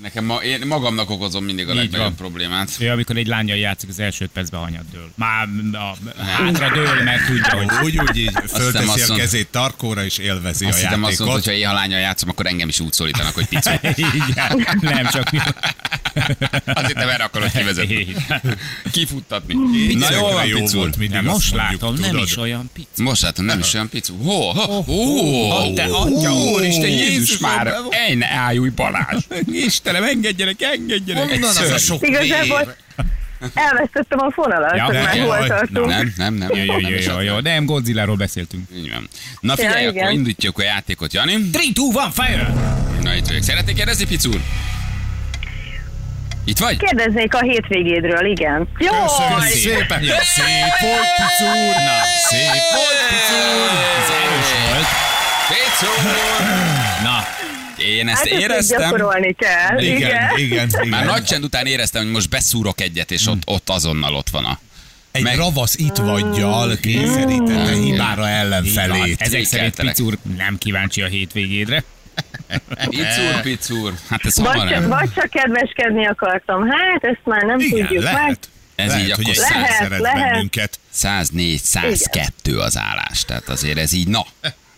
nekem 0.01 0.25
ma, 0.25 0.35
én 0.35 0.61
magamnak 0.67 1.09
okozom 1.09 1.43
mindig 1.43 1.69
a 1.69 1.73
legnagyobb 1.73 2.15
problémát. 2.15 2.69
Ő, 2.79 2.89
amikor 2.89 3.17
egy 3.17 3.27
lányjal 3.27 3.57
játszik, 3.57 3.89
az 3.89 3.99
első 3.99 4.29
percben 4.33 4.59
hanyat 4.59 4.83
dől. 4.91 5.11
Már 5.15 5.47
a, 5.73 5.95
hátra 6.23 6.71
dől, 6.73 7.03
mert 7.03 7.25
tudja, 7.25 7.53
hogy 7.55 7.67
Úgy, 7.85 7.99
úgy 8.09 8.17
így 8.17 8.31
fölteszi 8.47 8.87
azt 8.87 9.03
a 9.03 9.07
mond- 9.07 9.19
kezét 9.19 9.47
tarkóra 9.47 10.03
és 10.05 10.17
élvezi 10.17 10.65
Azt 10.65 10.73
a 10.77 10.77
hittem 10.81 11.03
azt 11.03 11.11
játékot. 11.11 11.27
mondta, 11.27 11.49
hogyha 11.49 11.61
én 11.61 11.67
ha 11.67 11.73
lányal 11.73 11.99
játszom, 11.99 12.29
akkor 12.29 12.45
engem 12.45 12.67
is 12.67 12.79
úgy 12.79 12.93
szólítanak, 12.93 13.33
hogy 13.33 13.45
pici. 13.47 13.69
Igen, 14.29 14.67
nem 14.81 15.05
csak 15.05 15.31
mi. 15.31 15.37
Azt 16.65 16.87
hittem 16.87 17.09
erre 17.09 17.23
akarod 17.23 17.51
kivezetni. 17.51 18.15
Kifuttatni. 18.91 19.53
Na 19.93 20.07
Na 20.07 20.11
jó, 20.15 20.19
jól 20.19 20.31
van, 20.33 20.45
jó 20.45 20.57
picúr. 20.57 20.75
volt, 20.75 20.97
mindig 20.97 21.21
most 21.21 21.55
mondjuk, 21.55 21.81
látom, 21.81 21.95
nem 21.95 22.17
is 22.17 22.37
olyan 22.37 22.69
pici. 22.73 23.03
Most 23.03 23.21
látom, 23.21 23.45
nem 23.45 23.59
is 23.59 23.73
olyan 23.73 23.89
pici. 23.89 24.11
Hó, 24.23 24.49
hó, 24.51 24.81
hó, 24.81 25.73
te 25.73 25.83
atya, 25.83 26.33
úristen, 26.33 26.89
Jézus 26.89 27.37
már. 27.37 27.73
Ej, 27.89 28.15
ne 28.15 28.25
ájulj 28.27 28.69
Balázs. 28.69 29.23
Istenem, 29.85 30.03
engedjenek, 30.03 30.61
engedjenek. 30.61 31.29
Honnan 31.29 31.49
az 31.49 31.71
a 31.71 31.77
sok 31.77 32.07
Igazából 32.07 32.75
elvesztettem 33.53 34.19
a 34.19 34.31
fonalat, 34.31 34.75
Ja, 34.75 34.87
már 34.87 35.15
jaj, 35.15 35.27
hol 35.27 35.47
tartunk. 35.47 35.87
Nem, 35.87 36.13
nem, 36.17 36.33
nem. 36.33 36.49
Jó, 36.53 36.63
jó, 36.63 36.79
nem 36.79 36.93
jó, 36.99 37.19
jó, 37.19 37.39
nem 37.39 37.65
Godzilla-ról 37.65 38.15
beszéltünk. 38.15 38.67
Így 38.75 38.91
van. 38.91 39.07
Na 39.39 39.55
figyelj, 39.55 39.83
Ja, 39.83 39.89
akkor 39.89 40.01
igen. 40.01 40.11
indítjuk 40.11 40.57
a 40.59 40.63
játékot, 40.63 41.13
Jani. 41.13 41.31
3, 41.31 41.51
2, 41.51 41.59
1, 41.59 41.73
fire! 42.13 42.53
Na 43.01 43.15
itt 43.15 43.27
vagyok. 43.27 43.43
Szeretnék 43.43 43.75
kérdezni, 43.75 44.05
Picúr? 44.05 44.41
Itt 46.45 46.57
vagy? 46.57 46.77
Kérdeznék 46.77 47.33
a 47.33 47.41
hétvégédről, 47.41 48.25
igen. 48.25 48.67
Jó, 48.77 48.91
Köszönöm 48.91 49.39
szépen. 49.39 50.03
Ja. 50.03 50.15
Szép 50.21 50.79
volt, 50.81 51.09
picúr. 51.17 51.75
Na, 51.75 52.03
szép 52.29 52.63
volt, 52.73 52.99
picúr. 53.09 53.69
Ez 53.99 54.09
erős 54.09 54.51
volt. 54.69 54.87
Picúr! 55.47 56.11
Na, 57.03 57.27
Én 57.77 58.07
ezt 58.07 58.17
hát 58.17 58.25
ezt 58.27 58.41
éreztem. 58.41 58.81
gyakorolni 58.81 59.33
kell. 59.33 59.79
Igen, 59.79 59.97
igen, 60.37 60.67
igen. 60.69 60.87
Már 60.89 61.05
nagy 61.05 61.23
csend 61.23 61.43
után 61.43 61.65
éreztem, 61.65 62.03
hogy 62.03 62.11
most 62.11 62.29
beszúrok 62.29 62.81
egyet, 62.81 63.11
és 63.11 63.27
ott, 63.27 63.41
ott 63.45 63.69
azonnal 63.69 64.15
ott 64.15 64.29
van 64.29 64.45
a... 64.45 64.59
Egy 65.11 65.23
Meg- 65.23 65.37
ravasz 65.37 65.75
itt 65.75 65.95
vagyjal 65.95 66.77
kényszerítette 66.77 67.71
hibára 67.73 68.27
ellenfelét. 68.27 69.21
ezek 69.21 69.43
szerint. 69.43 69.75
Picúr 69.75 70.17
nem 70.37 70.57
kíváncsi 70.57 71.01
a 71.01 71.05
hétvégédre. 71.07 71.83
Picúr, 72.89 73.41
picúr. 73.41 73.93
Hát 74.09 74.25
ez 74.25 74.37
Vagy 74.37 74.69
csak, 74.69 74.87
vagy 74.87 75.13
csak 75.15 75.29
kedveskedni 75.29 76.05
akartam. 76.07 76.69
Hát, 76.69 77.03
ezt 77.03 77.19
már 77.23 77.41
nem 77.43 77.59
Igen, 77.59 77.69
tudjuk 77.87 78.03
meg. 78.03 78.13
lehet. 78.13 78.49
Ez 78.75 78.87
lehet, 78.87 79.03
így 79.07 79.11
hogy 79.13 79.29
akkor 79.29 79.55
egy 79.55 79.61
Lehet, 79.61 79.99
lehet. 79.99 80.31
bennünket. 80.31 80.79
104, 80.89 81.59
102 81.63 82.57
az 82.59 82.77
állás. 82.77 83.25
Tehát 83.25 83.49
azért 83.49 83.77
ez 83.77 83.93
így, 83.93 84.07
na. 84.07 84.25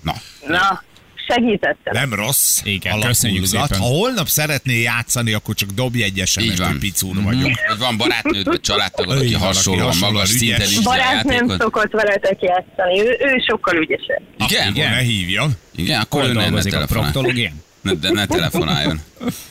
Na. 0.01 0.15
Na, 0.47 0.83
segítettem. 1.27 1.93
Nem 1.93 2.13
rossz. 2.13 2.61
Igen, 2.63 2.91
alakulgat. 2.91 3.07
köszönjük 3.07 3.45
szépen. 3.45 3.79
Ha 3.79 3.85
holnap 3.85 4.27
szeretné 4.27 4.81
játszani, 4.81 5.33
akkor 5.33 5.55
csak 5.55 5.69
dobj 5.69 6.03
egy 6.03 6.17
Így 6.17 6.59
hogy 6.59 6.77
picúr 6.79 7.23
vagyok. 7.23 7.41
Vagy 7.41 7.77
van 7.79 7.97
barátnőd, 7.97 8.45
vagy 8.45 8.61
családtagod, 8.61 9.17
aki 9.17 9.33
hasonlóan 9.33 9.97
magas 9.99 10.33
ügyes. 10.33 10.39
szinten 10.39 10.69
is 10.69 10.77
a 10.77 10.81
Barátnőm 10.81 11.49
szokott 11.59 11.91
veletek 11.91 12.41
játszani, 12.41 12.99
ő, 13.01 13.17
ő 13.19 13.43
sokkal 13.47 13.75
ügyesebb. 13.75 14.21
Igen? 14.47 14.67
Akkor 14.67 14.83
ne 14.83 15.01
hívjon. 15.01 15.51
Igen, 15.75 16.01
akkor 16.01 16.23
ő 16.23 16.27
ne, 16.27 16.33
ne 16.33 16.41
dolgozik 16.41 16.73
a 16.73 16.75
telefonál. 16.75 17.11
proktológián? 17.11 17.63
Ne, 17.81 17.93
de 17.93 18.11
ne 18.11 18.25
telefonáljon. 18.25 19.01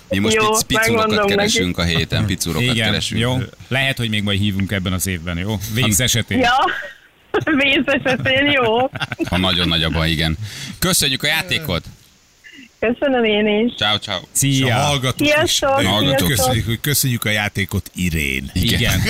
Mi 0.08 0.18
most 0.18 0.34
Jó, 0.34 0.42
itt 0.42 0.66
picurokat 0.66 1.24
keresünk 1.26 1.78
a 1.78 1.82
héten, 1.82 2.26
picurokat 2.26 2.62
Igen, 2.62 2.86
keresünk. 2.86 3.20
jó. 3.20 3.36
Lehet, 3.68 3.96
hogy 3.96 4.08
még 4.10 4.22
majd 4.22 4.38
hívunk 4.40 4.72
ebben 4.72 4.92
az 4.92 5.06
évben, 5.06 5.38
jó? 5.38 5.58
Végz 5.74 6.00
esetén. 6.00 6.38
Ja, 6.38 6.64
víz 7.62 7.82
esetén 7.86 8.50
jó. 8.50 8.90
Ha 9.28 9.36
nagyon 9.36 9.68
nagy 9.68 9.82
a 9.82 9.90
baj, 9.90 10.10
igen. 10.10 10.36
Köszönjük 10.78 11.22
a 11.22 11.26
játékot. 11.26 11.84
Köszönöm 12.78 13.24
én 13.24 13.66
is. 13.66 13.74
Ciao, 13.76 13.96
ciao. 13.98 14.20
Szia! 14.32 14.74
hallgatók 14.74 15.20
is. 15.20 15.32
Sziasztok, 15.32 15.70
Hallgatók. 15.70 16.26
sziasztok. 16.26 16.28
Köszönjük, 16.28 16.66
hogy 16.66 16.80
köszönjük 16.80 17.24
a 17.24 17.30
játékot, 17.30 17.90
Irén. 17.94 18.50
Igen. 18.52 19.00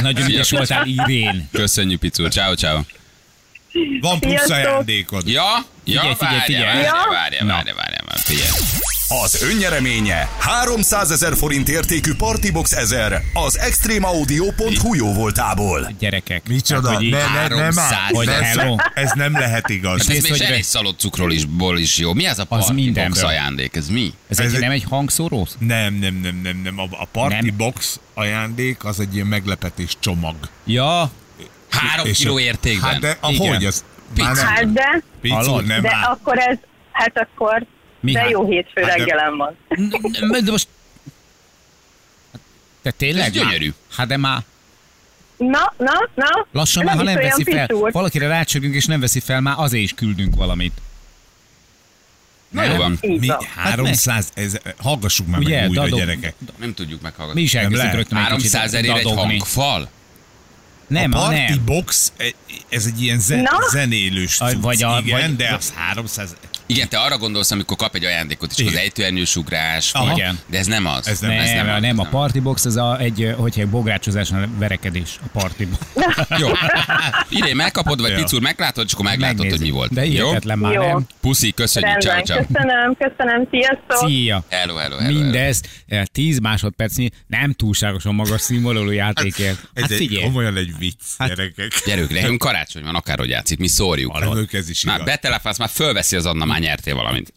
Nagyon 0.00 0.28
ügyes 0.28 0.50
voltál, 0.50 0.86
Irén. 0.86 1.48
Köszönjük, 1.52 2.00
picur. 2.00 2.28
Ciao, 2.30 2.54
ciao. 2.54 2.80
Van 4.00 4.20
plusz 4.20 4.32
Sziasztok. 4.32 4.56
ajándékod. 4.56 5.28
Ja, 5.28 5.42
ja, 5.42 6.00
Figyelj, 6.00 6.14
figyelj, 6.14 6.14
várja, 6.18 6.40
figyelj. 6.44 6.64
várja, 6.64 6.82
Ja. 6.82 6.92
várja, 6.92 7.46
várja, 7.46 7.74
várja, 7.74 8.02
várja, 8.06 8.22
figyelj. 8.24 8.48
Az 9.24 9.42
önnyereménye 9.42 10.28
300 10.38 11.10
ezer 11.10 11.36
forint 11.36 11.68
értékű 11.68 12.14
Partybox 12.14 12.72
1000 12.72 13.22
az 13.32 13.58
extremeaudio.hu 13.58 14.94
jó 14.94 15.12
voltából. 15.12 15.92
Gyerekek. 15.98 16.48
Micsoda? 16.48 16.88
Hát, 16.88 16.96
hogy 16.96 17.08
Ne, 17.10 17.18
ne, 17.18 17.48
nem 17.48 17.58
300 17.58 17.92
áll. 17.92 18.08
Hogy 18.12 18.26
Nem, 18.26 18.42
hello. 18.42 18.76
Ez 18.94 19.10
nem 19.14 19.32
lehet 19.32 19.68
igaz. 19.68 19.90
Hát 19.90 20.00
ez 20.00 20.06
Nézd, 20.06 20.22
még 20.22 20.30
hogy 20.30 20.40
zsenés 20.40 20.66
cukrról 20.96 21.32
is, 21.32 21.44
ból 21.44 21.78
is 21.78 21.98
jó. 21.98 22.12
Mi 22.12 22.26
ez 22.26 22.38
a 22.38 22.42
Az 22.42 22.48
party 22.48 22.62
box 22.66 22.74
mindenből. 22.74 23.24
ajándék? 23.26 23.76
Ez 23.76 23.88
mi? 23.88 24.12
Ez, 24.28 24.38
Ez 24.40 24.46
egy, 24.46 24.54
egy- 24.54 24.60
nem 24.60 24.70
egy 24.70 24.84
hangszóró? 24.88 25.46
Nem, 25.58 25.94
nem, 25.94 26.14
nem, 26.22 26.40
nem, 26.42 26.60
nem. 26.64 26.78
A, 26.78 26.82
a 26.90 27.04
Party 27.12 27.44
Nem. 27.44 27.56
Box 27.56 28.00
ajándék 28.14 28.84
az 28.84 29.00
egy 29.00 29.14
ilyen 29.14 29.26
meglepetés 29.26 29.96
csomag. 30.00 30.34
Ja, 30.66 31.10
Három 31.88 32.06
És 32.06 32.18
kiló 32.18 32.34
a- 32.34 32.40
értékben. 32.40 32.90
Hát 32.90 33.00
de 33.00 33.16
ahogy 33.20 33.64
az... 33.64 33.84
Hát 34.18 34.72
de, 34.72 35.02
nem 35.66 35.82
de 35.82 35.88
akkor 35.90 36.38
ez, 36.38 36.58
hát 36.92 37.18
akkor, 37.18 37.66
Mi 38.00 38.12
de 38.12 38.20
hát? 38.20 38.30
jó 38.30 38.46
hétfő 38.46 38.82
Hát 38.82 38.90
de- 38.90 38.96
reggelem 38.96 39.36
van. 39.36 39.56
De 40.42 40.50
most... 40.50 40.68
Te 42.82 42.90
tényleg? 42.90 43.24
Ez 43.26 43.32
gyönyörű. 43.32 43.72
Hát 43.96 44.06
de 44.06 44.16
már 44.16 44.42
Na, 45.36 45.72
na, 45.76 46.08
na. 46.14 46.46
lassan 46.52 46.84
már, 46.84 46.96
nem 46.96 47.06
ha 47.06 47.12
nem 47.12 47.22
veszi 47.22 47.42
fel, 47.44 47.66
picúr. 47.66 47.92
valakire 47.92 48.26
rácsögünk 48.26 48.74
és 48.74 48.84
nem 48.86 49.00
veszi 49.00 49.20
fel, 49.20 49.40
már 49.40 49.54
azért 49.58 49.82
is 49.82 49.92
küldünk 49.94 50.34
valamit. 50.34 50.72
Na 52.48 52.64
jó 52.64 52.76
van. 52.76 52.98
Mi 53.00 53.26
van. 53.26 53.38
300, 53.54 54.30
ez, 54.34 54.56
hallgassuk 54.78 55.26
már 55.26 55.40
Ugye, 55.40 55.60
meg 55.60 55.68
újra, 55.68 55.82
dadog- 55.82 55.98
gyerekek. 55.98 56.34
Nem 56.56 56.74
tudjuk 56.74 57.00
meghallgatni. 57.02 57.40
Mi 57.40 57.46
is 57.46 57.54
elkezdünk 57.54 57.92
rögtön 57.92 58.18
egy 58.18 58.24
300 58.24 58.42
kicsit 58.50 58.64
ezerért 58.66 58.96
egy 58.98 59.12
hangfal? 59.14 59.88
Nem, 60.86 61.12
a 61.12 61.16
a 61.18 61.20
Party 61.28 61.50
nem. 61.52 61.64
Box, 61.64 62.12
ez 62.68 62.86
egy 62.86 63.02
ilyen 63.02 63.20
zen, 63.20 63.38
Na? 63.38 63.68
zenélős 63.70 64.36
cucc, 64.36 64.60
vagy 64.60 64.82
a- 64.82 65.00
igen, 65.04 65.20
vagy- 65.20 65.36
de 65.36 65.54
az 65.54 65.72
300... 65.76 66.36
Igen, 66.66 66.88
te 66.88 66.98
arra 66.98 67.18
gondolsz, 67.18 67.50
amikor 67.50 67.76
kap 67.76 67.94
egy 67.94 68.04
ajándékot, 68.04 68.52
és 68.56 68.66
az 68.66 68.74
ejtőernyős 68.76 69.36
ugrás, 69.36 69.92
vagy, 69.92 70.24
de 70.46 70.58
ez 70.58 70.66
nem 70.66 70.86
az. 70.86 71.08
Ez 71.08 71.20
nem- 71.20 71.30
Nem, 71.30 71.38
ez 71.40 71.50
nem, 71.52 71.68
az, 71.74 71.80
nem, 71.80 71.98
a 71.98 72.02
az. 72.02 72.08
partybox, 72.10 72.64
az 72.64 72.76
a, 72.76 72.98
egy, 72.98 73.34
hogyha 73.36 73.60
egy 73.60 73.68
bográcsozáson 73.68 74.58
verekedés 74.58 75.18
a 75.24 75.38
partybox. 75.38 75.82
Jó. 76.40 76.48
Idén 77.28 77.56
megkapod, 77.56 78.00
vagy 78.00 78.10
Ja. 78.10 78.16
Picur 78.16 78.40
meglátod, 78.40 78.84
és 78.86 78.92
akkor 78.92 79.04
meglátod, 79.04 79.50
hogy 79.50 79.60
mi 79.60 79.70
volt. 79.70 79.92
De 79.92 80.06
Jó? 80.06 80.12
hihetetlen 80.26 80.58
már 80.58 80.72
Jó. 80.72 80.82
nem. 80.86 81.06
Puszi, 81.20 81.52
köszönjük, 81.52 82.00
ciao, 82.00 82.22
ciao. 82.22 82.44
köszönöm, 82.46 82.96
köszönöm, 82.98 83.48
sziasztok! 83.50 84.08
Szia! 84.08 84.44
Hello, 84.48 84.74
hello, 84.74 84.96
hello. 84.96 85.06
hello. 85.12 85.22
Mindez 85.22 85.60
eh, 85.86 86.04
10 86.04 86.38
másodpercnyi 86.38 87.10
nem 87.26 87.52
túlságosan 87.52 88.14
magas 88.14 88.40
színvonalú 88.40 88.90
játékért. 88.90 89.68
Ez 89.74 89.82
Hát 89.82 89.90
egy, 89.90 89.96
figyelj, 89.96 90.24
komolyan 90.24 90.56
egy 90.56 90.78
vicc, 90.78 91.00
Hát- 91.18 91.28
gyerekek. 91.28 91.72
Gyerünk, 91.86 92.10
nekünk 92.10 92.38
karácsony 92.38 92.82
van, 92.82 92.94
akárhogy 92.94 93.28
játszik, 93.28 93.58
mi 93.58 93.66
szórjuk. 93.68 94.18
Ez 94.52 94.68
is 94.68 94.84
Már 94.84 94.94
igaz. 94.94 95.08
betelefász, 95.08 95.58
már 95.58 95.68
fölveszi 95.68 96.16
az 96.16 96.26
Anna, 96.26 96.44
már 96.54 96.62
nyertél 96.68 96.94
valamit. 96.94 97.32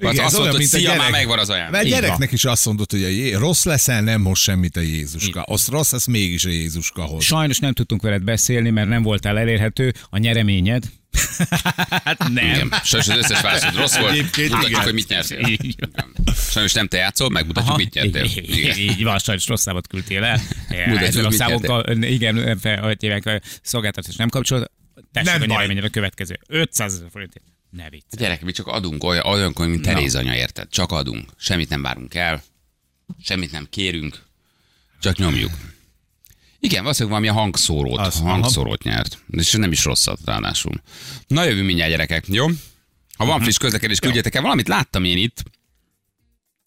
Igen, 0.00 0.10
Az 0.12 0.18
ez 0.18 0.24
azt 0.24 0.34
olyan, 0.38 0.46
mondta, 0.48 0.50
hogy 0.50 0.58
mint 0.58 0.72
a 0.72 0.76
szia, 0.76 0.88
már 0.88 0.96
gyerek. 0.98 1.12
megvan 1.12 1.38
az 1.38 1.50
ajándék. 1.50 1.72
Mert 1.72 1.84
Így 1.84 1.90
gyereknek 1.90 2.32
is 2.32 2.44
azt 2.44 2.64
mondod, 2.64 2.90
hogy 2.90 3.02
a 3.02 3.08
Jé- 3.08 3.34
rossz 3.34 3.64
leszel, 3.64 4.00
nem 4.02 4.24
hoz 4.24 4.38
semmit 4.38 4.76
a 4.76 4.80
Jézuska. 4.80 5.42
Az 5.42 5.68
rossz, 5.68 5.92
az 5.92 6.04
mégis 6.06 6.44
a 6.44 6.48
Jézuska 6.48 7.02
hoz. 7.02 7.24
sajnos 7.24 7.58
nem 7.58 7.72
tudtunk 7.72 8.02
veled 8.02 8.22
beszélni, 8.22 8.70
mert 8.70 8.88
nem 8.88 9.02
voltál 9.02 9.38
elérhető. 9.38 9.94
A 10.10 10.18
nyereményed? 10.18 10.84
hát 12.04 12.18
nem. 12.18 12.44
Igen, 12.46 12.72
sajnos 12.84 13.08
az 13.08 13.16
összes 13.16 13.40
válaszod 13.40 13.74
rossz 13.74 13.96
volt. 13.98 14.12
Egyébként 14.12 14.48
Mutatjuk, 14.48 14.70
igen. 14.70 14.82
hogy 14.82 14.94
mit 14.94 15.08
nyertél. 15.08 15.56
Sajnos 16.50 16.72
nem 16.72 16.88
te 16.88 16.96
játszol, 16.96 17.28
megmutatjuk, 17.30 17.76
mit 17.76 17.94
nyertél. 17.94 18.24
Igen. 18.34 18.76
így 18.78 19.02
van, 19.02 19.18
sajnos 19.18 19.46
rossz 19.46 19.62
számot 19.62 19.86
küldtél 19.86 20.24
el. 20.24 20.40
Mutatjuk, 20.86 21.24
a 21.24 21.28
mit 21.28 21.38
számokkal, 21.38 22.02
igen, 22.02 22.58
fel- 22.58 22.80
hogy 22.82 22.96
hívják, 23.00 23.42
szolgáltatás 23.62 24.16
nem 24.16 24.28
kapcsolat. 24.28 24.70
Tessék 25.12 25.32
Nem 25.32 25.42
a 25.42 25.46
baj. 25.46 25.56
nyereményed 25.56 25.84
a 25.84 25.88
következő. 25.88 26.38
500 26.48 26.94
ezer 26.94 27.08
forintért. 27.12 27.44
Ne 27.70 27.90
vicc. 27.90 28.16
Gyerek, 28.16 28.42
mi 28.42 28.52
csak 28.52 28.66
adunk 28.66 29.04
olyan, 29.04 29.26
olyankor, 29.26 29.66
mint 29.66 29.82
Teréz 29.82 30.14
anya, 30.14 30.34
érted? 30.34 30.68
Csak 30.68 30.92
adunk. 30.92 31.30
Semmit 31.36 31.68
nem 31.68 31.82
várunk 31.82 32.14
el, 32.14 32.42
semmit 33.22 33.52
nem 33.52 33.66
kérünk, 33.70 34.22
csak 35.00 35.16
nyomjuk. 35.16 35.50
Igen, 36.60 36.82
valószínűleg 36.82 37.20
valami 37.20 37.38
a 37.38 37.40
hangszórót, 37.42 37.98
Az, 37.98 38.20
hangszórót 38.20 38.82
nyert. 38.82 39.24
És 39.30 39.52
nem 39.52 39.72
is 39.72 39.84
rosszat 39.84 40.18
ráadásul. 40.24 40.82
Na 41.26 41.44
jövünk 41.44 41.66
mindjárt 41.66 41.90
gyerekek, 41.90 42.24
jó? 42.28 42.46
Ha 43.16 43.24
van 43.24 43.40
friss 43.40 43.56
közlekedés, 43.56 43.98
küldjetek 43.98 44.34
el. 44.34 44.42
Valamit 44.42 44.68
láttam 44.68 45.04
én 45.04 45.16
itt, 45.16 45.42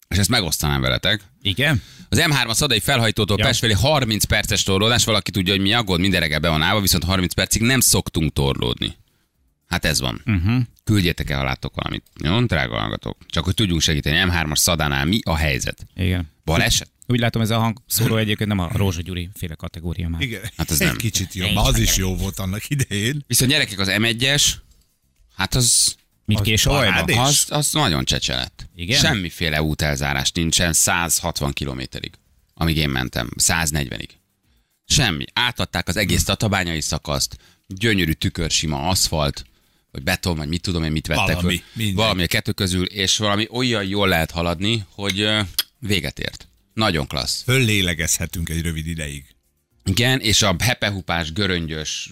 és 0.08 0.18
ezt 0.18 0.28
megosztanám 0.28 0.80
veletek. 0.80 1.22
Igen? 1.42 1.82
Az 2.08 2.18
M3 2.22 2.52
Szadai 2.52 2.80
felhajtótól 2.80 3.38
Ja. 3.38 3.44
Pest 3.44 3.60
felé 3.60 3.72
30 3.72 4.24
perces 4.24 4.62
torlódás, 4.62 5.04
valaki 5.04 5.30
tudja, 5.30 5.52
hogy 5.52 5.62
mi 5.62 5.72
aggód, 5.72 6.00
minden 6.00 6.20
reggel 6.20 6.38
be 6.38 6.48
van 6.48 6.62
állva, 6.62 6.80
viszont 6.80 7.04
30 7.04 7.34
percig 7.34 7.62
nem 7.62 7.80
szoktunk 7.80 8.32
torlódni. 8.32 8.96
Hát 9.72 9.84
ez 9.84 10.00
van. 10.00 10.22
Uh-huh. 10.26 10.62
Küldjétek 10.84 11.30
el, 11.30 11.38
ha 11.38 11.44
láttok 11.44 11.74
valamit. 11.74 12.02
Jó, 12.24 12.40
drága 12.44 12.78
hallgatók. 12.78 13.16
Csak 13.26 13.44
hogy 13.44 13.54
tudjunk 13.54 13.80
segíteni. 13.80 14.30
M3-as 14.30 14.56
Szadánál 14.56 15.04
mi 15.04 15.18
a 15.24 15.36
helyzet? 15.36 15.86
Igen. 15.94 16.30
Baleset? 16.44 16.90
Úgy 17.06 17.18
látom, 17.18 17.42
ez 17.42 17.50
a 17.50 17.58
hangszóró 17.58 18.16
egyébként 18.16 18.48
nem 18.48 18.58
a 18.58 18.68
Rózsa 18.72 19.00
Gyuri 19.02 19.28
féle 19.34 19.54
kategória 19.54 20.08
már. 20.08 20.20
Igen, 20.20 20.40
Hát 20.56 20.70
ez 20.70 20.80
egy 20.80 20.86
nem. 20.86 20.96
kicsit 20.96 21.34
jobb. 21.34 21.56
Az 21.56 21.78
is 21.78 21.96
jó 21.96 22.16
volt 22.16 22.38
annak 22.38 22.68
idején. 22.70 23.24
Viszont 23.26 23.50
gyerekek, 23.50 23.78
az 23.78 23.88
M1-es, 23.90 24.52
hát 25.34 25.54
az, 25.54 25.94
Mint 26.24 26.40
Az 26.40 26.46
kés 26.46 26.66
a 26.66 26.70
parádé. 26.70 27.12
vajba. 27.14 27.28
az, 27.28 27.44
az 27.48 27.72
nagyon 27.72 28.04
csecse 28.04 28.34
lett. 28.34 28.68
Igen? 28.74 28.98
Semmiféle 29.00 29.62
útelzárás 29.62 30.32
nincsen 30.32 30.72
160 30.72 31.52
kilométerig, 31.52 32.12
amíg 32.54 32.76
én 32.76 32.88
mentem. 32.88 33.28
140-ig. 33.38 34.08
Semmi. 34.86 35.24
Átadták 35.32 35.88
az 35.88 35.96
egész 35.96 36.24
tatabányai 36.24 36.80
szakaszt, 36.80 37.36
gyönyörű 37.66 38.12
tükörsima 38.12 38.88
aszfalt, 38.88 39.44
vagy 39.92 40.02
beton, 40.02 40.36
vagy 40.36 40.48
mit 40.48 40.62
tudom 40.62 40.82
én, 40.82 40.92
mit 40.92 41.06
vettek 41.06 41.34
Valami, 41.34 41.62
minden. 41.72 41.94
Valami 41.94 42.22
a 42.22 42.26
kettő 42.26 42.52
közül, 42.52 42.84
és 42.84 43.16
valami 43.16 43.46
olyan 43.50 43.84
jól 43.84 44.08
lehet 44.08 44.30
haladni, 44.30 44.84
hogy 44.88 45.28
véget 45.78 46.18
ért. 46.18 46.48
Nagyon 46.74 47.06
klassz. 47.06 47.42
Föllélegezhetünk 47.42 48.48
egy 48.48 48.62
rövid 48.62 48.86
ideig. 48.86 49.24
Igen, 49.84 50.20
és 50.20 50.42
a 50.42 50.56
hepehupás, 50.58 51.32
göröngyös, 51.32 52.10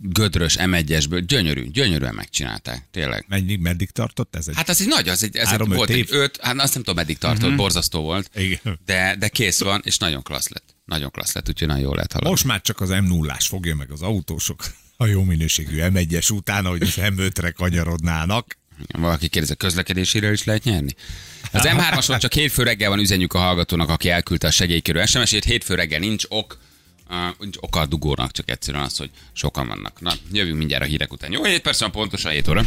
gödrös 0.00 0.56
M1-esből 0.58 1.24
gyönyörű, 1.26 1.70
gyönyörűen 1.70 2.14
megcsinálták, 2.14 2.88
tényleg. 2.90 3.24
Mennyi, 3.28 3.56
meddig 3.56 3.90
tartott 3.90 4.36
ez? 4.36 4.48
Egy... 4.48 4.54
Hát 4.54 4.68
az 4.68 4.80
egy 4.80 4.86
nagy, 4.86 5.08
az 5.08 5.22
egy, 5.22 5.36
ez 5.36 5.42
egy, 5.42 5.48
Három-öt 5.48 5.76
volt 5.76 5.90
egy 5.90 5.96
év? 5.96 6.06
öt, 6.10 6.38
hát 6.40 6.60
azt 6.60 6.74
nem 6.74 6.82
tudom 6.82 6.94
meddig 6.94 7.18
tartott, 7.18 7.42
uh-huh. 7.42 7.56
borzasztó 7.56 8.00
volt, 8.02 8.30
Igen. 8.34 8.80
de, 8.84 9.16
de 9.18 9.28
kész 9.28 9.60
van, 9.60 9.80
és 9.84 9.98
nagyon 9.98 10.22
klassz 10.22 10.48
lett. 10.48 10.74
Nagyon 10.84 11.10
klassz 11.10 11.34
lett, 11.34 11.48
úgyhogy 11.48 11.68
nagyon 11.68 11.82
jól 11.82 11.94
lehet 11.94 12.12
haladni. 12.12 12.30
Most 12.30 12.44
már 12.44 12.60
csak 12.60 12.80
az 12.80 12.88
m 12.88 13.04
0 13.04 13.36
fogja 13.38 13.74
meg 13.74 13.90
az 13.90 14.02
autósok 14.02 14.64
a 15.00 15.06
jó 15.06 15.24
minőségű 15.24 15.78
M1-es 15.80 16.32
után, 16.32 16.64
hogy 16.64 16.82
az 16.82 16.94
M5-re 16.96 17.50
kanyarodnának. 17.50 18.58
Valaki 18.98 19.28
kérdezi, 19.28 19.52
a 19.52 19.56
közlekedéséről 19.56 20.32
is 20.32 20.44
lehet 20.44 20.64
nyerni? 20.64 20.94
Az 21.52 21.62
M3-ason 21.64 22.20
csak 22.20 22.32
hétfő 22.32 22.62
reggel 22.62 22.88
van 22.88 22.98
üzenjük 22.98 23.32
a 23.32 23.38
hallgatónak, 23.38 23.88
aki 23.88 24.10
elküldte 24.10 24.46
a 24.46 24.50
segélykérő 24.50 25.04
SMS-ét. 25.04 25.44
Hétfő 25.44 25.74
reggel 25.74 25.98
nincs 25.98 26.24
ok, 26.28 26.58
uh, 27.10 27.16
nincs 27.38 27.56
oka 27.60 27.80
a 27.80 27.86
dugónak, 27.86 28.32
csak 28.32 28.50
egyszerűen 28.50 28.84
az, 28.84 28.96
hogy 28.96 29.10
sokan 29.32 29.66
vannak. 29.66 30.00
Na, 30.00 30.12
jövünk 30.32 30.58
mindjárt 30.58 30.82
a 30.82 30.86
hírek 30.86 31.12
után. 31.12 31.32
Jó, 31.32 31.44
7 31.44 31.60
perc 31.60 31.80
van 31.80 31.90
pontosan 31.90 32.32
7 32.32 32.48
óra. 32.48 32.64